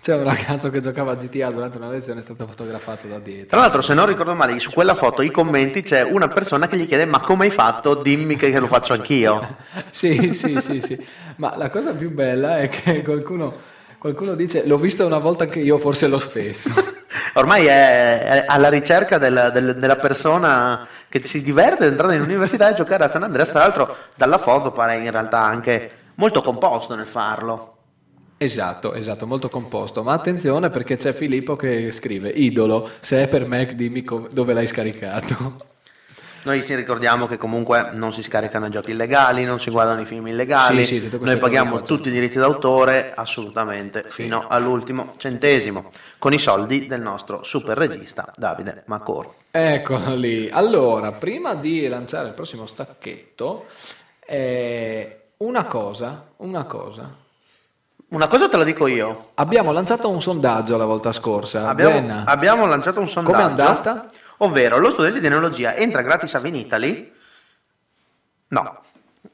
C'è 0.04 0.14
un 0.18 0.26
ragazzo 0.26 0.68
che 0.68 0.82
giocava 0.82 1.14
a 1.14 1.16
GTA 1.16 1.49
durante 1.49 1.78
una 1.78 1.88
lezione, 1.88 2.20
è 2.20 2.24
stato 2.24 2.45
fotografato 2.45 3.08
da 3.08 3.20
dietro. 3.20 3.47
Tra 3.47 3.60
l'altro, 3.62 3.80
se 3.80 3.93
non 3.93 4.06
ricordo 4.06 4.36
male, 4.36 4.60
su 4.60 4.70
quella 4.70 4.95
foto, 4.95 5.22
i 5.22 5.32
commenti, 5.32 5.82
c'è 5.82 6.01
una 6.01 6.28
persona 6.28 6.68
che 6.68 6.76
gli 6.76 6.86
chiede 6.86 7.06
ma 7.06 7.22
come 7.22 7.45
hai 7.45 7.51
fatto? 7.51 7.93
Dimmi 7.95 8.36
che 8.36 8.51
lo 8.60 8.68
faccio 8.68 8.91
anch'io. 8.91 9.56
Sì, 9.91 10.34
sì, 10.34 10.60
sì, 10.60 10.82
sì. 10.82 11.08
Ma 11.38 11.56
la 11.56 11.70
cosa 11.70 11.93
più 11.93 12.12
bella 12.12 12.60
è 12.60 12.68
che 12.68 13.01
qualcuno, 13.01 13.56
qualcuno 13.97 14.34
dice 14.36 14.68
l'ho 14.68 14.78
visto 14.78 15.06
una 15.06 15.20
volta 15.20 15.45
anche 15.45 15.60
io, 15.62 15.78
forse 15.78 16.10
lo 16.10 16.20
stesso. 16.20 16.70
Ormai 17.36 17.68
è, 17.68 18.43
alla 18.45 18.68
ricerca 18.68 19.18
del- 19.18 19.51
del- 19.54 19.78
della 19.78 19.95
persona 19.95 20.86
che 21.08 21.22
si 21.26 21.41
diverte 21.41 21.86
ad 21.86 21.91
entrare 21.91 22.16
in 22.16 22.22
università 22.24 22.70
e 22.70 22.74
giocare 22.74 23.06
a 23.06 23.08
San 23.08 23.24
Andreas. 23.24 23.51
Tra 23.51 23.60
l'altro, 23.60 23.95
dalla 24.16 24.38
foto 24.38 24.74
pare 24.74 24.97
in 24.97 25.10
realtà 25.12 25.39
anche 25.39 25.89
molto 26.16 26.41
composto 26.41 26.93
nel 26.93 27.08
farlo. 27.08 27.70
Esatto, 28.44 28.94
esatto, 28.94 29.26
molto 29.26 29.48
composto. 29.48 30.04
Ma 30.04 30.12
attenzione 30.12 30.70
perché 30.70 30.98
c'è 30.98 31.14
Filippo 31.14 31.56
che 31.56 31.94
scrive: 31.94 32.28
Idolo, 32.30 32.89
se 33.00 33.24
è 33.24 33.28
per 33.30 33.48
Mac, 33.48 33.72
dimmi 33.72 34.04
com- 34.04 34.28
dove 34.30 34.54
l'hai 34.54 34.68
scaricato. 34.68 35.72
Noi 36.44 36.62
ci 36.62 36.76
ricordiamo 36.76 37.26
che 37.26 37.38
comunque 37.38 37.91
non 37.94 38.12
si 38.12 38.22
scaricano 38.22 38.68
giochi 38.68 38.91
illegali, 38.91 39.46
non 39.46 39.62
si 39.62 39.72
guardano 39.72 40.02
i 40.02 40.06
film 40.06 40.28
illegali, 40.28 40.86
Sì, 40.86 40.98
sì, 41.00 41.18
noi 41.22 41.38
paghiamo 41.38 41.84
tutti 41.84 42.10
i 42.10 42.12
diritti 42.12 42.38
d'autore 42.38 43.14
assolutamente 43.16 44.04
fino 44.10 44.48
all'ultimo 44.50 45.14
centesimo 45.16 45.89
con 46.18 46.34
i 46.34 46.39
soldi 46.39 46.86
del 46.86 47.00
nostro 47.00 47.44
super 47.44 47.78
regista 47.78 48.30
Davide 48.36 48.84
Macor. 48.88 49.36
Eccolo 49.52 50.16
lì. 50.16 50.50
Allora, 50.52 51.14
prima 51.14 51.56
di 51.56 51.88
lanciare 51.88 52.28
il 52.28 52.34
prossimo 52.34 52.66
stacchetto, 52.66 53.68
eh, 54.26 55.20
una 55.38 55.64
cosa, 55.64 56.28
una 56.38 56.66
cosa. 56.66 57.22
Una 58.14 58.28
cosa 58.28 58.47
te 58.47 58.57
la 58.57 58.64
dico 58.64 58.86
io, 58.86 59.32
Abbiamo 59.36 59.72
lanciato 59.72 60.07
un 60.07 60.22
sondaggio 60.22 60.78
la 60.78 60.86
volta 60.86 61.11
scorsa. 61.11 61.68
abbiamo, 61.68 62.22
abbiamo 62.26 62.68
lanciato 62.68 62.99
un 62.99 63.09
sondaggio, 63.09 63.36
Com'è 63.38 63.49
andata? 63.49 64.05
ovvero 64.38 64.78
lo 64.78 64.91
studente 64.91 65.20
di 65.20 65.26
enologia 65.26 65.74
entra 65.74 66.03
gratis 66.03 66.36
a 66.36 66.39
Vinitali? 66.39 67.11
No, 68.49 68.82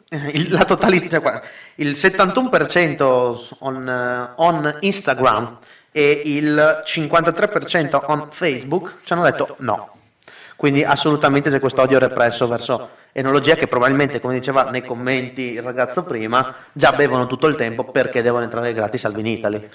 il, 0.31 0.53
la 0.53 0.63
totalità, 0.63 1.19
cioè, 1.19 1.41
il 1.75 1.91
71% 1.91 3.47
on, 3.59 3.89
eh, 3.89 4.31
on 4.37 4.77
Instagram 4.79 5.57
e 5.91 6.21
il 6.23 6.81
53% 6.85 7.99
on 8.05 8.27
Facebook 8.31 8.99
ci 9.03 9.11
hanno 9.11 9.23
detto 9.23 9.55
no. 9.59 9.89
Quindi 10.55 10.85
assolutamente 10.85 11.49
c'è 11.49 11.59
questo 11.59 11.81
odio 11.81 11.99
represso 11.99 12.47
verso 12.47 12.89
enologia 13.11 13.55
che 13.55 13.67
probabilmente, 13.67 14.19
come 14.19 14.35
diceva 14.35 14.69
nei 14.69 14.83
commenti 14.83 15.53
il 15.53 15.61
ragazzo 15.61 16.03
prima, 16.03 16.53
già 16.71 16.91
bevono 16.91 17.27
tutto 17.27 17.47
il 17.47 17.55
tempo 17.55 17.83
perché 17.85 18.21
devono 18.21 18.43
entrare 18.43 18.73
gratis 18.73 19.05
al 19.05 19.13
Vinitali. 19.13 19.69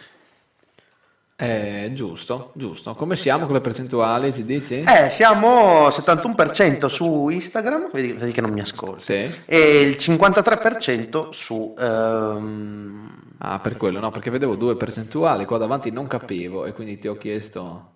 Eh, 1.36 1.90
giusto, 1.94 2.52
giusto. 2.54 2.94
Come 2.94 3.16
siamo 3.16 3.44
con 3.46 3.54
le 3.54 3.60
percentuali, 3.60 4.32
ci 4.32 4.44
dici? 4.44 4.82
Eh, 4.86 5.10
siamo 5.10 5.88
71% 5.88 6.86
su 6.86 7.28
Instagram, 7.28 7.90
vedi, 7.92 8.12
vedi 8.12 8.30
che 8.30 8.40
non 8.40 8.52
mi 8.52 8.60
ascolti, 8.60 9.02
Sì. 9.02 9.40
e 9.44 9.80
il 9.80 9.96
53% 9.98 11.30
su... 11.30 11.74
ehm, 11.78 13.22
Ah, 13.38 13.58
per 13.58 13.76
quello, 13.76 13.98
no, 14.00 14.10
perché 14.10 14.30
vedevo 14.30 14.54
due 14.54 14.76
percentuali, 14.76 15.44
qua 15.44 15.58
davanti 15.58 15.90
non 15.90 16.06
capivo 16.06 16.64
e 16.64 16.72
quindi 16.72 16.98
ti 16.98 17.08
ho 17.08 17.18
chiesto... 17.18 17.88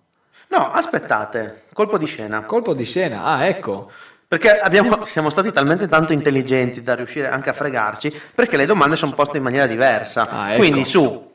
No, 0.49 0.69
aspettate, 0.71 1.63
colpo 1.73 1.97
di 1.97 2.05
scena. 2.05 2.43
Colpo 2.43 2.73
di 2.73 2.83
scena, 2.83 3.23
ah, 3.23 3.45
ecco. 3.45 3.89
Perché 4.29 4.59
abbiamo- 4.59 5.05
siamo 5.05 5.31
stati 5.31 5.51
talmente 5.51 5.87
tanto 5.87 6.13
intelligenti 6.13 6.83
da 6.83 6.93
riuscire 6.93 7.27
anche 7.29 7.49
a 7.49 7.53
fregarci, 7.53 8.13
perché 8.35 8.57
le 8.57 8.67
domande 8.67 8.95
sono 8.95 9.13
poste 9.13 9.37
in 9.37 9.43
maniera 9.43 9.65
diversa. 9.65 10.29
Ah, 10.29 10.49
ecco. 10.49 10.59
Quindi 10.59 10.85
su 10.85 11.31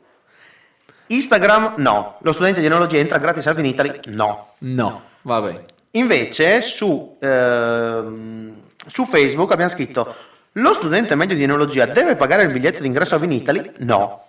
Instagram 1.07 1.73
no, 1.79 2.19
lo 2.21 2.31
studente 2.31 2.61
di 2.61 2.67
enologia 2.67 2.97
entra 2.99 3.17
gratis 3.17 3.45
al 3.47 3.55
Vinitali 3.55 3.99
no. 4.05 4.53
No, 4.59 5.01
vabbè. 5.23 5.65
Invece 5.91 6.61
su, 6.61 7.17
ehm, 7.19 8.61
su 8.87 9.05
Facebook 9.05 9.51
abbiamo 9.51 9.71
scritto 9.71 10.15
lo 10.53 10.73
studente 10.73 11.15
medio 11.15 11.35
di 11.35 11.43
enologia 11.43 11.85
deve 11.85 12.15
pagare 12.15 12.43
il 12.43 12.53
biglietto 12.53 12.81
d'ingresso 12.81 13.15
a 13.15 13.17
Vinitali? 13.17 13.73
No. 13.79 14.23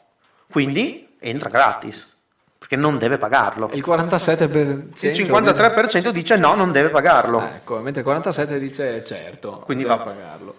Quindi 0.51 1.15
entra 1.21 1.49
gratis, 1.51 2.16
perché 2.59 2.77
non 2.77 2.99
deve 2.99 3.19
pagarlo. 3.19 3.71
Il 3.73 3.85
47%... 3.87 5.07
Il 5.07 5.11
53% 5.11 6.09
dice 6.11 6.37
no, 6.37 6.55
non 6.55 6.73
deve 6.73 6.89
pagarlo. 6.89 7.41
Ecco, 7.43 7.79
mentre 7.79 8.03
il 8.03 8.09
47% 8.09 8.59
dice 8.59 9.05
certo, 9.05 9.63
Quindi 9.65 9.85
va. 9.85 9.99
pagarlo. 9.99 10.55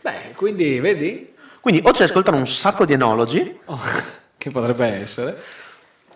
Beh, 0.00 0.32
quindi 0.34 0.80
vedi 0.80 1.34
Quindi 1.60 1.82
o 1.84 1.92
ci 1.92 2.02
ascoltano 2.02 2.36
un 2.36 2.46
sacco 2.46 2.84
di 2.84 2.92
enologi, 2.92 3.60
Oh, 3.64 3.80
che 4.36 4.50
potrebbe 4.50 4.86
essere, 4.86 5.36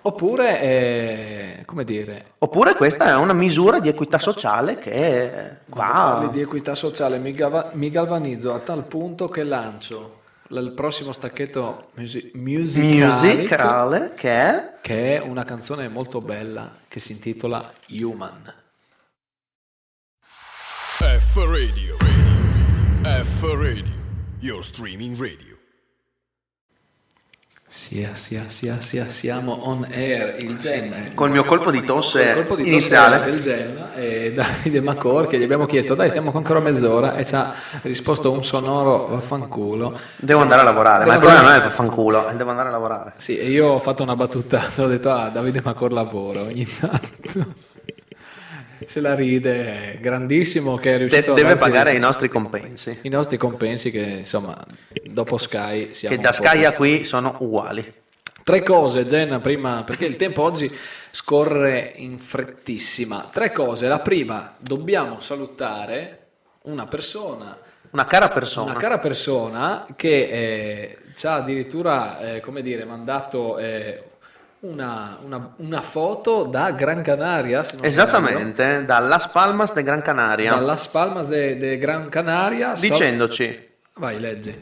oppure, 0.02 0.60
eh, 0.60 1.62
come 1.64 1.84
dire, 1.84 2.32
oppure 2.38 2.74
questa 2.74 3.06
è 3.06 3.16
una 3.16 3.32
misura 3.32 3.80
di 3.80 3.88
equità 3.88 4.18
sociale 4.18 4.78
che 4.78 5.56
quando 5.68 5.92
va... 5.92 5.98
parli 5.98 6.30
di 6.30 6.40
equità 6.42 6.74
sociale 6.74 7.18
mi, 7.18 7.32
galvanizzo 7.90 8.52
a 8.52 8.58
tal 8.58 8.84
punto 8.84 9.28
che 9.28 9.42
lancio 9.42 10.17
il 10.51 10.72
prossimo 10.74 11.12
stacchetto 11.12 11.90
musi- 11.94 12.30
musicale, 12.34 13.34
musicale 13.34 14.14
che 14.14 14.30
è... 14.30 14.74
che 14.80 15.18
è 15.18 15.24
una 15.24 15.44
canzone 15.44 15.88
molto 15.88 16.20
bella 16.20 16.78
che 16.88 17.01
si 17.01 17.12
intitola 17.12 17.72
Human. 17.90 18.55
F 21.01 21.36
Radio. 21.36 21.96
Radio. 21.99 23.22
F 23.22 23.42
Radio. 23.42 23.94
Your 24.40 24.64
streaming 24.64 25.16
radio. 25.16 25.57
Sia, 27.70 28.14
sia, 28.14 28.44
sia, 28.48 28.80
sia, 28.80 29.10
siamo 29.10 29.52
on 29.64 29.86
air, 29.90 30.36
il 30.42 30.56
Gen. 30.58 31.10
Col 31.14 31.30
mio 31.30 31.44
colpo 31.44 31.70
di 31.70 31.82
tosse 31.84 32.32
Col 32.32 32.46
colpo 32.46 32.56
di 32.56 32.62
tosse 32.62 32.74
iniziale. 32.76 33.24
del 33.30 33.40
Gen 33.40 33.86
e 33.94 34.32
Davide 34.32 34.80
Macor 34.80 35.26
che 35.26 35.38
gli 35.38 35.42
abbiamo 35.42 35.66
chiesto 35.66 35.94
dai 35.94 36.08
stiamo 36.08 36.30
con 36.30 36.40
ancora 36.40 36.60
mezz'ora 36.60 37.16
e 37.16 37.26
ci 37.26 37.34
ha 37.34 37.52
risposto 37.82 38.32
un 38.32 38.42
sonoro 38.42 39.08
vaffanculo 39.08 39.98
Devo 40.16 40.40
andare 40.40 40.62
a 40.62 40.64
lavorare, 40.64 41.04
ma 41.04 41.12
il 41.14 41.18
Devo 41.18 41.30
problema 41.30 41.38
andare- 41.40 41.58
non 41.58 41.68
è 41.68 41.70
fanculo, 41.70 42.32
devo 42.34 42.50
andare 42.50 42.68
a 42.68 42.72
lavorare. 42.72 43.12
Sì, 43.16 43.36
e 43.36 43.50
io 43.50 43.66
ho 43.66 43.78
fatto 43.80 44.02
una 44.02 44.16
battuta, 44.16 44.70
ho 44.78 44.86
detto 44.86 45.10
ah 45.10 45.28
Davide 45.28 45.60
Macor 45.62 45.92
lavoro 45.92 46.44
ogni 46.44 46.66
tanto. 46.66 47.66
Se 48.89 49.01
la 49.03 49.14
ride, 49.14 49.93
è 49.93 49.99
grandissimo 50.01 50.76
che 50.78 50.89
è 50.89 50.93
De- 50.93 50.99
riuscito 51.01 51.32
a 51.32 51.34
deve 51.34 51.57
pagare 51.57 51.93
i 51.93 51.99
nostri 51.99 52.28
compensi, 52.30 53.01
i 53.03 53.11
nostri 53.11 53.36
compensi 53.36 53.91
che 53.91 54.01
insomma 54.01 54.57
dopo 55.05 55.36
Sky 55.36 55.93
siamo 55.93 56.16
che 56.16 56.22
da 56.22 56.32
Sky 56.32 56.64
a 56.64 56.72
qui 56.72 57.05
sono 57.05 57.36
uguali. 57.41 57.93
Tre 58.43 58.62
cose, 58.62 59.05
Jenna, 59.05 59.41
prima, 59.41 59.82
perché 59.84 60.07
il 60.07 60.16
tempo 60.16 60.41
oggi 60.41 60.74
scorre 61.11 61.93
in 61.97 62.18
frettissima. 62.18 63.28
Tre 63.30 63.53
cose. 63.53 63.86
La 63.89 63.99
prima, 64.01 64.55
dobbiamo 64.59 65.20
salutare 65.20 66.28
una 66.62 66.86
persona, 66.86 67.59
Una 67.91 68.07
cara 68.07 68.30
persona. 68.30 68.70
una 68.70 68.80
cara 68.80 68.99
persona 68.99 69.86
che 69.95 70.28
eh, 70.28 70.99
ci 71.14 71.26
ha 71.26 71.34
addirittura, 71.34 72.20
eh, 72.36 72.41
come 72.41 72.62
dire, 72.62 72.86
mandato 72.86 73.59
eh, 73.59 74.03
una, 74.61 75.18
una- 75.24 75.52
una 75.56 75.82
foto 75.82 76.44
da 76.44 76.72
Gran 76.72 77.02
Canaria. 77.02 77.64
Esattamente, 77.80 78.84
da 78.84 78.98
Las 79.00 79.28
Palmas 79.28 79.72
de 79.72 79.82
Gran 79.82 80.02
Canaria, 80.02 80.54
da 80.54 80.61
Las 80.61 80.88
Palmas 80.88 81.28
de, 81.28 81.56
de 81.56 81.78
Gran 81.78 82.09
Canaria. 82.09 82.74
Dicendoci, 82.78 83.66
Vai, 83.94 84.18
leggi. 84.20 84.54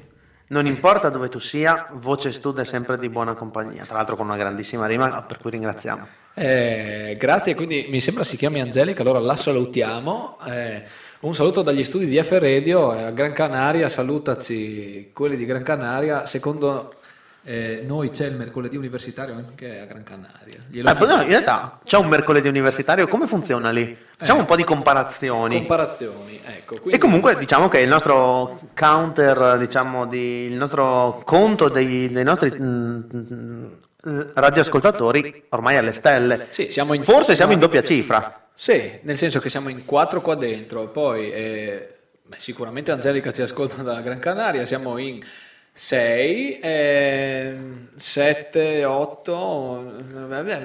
non 0.49 0.67
importa 0.67 1.09
dove 1.09 1.29
tu 1.29 1.39
sia, 1.39 1.89
Voce 1.93 2.31
Stud 2.33 2.61
è 2.61 2.65
sempre 2.65 2.99
di 2.99 3.09
buona 3.09 3.35
compagnia, 3.35 3.85
tra 3.85 3.97
l'altro 3.97 4.17
con 4.17 4.27
una 4.27 4.37
grandissima 4.37 4.87
rima, 4.87 5.23
per 5.23 5.39
cui 5.39 5.51
ringraziamo. 5.51 6.07
Eh, 6.35 7.17
grazie, 7.19 7.55
quindi 7.55 7.87
mi 7.89 8.01
sembra 8.01 8.23
si 8.23 8.37
chiami 8.37 8.61
Angelica, 8.61 9.01
allora 9.03 9.21
la 9.21 9.37
salutiamo. 9.37 10.39
Eh, 10.47 10.83
un 11.21 11.35
saluto 11.35 11.63
dagli 11.63 11.83
studi 11.83 12.05
di 12.05 12.23
F 12.23 12.37
Radio 12.39 12.95
eh, 12.95 13.03
a 13.05 13.11
Gran 13.11 13.33
Canaria, 13.33 13.89
salutaci 13.89 15.11
quelli 15.15 15.37
di 15.37 15.47
Gran 15.47 15.63
Canaria. 15.63 16.27
Secondo 16.27 16.97
eh, 17.49 17.83
noi 17.87 18.11
c'è 18.11 18.27
il 18.27 18.35
mercoledì 18.35 18.77
universitario 18.77 19.35
anche 19.37 19.79
a 19.79 19.85
Gran 19.85 20.03
Canaria. 20.03 20.59
Glielo 20.69 20.91
Eh, 20.91 20.95
però 20.95 21.21
in 21.23 21.29
realtà 21.29 21.79
c'è 21.85 21.97
un 21.97 22.09
mercoledì 22.09 22.49
universitario, 22.49 23.07
come 23.07 23.29
funziona 23.29 23.71
lì? 23.71 23.97
Facciamo 24.19 24.39
Eh. 24.39 24.43
un 24.43 24.47
po' 24.49 24.57
di 24.57 24.65
comparazioni. 24.65 25.59
Comparazioni, 25.59 26.41
ecco. 26.45 26.75
E 26.75 26.81
quindi- 26.81 26.99
comunque 26.99 27.37
diciamo 27.37 27.69
che 27.69 27.79
il 27.79 27.89
nostro 27.89 28.59
counter, 28.75 29.59
diciamo, 29.59 30.07
di, 30.07 30.47
il 30.47 30.55
nostro 30.55 31.23
conto 31.25 31.69
dei, 31.69 32.11
dei 32.11 32.25
nostri 32.25 32.51
mm, 32.51 33.01
mm, 33.15 33.65
radioascoltatori 34.35 35.45
ormai 35.51 35.77
alle 35.77 35.93
stelle. 35.93 36.47
Sì, 36.51 36.71
siamo 36.71 36.95
in- 36.95 37.05
Forse 37.05 37.37
siamo 37.37 37.53
in 37.53 37.59
doppia 37.59 37.83
cifra. 37.83 38.49
Sì, 38.55 38.99
nel 39.03 39.17
senso 39.17 39.39
che 39.39 39.51
siamo 39.51 39.69
in 39.69 39.85
quattro 39.85 40.21
qua 40.21 40.35
dentro, 40.35 40.89
poi 40.89 41.31
eh, 41.31 41.95
sicuramente 42.39 42.91
Angelica 42.91 43.31
ci 43.33 43.43
ascolta 43.43 43.83
da 43.83 44.01
Gran 44.01 44.19
Canaria, 44.19 44.65
siamo 44.65 44.99
in 44.99 45.21
6, 45.79 46.59
7, 47.95 48.85
8, 48.87 49.95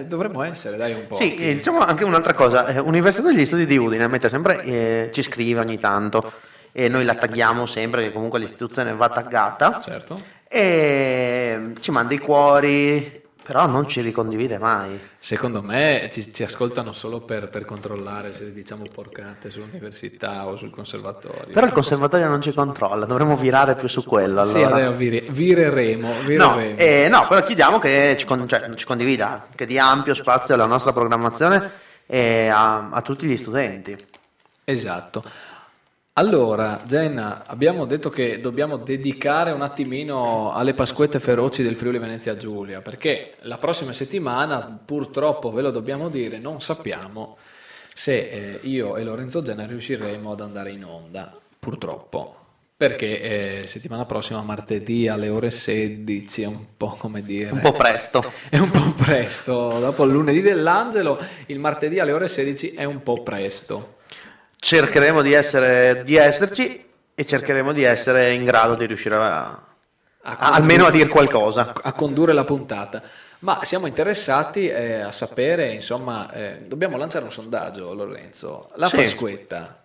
dovremmo 0.07 0.41
essere, 0.41 0.77
dai 0.77 0.93
un 0.93 1.05
po'. 1.05 1.15
Sì, 1.15 1.35
e 1.35 1.55
diciamo 1.55 1.79
anche 1.79 2.05
un'altra 2.05 2.33
cosa, 2.33 2.65
eh, 2.67 2.79
Università 2.79 3.27
degli 3.27 3.45
Studi 3.45 3.65
di 3.65 3.75
Udine 3.75 4.07
mette 4.07 4.29
sempre, 4.29 4.63
eh, 4.63 5.09
ci 5.11 5.21
scrive 5.21 5.59
ogni 5.59 5.79
tanto 5.79 6.31
e 6.71 6.87
noi 6.87 7.03
la 7.03 7.15
tagghiamo 7.15 7.65
sempre 7.65 8.03
che 8.03 8.13
comunque 8.13 8.39
l'istituzione 8.39 8.93
va 8.93 9.09
taggata 9.09 9.81
Certo. 9.83 10.21
e 10.47 11.73
ci 11.81 11.91
manda 11.91 12.13
i 12.13 12.17
cuori, 12.17 13.20
però 13.51 13.65
non 13.65 13.85
ci 13.85 13.99
ricondivide 13.99 14.57
mai. 14.57 14.97
Secondo 15.19 15.61
me 15.61 16.07
ci, 16.09 16.31
ci 16.33 16.41
ascoltano 16.43 16.93
solo 16.93 17.19
per, 17.19 17.49
per 17.49 17.65
controllare 17.65 18.33
se 18.33 18.53
diciamo 18.53 18.83
porcate 18.93 19.51
sull'università 19.51 20.47
o 20.47 20.55
sul 20.55 20.69
conservatorio. 20.69 21.51
Però 21.51 21.65
il 21.65 21.73
conservatorio 21.73 22.29
non 22.29 22.41
ci 22.41 22.53
controlla, 22.53 23.03
dovremmo 23.05 23.35
virare 23.35 23.75
più 23.75 23.89
su 23.89 24.05
quello. 24.05 24.45
Sì, 24.45 24.59
Allora. 24.59 24.75
adesso 24.75 24.91
vire- 24.93 25.25
vireremo, 25.29 26.07
No, 26.07 26.21
vireremo. 26.55 26.77
eh, 26.77 27.07
no, 27.09 27.25
però 27.27 27.43
chiediamo 27.43 27.77
che 27.77 28.15
ci, 28.17 28.25
con- 28.25 28.47
cioè, 28.47 28.73
ci 28.75 28.85
condivida, 28.85 29.47
che 29.53 29.65
dia 29.65 29.85
ampio 29.85 30.13
spazio 30.13 30.53
alla 30.53 30.65
nostra 30.65 30.93
programmazione 30.93 31.71
e 32.05 32.47
a, 32.47 32.87
a 32.89 33.01
tutti 33.01 33.25
gli 33.25 33.35
studenti. 33.35 33.97
Esatto. 34.63 35.23
Allora, 36.15 36.83
Jenna, 36.85 37.45
abbiamo 37.47 37.85
detto 37.85 38.09
che 38.09 38.41
dobbiamo 38.41 38.75
dedicare 38.75 39.51
un 39.51 39.61
attimino 39.61 40.51
alle 40.51 40.73
Pasquette 40.73 41.21
feroci 41.21 41.63
del 41.63 41.77
Friuli 41.77 41.99
Venezia 41.99 42.35
Giulia, 42.35 42.81
perché 42.81 43.35
la 43.43 43.57
prossima 43.57 43.93
settimana, 43.93 44.77
purtroppo 44.83 45.53
ve 45.53 45.61
lo 45.61 45.71
dobbiamo 45.71 46.09
dire, 46.09 46.37
non 46.37 46.59
sappiamo 46.59 47.37
se 47.93 48.27
eh, 48.27 48.59
io 48.63 48.97
e 48.97 49.03
Lorenzo 49.03 49.41
Jenna 49.41 49.65
riusciremo 49.65 50.33
ad 50.33 50.41
andare 50.41 50.71
in 50.71 50.83
onda, 50.83 51.33
purtroppo. 51.57 52.35
Perché 52.75 53.61
eh, 53.61 53.67
settimana 53.67 54.05
prossima, 54.05 54.41
martedì 54.41 55.07
alle 55.07 55.29
ore 55.29 55.49
16, 55.49 56.41
è 56.41 56.45
un 56.45 56.65
po' 56.75 56.97
come 56.99 57.21
dire... 57.21 57.51
Un 57.51 57.61
po' 57.61 57.71
presto. 57.71 58.21
È 58.49 58.57
un 58.57 58.69
po' 58.69 58.91
presto, 58.97 59.79
dopo 59.79 60.03
il 60.03 60.11
lunedì 60.11 60.41
dell'angelo, 60.41 61.17
il 61.45 61.59
martedì 61.59 61.99
alle 61.99 62.11
ore 62.11 62.27
16 62.27 62.71
è 62.71 62.83
un 62.83 63.01
po' 63.01 63.23
presto. 63.23 63.99
Cercheremo 64.71 65.23
di, 65.23 65.33
essere, 65.33 66.03
di 66.03 66.15
esserci 66.17 66.85
e 67.15 67.25
cercheremo 67.25 67.71
di 67.73 67.81
essere 67.81 68.31
in 68.33 68.45
grado 68.45 68.75
di 68.75 68.85
riuscire 68.85 69.15
a, 69.15 69.45
A 69.47 70.35
condurre- 70.35 70.55
almeno 70.55 70.85
a 70.85 70.91
dire 70.91 71.09
qualcosa. 71.09 71.73
a 71.81 71.91
condurre 71.93 72.31
la 72.31 72.43
puntata. 72.43 73.01
Ma 73.39 73.65
siamo 73.65 73.87
interessati 73.87 74.67
eh, 74.67 74.99
a 74.99 75.11
sapere, 75.11 75.71
insomma, 75.71 76.31
eh, 76.31 76.59
dobbiamo 76.67 76.95
lanciare 76.97 77.25
un 77.25 77.31
sondaggio, 77.31 77.91
Lorenzo. 77.95 78.69
La 78.75 78.85
Sì. 78.85 78.97
Pasquetta 78.97 79.83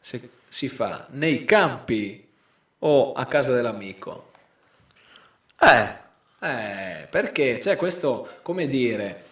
se- 0.00 0.30
si 0.48 0.68
fa 0.68 1.06
nei 1.10 1.44
campi 1.44 2.26
o 2.78 3.12
a 3.12 3.26
casa 3.26 3.52
dell'amico? 3.52 4.30
Eh, 5.60 6.04
Eh, 6.38 7.06
perché 7.10 7.58
c'è 7.58 7.76
questo, 7.76 8.36
come 8.42 8.66
dire, 8.68 9.24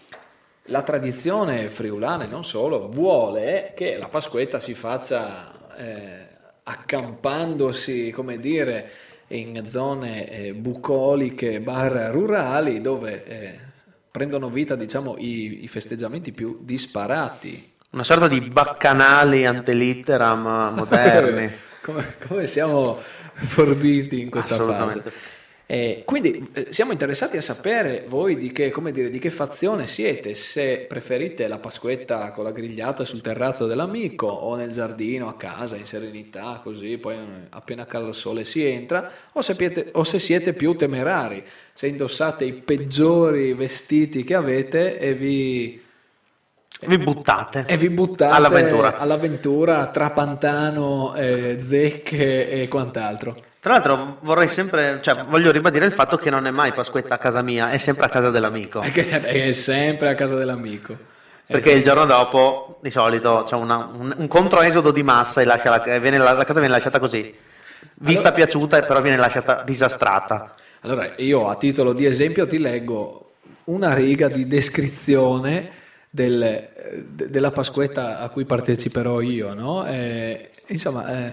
la 0.68 0.82
tradizione 0.82 1.68
friulana 1.68 2.24
e 2.24 2.28
non 2.28 2.44
solo 2.44 2.88
vuole 2.88 3.72
che 3.76 3.98
la 3.98 4.08
Pasquetta 4.08 4.60
si 4.60 4.72
faccia 4.72 5.76
eh, 5.76 6.26
accampandosi, 6.62 8.10
come 8.10 8.38
dire, 8.38 8.90
in 9.28 9.66
zone 9.66 10.30
eh, 10.30 10.54
bucoliche, 10.54 11.60
bar 11.60 12.10
rurali, 12.12 12.80
dove 12.80 13.24
eh, 13.24 13.58
prendono 14.10 14.48
vita, 14.48 14.74
diciamo, 14.74 15.16
i, 15.18 15.64
i 15.64 15.68
festeggiamenti 15.68 16.32
più 16.32 16.58
disparati. 16.62 17.72
una 17.90 18.04
sorta 18.04 18.28
di 18.28 18.40
baccanali 18.40 19.44
antelitteram 19.44 20.72
moderni. 20.76 21.50
come, 21.82 22.14
come 22.26 22.46
siamo 22.46 22.98
forbiti 23.34 24.20
in 24.20 24.30
questa 24.30 24.56
fase. 24.56 25.12
Eh, 25.66 26.02
quindi 26.04 26.50
eh, 26.52 26.66
siamo 26.70 26.92
interessati 26.92 27.38
a 27.38 27.40
sapere 27.40 28.04
voi 28.06 28.36
di 28.36 28.52
che, 28.52 28.70
come 28.70 28.92
dire, 28.92 29.08
di 29.08 29.18
che 29.18 29.30
fazione 29.30 29.86
siete, 29.86 30.34
se 30.34 30.84
preferite 30.86 31.48
la 31.48 31.58
Pasquetta 31.58 32.30
con 32.32 32.44
la 32.44 32.52
grigliata 32.52 33.04
sul 33.06 33.22
terrazzo 33.22 33.66
dell'amico 33.66 34.26
o 34.26 34.56
nel 34.56 34.72
giardino 34.72 35.26
a 35.26 35.36
casa 35.36 35.76
in 35.76 35.86
serenità, 35.86 36.60
così 36.62 36.98
poi 36.98 37.14
eh, 37.14 37.18
appena 37.48 37.86
cala 37.86 38.08
il 38.08 38.14
sole 38.14 38.44
si 38.44 38.62
entra, 38.66 39.10
o 39.32 39.40
se, 39.40 39.54
piete- 39.56 39.88
o 39.92 40.04
se 40.04 40.18
siete 40.18 40.52
più 40.52 40.76
temerari, 40.76 41.42
se 41.72 41.86
indossate 41.86 42.44
i 42.44 42.52
peggiori 42.52 43.54
vestiti 43.54 44.22
che 44.22 44.34
avete 44.34 44.98
e 44.98 45.14
vi, 45.14 45.82
Vi 46.86 46.98
buttate. 46.98 47.64
e 47.66 47.78
vi 47.78 47.88
buttate 47.88 48.34
All'avventura. 48.36 48.98
all'avventura 48.98 49.86
tra 49.86 50.10
pantano, 50.10 51.14
eh, 51.14 51.56
zecche 51.58 52.50
e 52.50 52.68
quant'altro. 52.68 53.34
Tra 53.64 53.72
l'altro 53.72 54.18
vorrei 54.20 54.48
sempre, 54.48 54.98
cioè 55.00 55.24
voglio 55.26 55.50
ribadire 55.50 55.86
il 55.86 55.92
fatto 55.92 56.18
che 56.18 56.28
non 56.28 56.46
è 56.46 56.50
mai 56.50 56.72
Pasquetta 56.74 57.14
a 57.14 57.16
casa 57.18 57.40
mia, 57.40 57.70
è 57.70 57.78
sempre 57.78 58.04
a 58.04 58.10
casa 58.10 58.28
dell'amico. 58.28 58.82
È, 58.82 58.92
che 58.92 59.02
se- 59.04 59.22
è 59.22 59.52
sempre 59.52 60.10
a 60.10 60.14
casa 60.14 60.34
dell'amico. 60.34 60.94
Perché 61.46 61.70
il 61.72 61.82
giorno 61.82 62.04
dopo 62.04 62.78
di 62.82 62.90
solito 62.90 63.44
c'è 63.46 63.54
una- 63.54 63.90
un, 63.90 64.12
un 64.18 64.28
controesodo 64.28 64.90
di 64.90 65.02
massa 65.02 65.40
e 65.40 65.44
lascia 65.46 65.70
la, 65.70 65.98
viene 65.98 66.18
la, 66.18 66.32
la 66.32 66.44
casa 66.44 66.58
viene 66.60 66.74
lasciata 66.74 66.98
così. 66.98 67.34
Vista 67.94 68.20
Allora- 68.28 68.34
piaciuta 68.34 68.82
però 68.82 69.00
viene 69.00 69.16
lasciata 69.16 69.62
disastrata. 69.64 70.54
Allora, 70.82 71.12
io 71.16 71.48
a 71.48 71.54
titolo 71.54 71.94
di 71.94 72.04
esempio 72.04 72.46
ti 72.46 72.58
leggo 72.58 73.30
una 73.64 73.94
riga 73.94 74.28
di 74.28 74.46
descrizione 74.46 75.70
del- 76.10 76.42
eh, 76.42 76.68
de- 77.08 77.30
della 77.30 77.50
Pasquetta 77.50 78.18
a 78.18 78.28
cui 78.28 78.44
parteciperò 78.44 79.22
io, 79.22 79.54
no? 79.54 79.86
Eh, 79.86 80.50
insomma, 80.66 81.08
eh, 81.28 81.32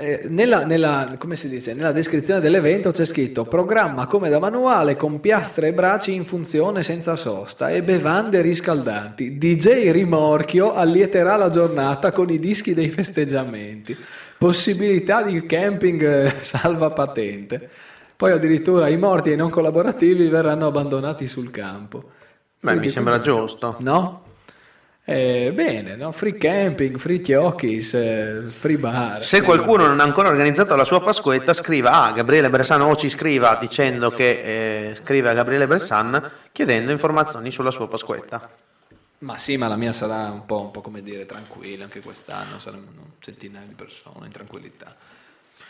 eh, 0.00 0.26
nella, 0.28 0.64
nella- 0.64 1.16
come 1.18 1.34
si 1.34 1.48
dice, 1.48 1.74
nella 1.74 1.90
descrizione 1.90 2.38
dell'evento 2.38 2.92
c'è 2.92 3.04
scritto 3.04 3.42
programma 3.42 4.06
come 4.06 4.28
da 4.28 4.38
manuale 4.38 4.94
con 4.94 5.18
piastre 5.18 5.68
e 5.68 5.72
bracci 5.72 6.14
in 6.14 6.24
funzione 6.24 6.84
senza 6.84 7.16
sosta 7.16 7.70
e 7.70 7.82
bevande 7.82 8.40
riscaldanti. 8.40 9.36
DJ 9.38 9.90
Rimorchio 9.90 10.72
allieterà 10.72 11.34
la 11.34 11.48
giornata 11.48 12.12
con 12.12 12.30
i 12.30 12.38
dischi 12.38 12.74
dei 12.74 12.90
festeggiamenti. 12.90 13.96
Possibilità 14.38 15.22
di 15.22 15.44
camping 15.44 16.00
eh, 16.02 16.34
salva 16.42 16.90
patente. 16.90 17.68
Poi 18.14 18.30
addirittura 18.30 18.86
i 18.86 18.96
morti 18.96 19.30
e 19.30 19.32
i 19.32 19.36
non 19.36 19.50
collaborativi 19.50 20.28
verranno 20.28 20.68
abbandonati 20.68 21.26
sul 21.26 21.50
campo. 21.50 22.10
Beh, 22.60 22.68
Quindi 22.70 22.86
mi 22.86 22.92
sembra 22.92 23.20
giusto. 23.20 23.74
No? 23.80 24.22
Eh, 25.10 25.52
bene, 25.54 25.96
no? 25.96 26.12
free 26.12 26.36
camping, 26.36 26.98
free 26.98 27.22
chiocchis, 27.22 27.94
eh, 27.94 28.42
free 28.50 28.76
bar. 28.76 29.24
Se 29.24 29.40
qualcuno 29.40 29.86
non 29.86 30.00
ha 30.00 30.02
ancora 30.02 30.28
organizzato 30.28 30.76
la 30.76 30.84
sua 30.84 31.00
Pasquetta, 31.00 31.54
scriva 31.54 32.02
a 32.02 32.12
Gabriele 32.12 32.50
Bressan 32.50 32.82
o 32.82 32.94
ci 32.94 33.08
scriva 33.08 33.56
dicendo 33.58 34.10
che 34.10 34.90
eh, 34.90 34.94
scrive 34.96 35.30
a 35.30 35.32
Gabriele 35.32 35.66
Bressan 35.66 36.30
chiedendo 36.52 36.92
informazioni 36.92 37.50
sulla 37.50 37.70
sua 37.70 37.88
Pasquetta. 37.88 38.50
Ma 39.20 39.38
sì, 39.38 39.56
ma 39.56 39.66
la 39.66 39.76
mia 39.76 39.94
sarà 39.94 40.30
un 40.30 40.44
po', 40.44 40.60
un 40.60 40.70
po' 40.72 40.82
come 40.82 41.02
dire 41.02 41.24
tranquilla, 41.24 41.84
anche 41.84 42.02
quest'anno 42.02 42.58
saranno 42.58 43.12
centinaia 43.20 43.64
di 43.66 43.72
persone 43.72 44.26
in 44.26 44.32
tranquillità. 44.32 44.94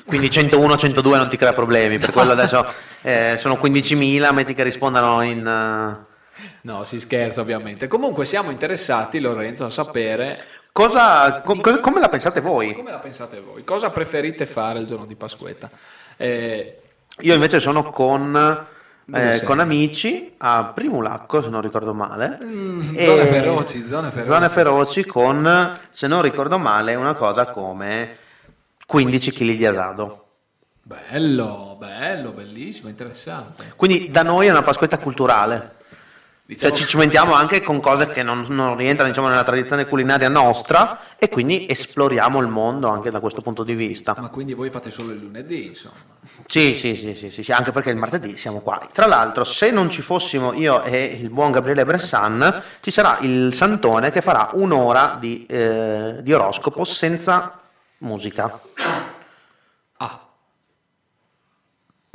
Quindi 0.04 0.32
101, 0.32 0.76
102 0.76 1.16
non 1.16 1.28
ti 1.28 1.36
crea 1.36 1.52
problemi, 1.52 1.98
per 1.98 2.10
quello 2.10 2.32
adesso 2.38 2.66
eh, 3.02 3.36
sono 3.36 3.54
15.000, 3.54 4.34
metti 4.34 4.54
che 4.54 4.64
rispondano 4.64 5.22
in... 5.22 5.46
eh, 5.46 6.07
No, 6.62 6.84
si 6.84 7.00
scherza 7.00 7.40
ovviamente. 7.40 7.88
Comunque 7.88 8.24
siamo 8.24 8.50
interessati, 8.50 9.20
Lorenzo, 9.20 9.64
a 9.64 9.70
sapere 9.70 10.44
Cosa, 10.72 11.40
co- 11.40 11.56
cosa- 11.60 11.80
come 11.80 11.98
la 12.00 12.08
pensate 12.08 12.40
voi? 12.40 12.72
come 12.74 12.90
la 12.92 12.98
pensate 12.98 13.40
voi. 13.40 13.64
Cosa 13.64 13.90
preferite 13.90 14.46
fare 14.46 14.78
il 14.78 14.86
giorno 14.86 15.06
di 15.06 15.16
Pasquetta? 15.16 15.68
Eh, 16.16 16.80
Io 17.20 17.34
invece 17.34 17.58
sono 17.58 17.82
con, 17.90 18.66
eh, 19.12 19.42
con 19.42 19.58
amici 19.58 20.34
a 20.38 20.70
Primulacco, 20.72 21.42
se 21.42 21.48
non 21.48 21.62
ricordo 21.62 21.94
male. 21.94 22.38
Mm, 22.40 22.96
zone 22.96 23.26
feroci, 23.26 23.78
zone 23.78 24.10
feroci. 24.10 24.30
Zone 24.32 24.48
feroci 24.50 25.04
con, 25.04 25.78
se 25.90 26.06
non 26.06 26.22
ricordo 26.22 26.58
male, 26.58 26.94
una 26.94 27.14
cosa 27.14 27.46
come 27.46 28.16
15 28.86 29.32
kg 29.32 29.56
di 29.56 29.66
asado. 29.66 30.26
bello, 30.82 31.74
bello, 31.78 32.30
bellissimo, 32.30 32.88
interessante. 32.88 33.72
Quindi 33.74 34.10
da 34.12 34.22
noi 34.22 34.46
è 34.46 34.50
una 34.50 34.62
Pasquetta 34.62 34.98
culturale. 34.98 35.74
Diciamo 36.48 36.74
Cioè 36.74 36.82
ci 36.82 36.88
cimentiamo 36.88 37.34
anche 37.34 37.60
con 37.60 37.78
cose 37.78 38.06
che 38.06 38.22
non, 38.22 38.42
non 38.48 38.74
rientrano 38.74 39.10
diciamo, 39.10 39.28
nella 39.28 39.44
tradizione 39.44 39.84
culinaria 39.84 40.30
nostra 40.30 41.00
e 41.18 41.28
quindi 41.28 41.66
esploriamo 41.68 42.40
il 42.40 42.46
mondo 42.46 42.88
anche 42.88 43.10
da 43.10 43.20
questo 43.20 43.42
punto 43.42 43.64
di 43.64 43.74
vista. 43.74 44.16
Ma 44.18 44.30
quindi 44.30 44.54
voi 44.54 44.70
fate 44.70 44.88
solo 44.88 45.12
il 45.12 45.18
lunedì, 45.18 45.66
insomma. 45.66 45.96
Sì, 46.46 46.74
sì, 46.74 46.96
sì, 46.96 47.14
sì, 47.14 47.28
sì, 47.28 47.42
sì, 47.42 47.52
anche 47.52 47.70
perché 47.70 47.90
il 47.90 47.98
martedì 47.98 48.38
siamo 48.38 48.60
qua. 48.60 48.88
Tra 48.90 49.06
l'altro, 49.06 49.44
se 49.44 49.70
non 49.70 49.90
ci 49.90 50.00
fossimo 50.00 50.54
io 50.54 50.82
e 50.84 51.18
il 51.20 51.28
buon 51.28 51.50
Gabriele 51.50 51.84
Bressan, 51.84 52.62
ci 52.80 52.90
sarà 52.90 53.18
il 53.20 53.52
Santone 53.52 54.10
che 54.10 54.22
farà 54.22 54.48
un'ora 54.54 55.18
di, 55.20 55.44
eh, 55.44 56.20
di 56.22 56.32
oroscopo 56.32 56.84
senza 56.84 57.60
musica. 57.98 58.58
Ah. 59.98 60.26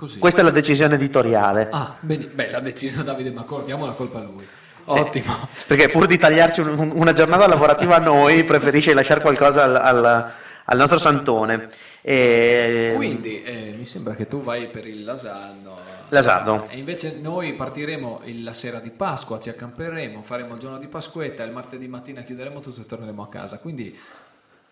Così. 0.04 0.20
Questa 0.20 0.42
è 0.42 0.44
la 0.44 0.50
decisione 0.52 0.96
editoriale. 0.96 1.70
Ah, 1.72 1.96
bene. 2.02 2.26
Beh, 2.26 2.50
l'ha 2.52 2.60
deciso 2.60 3.04
Davide 3.04 3.32
Macor, 3.32 3.64
diamo 3.64 3.86
la 3.86 3.94
colpa 3.94 4.20
a 4.20 4.24
lui. 4.24 4.46
Ottimo. 4.84 5.48
Perché 5.66 5.88
pur 5.88 6.08
di 6.08 6.18
tagliarci 6.18 6.60
un- 6.60 6.78
un- 6.78 6.92
una 6.94 7.14
giornata 7.14 7.48
lavorativa 7.48 7.96
a 7.96 8.00
noi, 8.00 8.44
preferisce 8.44 8.94
lasciare 8.94 9.22
qualcosa 9.22 9.64
al- 9.64 9.78
al- 9.78 10.32
al 10.66 10.78
nostro 10.78 10.98
santone. 10.98 11.70
E- 12.02 12.92
Quindi 12.98 13.44
eh, 13.44 13.76
mi 13.78 13.86
sembra 13.86 14.14
che 14.14 14.28
tu 14.28 14.44
vai 14.44 14.68
per 14.68 14.86
il 14.88 15.06
Lasardo. 15.06 15.80
Lasardo. 16.10 16.68
E 16.70 16.78
invece 16.78 17.18
noi 17.22 17.54
partiremo 17.54 18.24
la 18.42 18.54
sera 18.54 18.80
di 18.80 18.90
Pasqua, 18.92 19.40
ci 19.40 19.48
accamperemo, 19.48 20.22
faremo 20.22 20.56
il 20.56 20.60
giorno 20.60 20.80
di 20.80 20.88
Pasquetta, 20.88 21.44
il 21.44 21.52
martedì 21.54 21.88
mattina 21.88 22.24
chiuderemo 22.24 22.60
tutto 22.60 22.82
e 22.82 22.86
torneremo 22.86 23.24
a 23.24 23.30
casa. 23.30 23.58
Quindi 23.58 23.98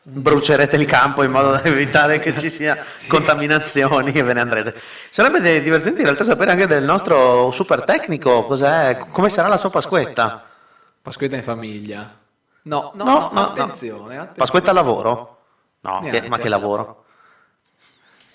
brucerete 0.04 0.76
il 0.78 0.86
campo 0.86 1.24
in 1.24 1.32
modo 1.32 1.52
da 1.52 1.64
evitare 1.64 2.20
che 2.20 2.38
ci 2.38 2.50
sia 2.50 2.78
contaminazioni 3.08 4.12
e 4.12 4.24
ve 4.24 4.34
ne 4.34 4.42
andrete. 4.42 4.82
Sarebbe 5.10 5.62
divertente 5.62 6.00
in 6.00 6.06
realtà 6.06 6.24
sapere 6.24 6.52
anche 6.52 6.68
del 6.68 6.84
nostro 6.84 7.52
super 7.52 7.84
tecnico, 7.84 8.46
cos'è, 8.46 8.98
come 9.12 9.30
sarà 9.30 9.48
la 9.48 9.58
sua 9.58 9.70
Pasquetta. 9.70 10.44
Pasquetta 11.02 11.36
in 11.36 11.44
famiglia. 11.44 12.18
No, 12.64 12.92
no, 12.96 13.04
No, 13.04 13.12
no, 13.14 13.30
no, 13.34 13.42
attenzione, 13.48 14.16
attenzione. 14.16 14.32
Pasquetta 14.38 14.72
lavoro? 14.74 15.38
No, 15.82 16.00
Neanche. 16.02 16.22
che- 16.22 16.28
ma 16.30 16.38
che 16.38 16.50
lavoro? 16.50 17.06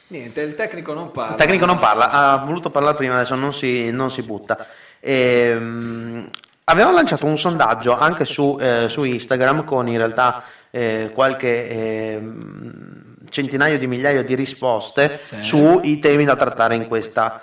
Niente, 0.09 0.41
il 0.41 0.55
tecnico 0.55 0.93
non 0.93 1.11
parla. 1.11 1.33
Il 1.33 1.37
tecnico 1.41 1.67
non 1.67 1.79
parla, 1.81 2.11
ha 2.11 2.37
voluto 2.39 2.71
parlare 2.71 2.97
prima, 2.97 3.15
adesso 3.17 3.35
non 3.35 3.53
si, 3.53 3.91
non 3.91 4.11
si 4.11 4.23
butta. 4.23 4.67
Ehm, 5.01 6.29
avevamo 6.65 6.95
lanciato 6.95 7.27
un 7.27 7.37
sondaggio 7.37 7.97
anche 7.99 8.25
su, 8.25 8.57
eh, 8.61 8.87
su 8.89 9.03
Instagram 9.05 9.65
con 9.65 9.89
in 9.89 9.97
realtà 9.99 10.43
eh, 10.77 11.11
qualche 11.15 11.71
ehm, 11.71 13.15
centinaio 13.31 13.79
di 13.79 13.87
migliaia 13.87 14.23
di 14.23 14.35
risposte 14.35 15.21
Sì. 15.23 15.37
sui 15.41 15.99
temi 16.01 16.27
da 16.27 16.37
trattare 16.37 16.75
in 16.75 16.87
questa, 16.87 17.41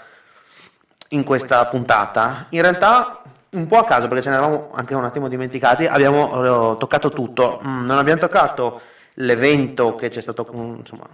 in 1.09 1.23
questa 1.23 1.65
puntata. 1.65 2.45
In 2.49 2.61
realtà 2.61 3.23
un 3.51 3.65
po' 3.65 3.79
a 3.79 3.86
caso, 3.86 4.07
perché 4.07 4.21
ce 4.23 4.29
ne 4.29 4.36
eravamo 4.36 4.69
anche 4.73 4.93
un 4.93 5.03
attimo 5.03 5.27
dimenticati, 5.27 5.88
abbiamo 5.88 6.73
eh, 6.73 6.77
toccato 6.77 7.09
tutto. 7.09 7.59
Mm, 7.65 7.86
non 7.86 7.97
abbiamo 7.97 8.19
toccato 8.19 8.81
l'evento 9.15 9.95
che 9.95 10.09
c'è 10.09 10.21
stato, 10.21 10.47
mm, 10.55 10.75
insomma, 10.75 11.07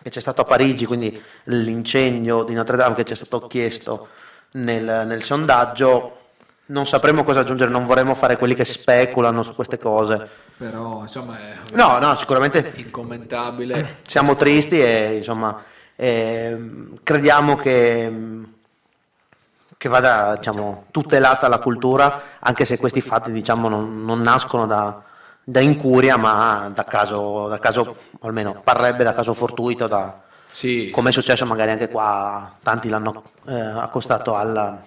che 0.00 0.10
c'è 0.10 0.20
stato 0.20 0.42
a 0.42 0.44
Parigi, 0.44 0.86
quindi 0.86 1.20
l'incendio 1.44 2.44
di 2.44 2.54
Notre 2.54 2.76
Dame 2.76 2.94
che 2.94 3.04
ci 3.04 3.12
è 3.12 3.16
stato 3.16 3.48
chiesto 3.48 4.08
nel, 4.52 5.04
nel 5.04 5.22
sondaggio. 5.24 6.12
Non 6.66 6.86
sapremo 6.86 7.24
cosa 7.24 7.40
aggiungere, 7.40 7.70
non 7.72 7.86
vorremmo 7.86 8.14
fare 8.14 8.36
quelli 8.36 8.54
che 8.54 8.64
speculano 8.64 9.42
su 9.42 9.52
queste 9.52 9.78
cose. 9.80 10.44
Però, 10.56 11.02
insomma, 11.02 11.38
è 11.38 11.54
No, 11.72 11.98
no, 11.98 12.14
sicuramente 12.16 12.72
incommentabile. 12.76 13.98
siamo 14.06 14.36
tristi 14.36 14.80
e 14.80 15.16
insomma 15.16 15.62
ehm, 15.96 16.98
crediamo 17.02 17.56
che, 17.56 18.10
che 19.76 19.88
vada 19.88 20.36
diciamo, 20.36 20.86
tutelata 20.90 21.48
la 21.48 21.58
cultura, 21.58 22.22
anche 22.38 22.64
se 22.64 22.78
questi 22.78 23.02
fatti 23.02 23.32
diciamo, 23.32 23.68
non, 23.68 24.02
non 24.04 24.20
nascono 24.22 24.66
da, 24.66 25.02
da 25.44 25.60
incuria, 25.60 26.16
ma 26.16 26.70
da 26.74 26.84
caso, 26.84 27.48
da 27.48 27.58
caso, 27.58 27.96
almeno 28.20 28.60
parrebbe 28.64 29.04
da 29.04 29.12
caso 29.12 29.34
fortuito, 29.34 29.86
da, 29.86 30.22
Sì, 30.48 30.88
come 30.90 31.10
è 31.10 31.12
successo 31.12 31.44
magari 31.44 31.72
anche 31.72 31.88
qua, 31.90 32.50
tanti 32.62 32.88
l'hanno 32.88 33.24
eh, 33.46 33.54
accostato 33.54 34.34
al, 34.34 34.78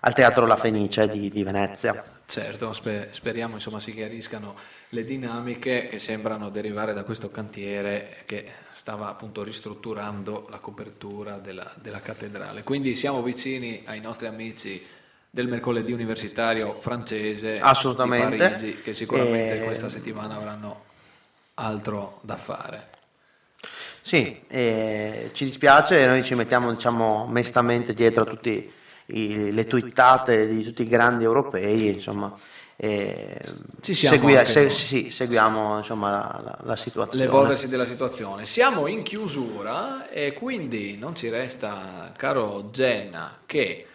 al 0.00 0.12
teatro 0.14 0.44
La 0.44 0.56
Fenice 0.56 1.08
di, 1.08 1.30
di 1.30 1.42
Venezia. 1.42 2.04
Certo, 2.26 2.72
spe- 2.72 3.08
speriamo 3.10 3.54
insomma 3.54 3.78
si 3.78 3.92
chiariscano 3.92 4.54
le 4.94 5.04
dinamiche 5.04 5.88
che 5.88 5.98
sembrano 5.98 6.50
derivare 6.50 6.92
da 6.92 7.02
questo 7.02 7.30
cantiere 7.30 8.24
che 8.26 8.44
stava 8.72 9.08
appunto 9.08 9.42
ristrutturando 9.42 10.48
la 10.50 10.58
copertura 10.58 11.38
della, 11.38 11.70
della 11.80 12.00
cattedrale. 12.00 12.62
Quindi 12.62 12.94
siamo 12.94 13.22
vicini 13.22 13.84
ai 13.86 14.00
nostri 14.00 14.26
amici 14.26 14.84
del 15.30 15.48
mercoledì 15.48 15.92
universitario 15.92 16.76
francese 16.80 17.58
Assolutamente. 17.58 18.36
di 18.36 18.42
Parigi, 18.42 18.82
che 18.82 18.92
sicuramente 18.92 19.60
E- 19.60 19.64
questa 19.64 19.88
settimana 19.88 20.36
avranno 20.36 20.84
altro 21.54 22.20
da 22.20 22.36
fare. 22.36 22.88
Sì, 24.02 24.42
eh, 24.46 25.30
ci 25.32 25.46
dispiace, 25.46 26.04
noi 26.04 26.22
ci 26.22 26.34
mettiamo 26.34 26.70
diciamo 26.70 27.26
mestamente 27.28 27.94
dietro 27.94 28.24
a 28.24 28.26
tutte 28.26 28.72
le 29.06 29.66
twittate 29.66 30.48
di 30.48 30.62
tutti 30.62 30.82
i 30.82 30.88
grandi 30.88 31.24
europei, 31.24 31.88
insomma, 31.88 32.36
segui- 33.80 34.36
anche 34.36 34.50
se- 34.50 34.70
sì, 34.70 35.10
seguiamo 35.10 35.78
insomma, 35.78 36.10
la, 36.10 36.40
la- 36.44 36.58
la 36.62 36.76
situazione. 36.76 37.24
L'evolversi 37.24 37.68
della 37.68 37.84
situazione. 37.84 38.46
Siamo 38.46 38.86
in 38.86 39.02
chiusura 39.02 40.08
e 40.08 40.32
quindi 40.32 40.96
non 40.98 41.14
ci 41.14 41.28
resta, 41.28 42.12
caro 42.16 42.68
Jenna, 42.72 43.38
che 43.46 43.86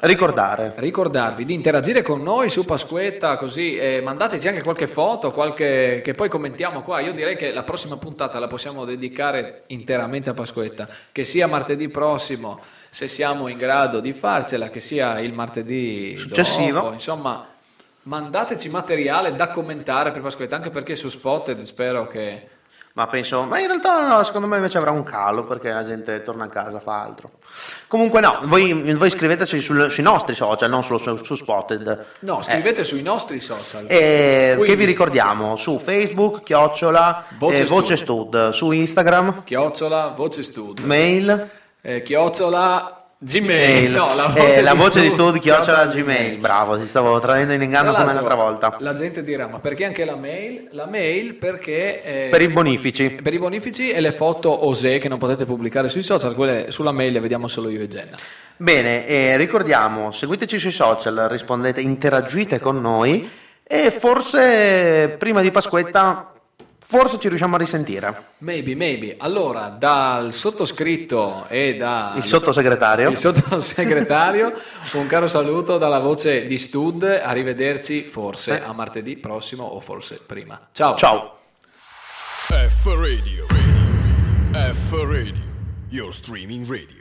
Ricordare, 0.00 0.74
ricordarvi 0.76 1.46
di 1.46 1.54
interagire 1.54 2.02
con 2.02 2.22
noi 2.22 2.50
su 2.50 2.64
Pasquetta, 2.64 3.36
così 3.38 3.74
eh, 3.76 4.00
mandateci 4.02 4.46
anche 4.46 4.62
qualche 4.62 4.86
foto, 4.86 5.32
qualche, 5.32 6.02
che 6.04 6.12
poi 6.12 6.28
commentiamo 6.28 6.82
qua. 6.82 7.00
Io 7.00 7.12
direi 7.12 7.36
che 7.36 7.52
la 7.52 7.62
prossima 7.62 7.96
puntata 7.96 8.38
la 8.38 8.46
possiamo 8.46 8.84
dedicare 8.84 9.62
interamente 9.68 10.28
a 10.30 10.34
Pasquetta, 10.34 10.86
che 11.10 11.24
sia 11.24 11.46
martedì 11.48 11.88
prossimo, 11.88 12.60
se 12.90 13.08
siamo 13.08 13.48
in 13.48 13.56
grado 13.56 13.98
di 14.00 14.12
farcela, 14.12 14.68
che 14.68 14.78
sia 14.80 15.18
il 15.20 15.32
martedì 15.32 16.16
Successivo. 16.18 16.80
dopo, 16.80 16.92
insomma, 16.92 17.48
mandateci 18.08 18.70
materiale 18.70 19.34
da 19.34 19.48
commentare 19.48 20.10
per 20.10 20.22
Pasquetta, 20.22 20.56
anche 20.56 20.70
perché 20.70 20.96
su 20.96 21.08
Spotted 21.10 21.58
spero 21.60 22.06
che... 22.06 22.48
ma 22.94 23.06
penso, 23.06 23.42
ma 23.44 23.58
in 23.60 23.66
realtà 23.66 24.08
no, 24.08 24.24
secondo 24.24 24.46
me 24.46 24.56
invece 24.56 24.78
avrà 24.78 24.90
un 24.90 25.02
calo 25.02 25.44
perché 25.44 25.70
la 25.70 25.84
gente 25.84 26.22
torna 26.22 26.44
a 26.44 26.48
casa, 26.48 26.80
fa 26.80 27.02
altro. 27.02 27.32
Comunque 27.86 28.20
no, 28.20 28.40
voi, 28.44 28.94
voi 28.94 29.10
scriveteci 29.10 29.60
sul- 29.60 29.90
sui 29.90 30.02
nostri 30.02 30.34
social, 30.34 30.70
non 30.70 30.82
solo 30.82 30.98
su, 30.98 31.22
su 31.22 31.34
Spotted. 31.34 32.06
No, 32.20 32.40
scrivete 32.42 32.82
sui 32.82 33.02
nostri 33.02 33.40
social. 33.40 33.84
Eh, 33.88 34.52
Quindi- 34.54 34.66
che 34.70 34.76
vi 34.76 34.84
ricordiamo 34.86 35.56
su 35.56 35.78
Facebook, 35.78 36.42
chiocciola, 36.42 37.24
Voce 37.38 37.62
eh, 37.62 37.66
Voce 37.66 37.96
Stud. 37.96 38.28
Stud, 38.30 38.50
su 38.50 38.70
Instagram, 38.72 39.44
Chiocciola, 39.44 40.08
voce 40.16 40.42
studio. 40.42 40.84
mail, 40.86 41.50
Eh, 41.80 42.02
chiocciola 42.02 42.97
Gmail, 43.20 43.90
no, 43.90 44.14
la 44.14 44.32
Eh, 44.32 44.40
voce, 44.46 44.62
la 44.62 44.72
di 44.74 44.78
voce 44.78 45.00
di 45.00 45.08
studio, 45.10 45.30
Stud, 45.30 45.40
chiocciola 45.40 45.86
Gmail. 45.86 46.38
Bravo, 46.38 46.78
ti 46.78 46.86
stavo 46.86 47.18
tradendo 47.18 47.52
in 47.52 47.62
inganno 47.62 47.92
come 47.92 48.12
l'altra 48.14 48.36
volta. 48.36 48.76
La 48.78 48.94
gente 48.94 49.24
dirà, 49.24 49.48
ma 49.48 49.58
perché 49.58 49.84
anche 49.84 50.04
la 50.04 50.14
mail? 50.14 50.68
La 50.70 50.86
mail 50.86 51.34
perché... 51.34 52.04
eh, 52.04 52.28
Per 52.30 52.40
i 52.42 52.46
bonifici. 52.48 53.18
per 53.20 53.34
i 53.34 53.38
bonifici 53.38 53.90
e 53.90 54.00
le 54.00 54.12
foto 54.12 54.66
osè 54.66 55.00
che 55.00 55.08
non 55.08 55.18
potete 55.18 55.46
pubblicare 55.46 55.88
sui 55.88 56.04
social, 56.04 56.36
quelle 56.36 56.70
sulla 56.70 56.92
mail 56.92 57.12
le 57.12 57.18
vediamo 57.20 57.48
solo 57.48 57.68
io 57.70 57.80
e 57.80 57.88
Jenna. 57.88 58.16
Bene, 58.56 59.04
eh, 59.04 59.36
ricordiamo, 59.36 60.12
seguiteci 60.12 60.56
sui 60.58 60.70
social, 60.70 61.26
rispondete, 61.28 61.80
interagite 61.80 62.60
con 62.60 62.80
noi 62.80 63.28
e 63.64 63.90
forse 63.90 65.16
prima 65.18 65.40
di 65.40 65.50
Pasquetta, 65.50 66.34
forse 66.90 67.18
ci 67.18 67.28
riusciamo 67.28 67.56
a 67.56 67.58
risentire. 67.58 68.22
Maybe, 68.38 68.74
maybe. 68.74 69.16
Allora, 69.18 69.68
dal 69.68 70.32
sottoscritto 70.32 71.44
e 71.48 71.76
da... 71.76 72.14
Il 72.16 72.24
sottosegretario. 72.24 73.10
il 73.10 73.18
sottosegretario, 73.18 74.52
un 74.94 75.06
caro 75.06 75.26
saluto 75.26 75.76
dalla 75.76 76.00
voce 76.00 76.46
di 76.46 76.56
Stud, 76.56 77.02
arrivederci 77.02 78.02
forse 78.02 78.62
a 78.62 78.72
martedì 78.72 79.16
prossimo 79.16 79.64
o 79.64 79.80
forse 79.80 80.18
prima. 80.24 80.58
Ciao. 80.72 80.96
Ciao. 80.96 81.36
F 82.46 82.86
Radio. 82.86 83.46
Radio. 83.48 84.72
F 84.72 84.92
Radio. 84.92 85.46
Your 85.90 86.14
streaming 86.14 86.66
radio. 86.66 86.97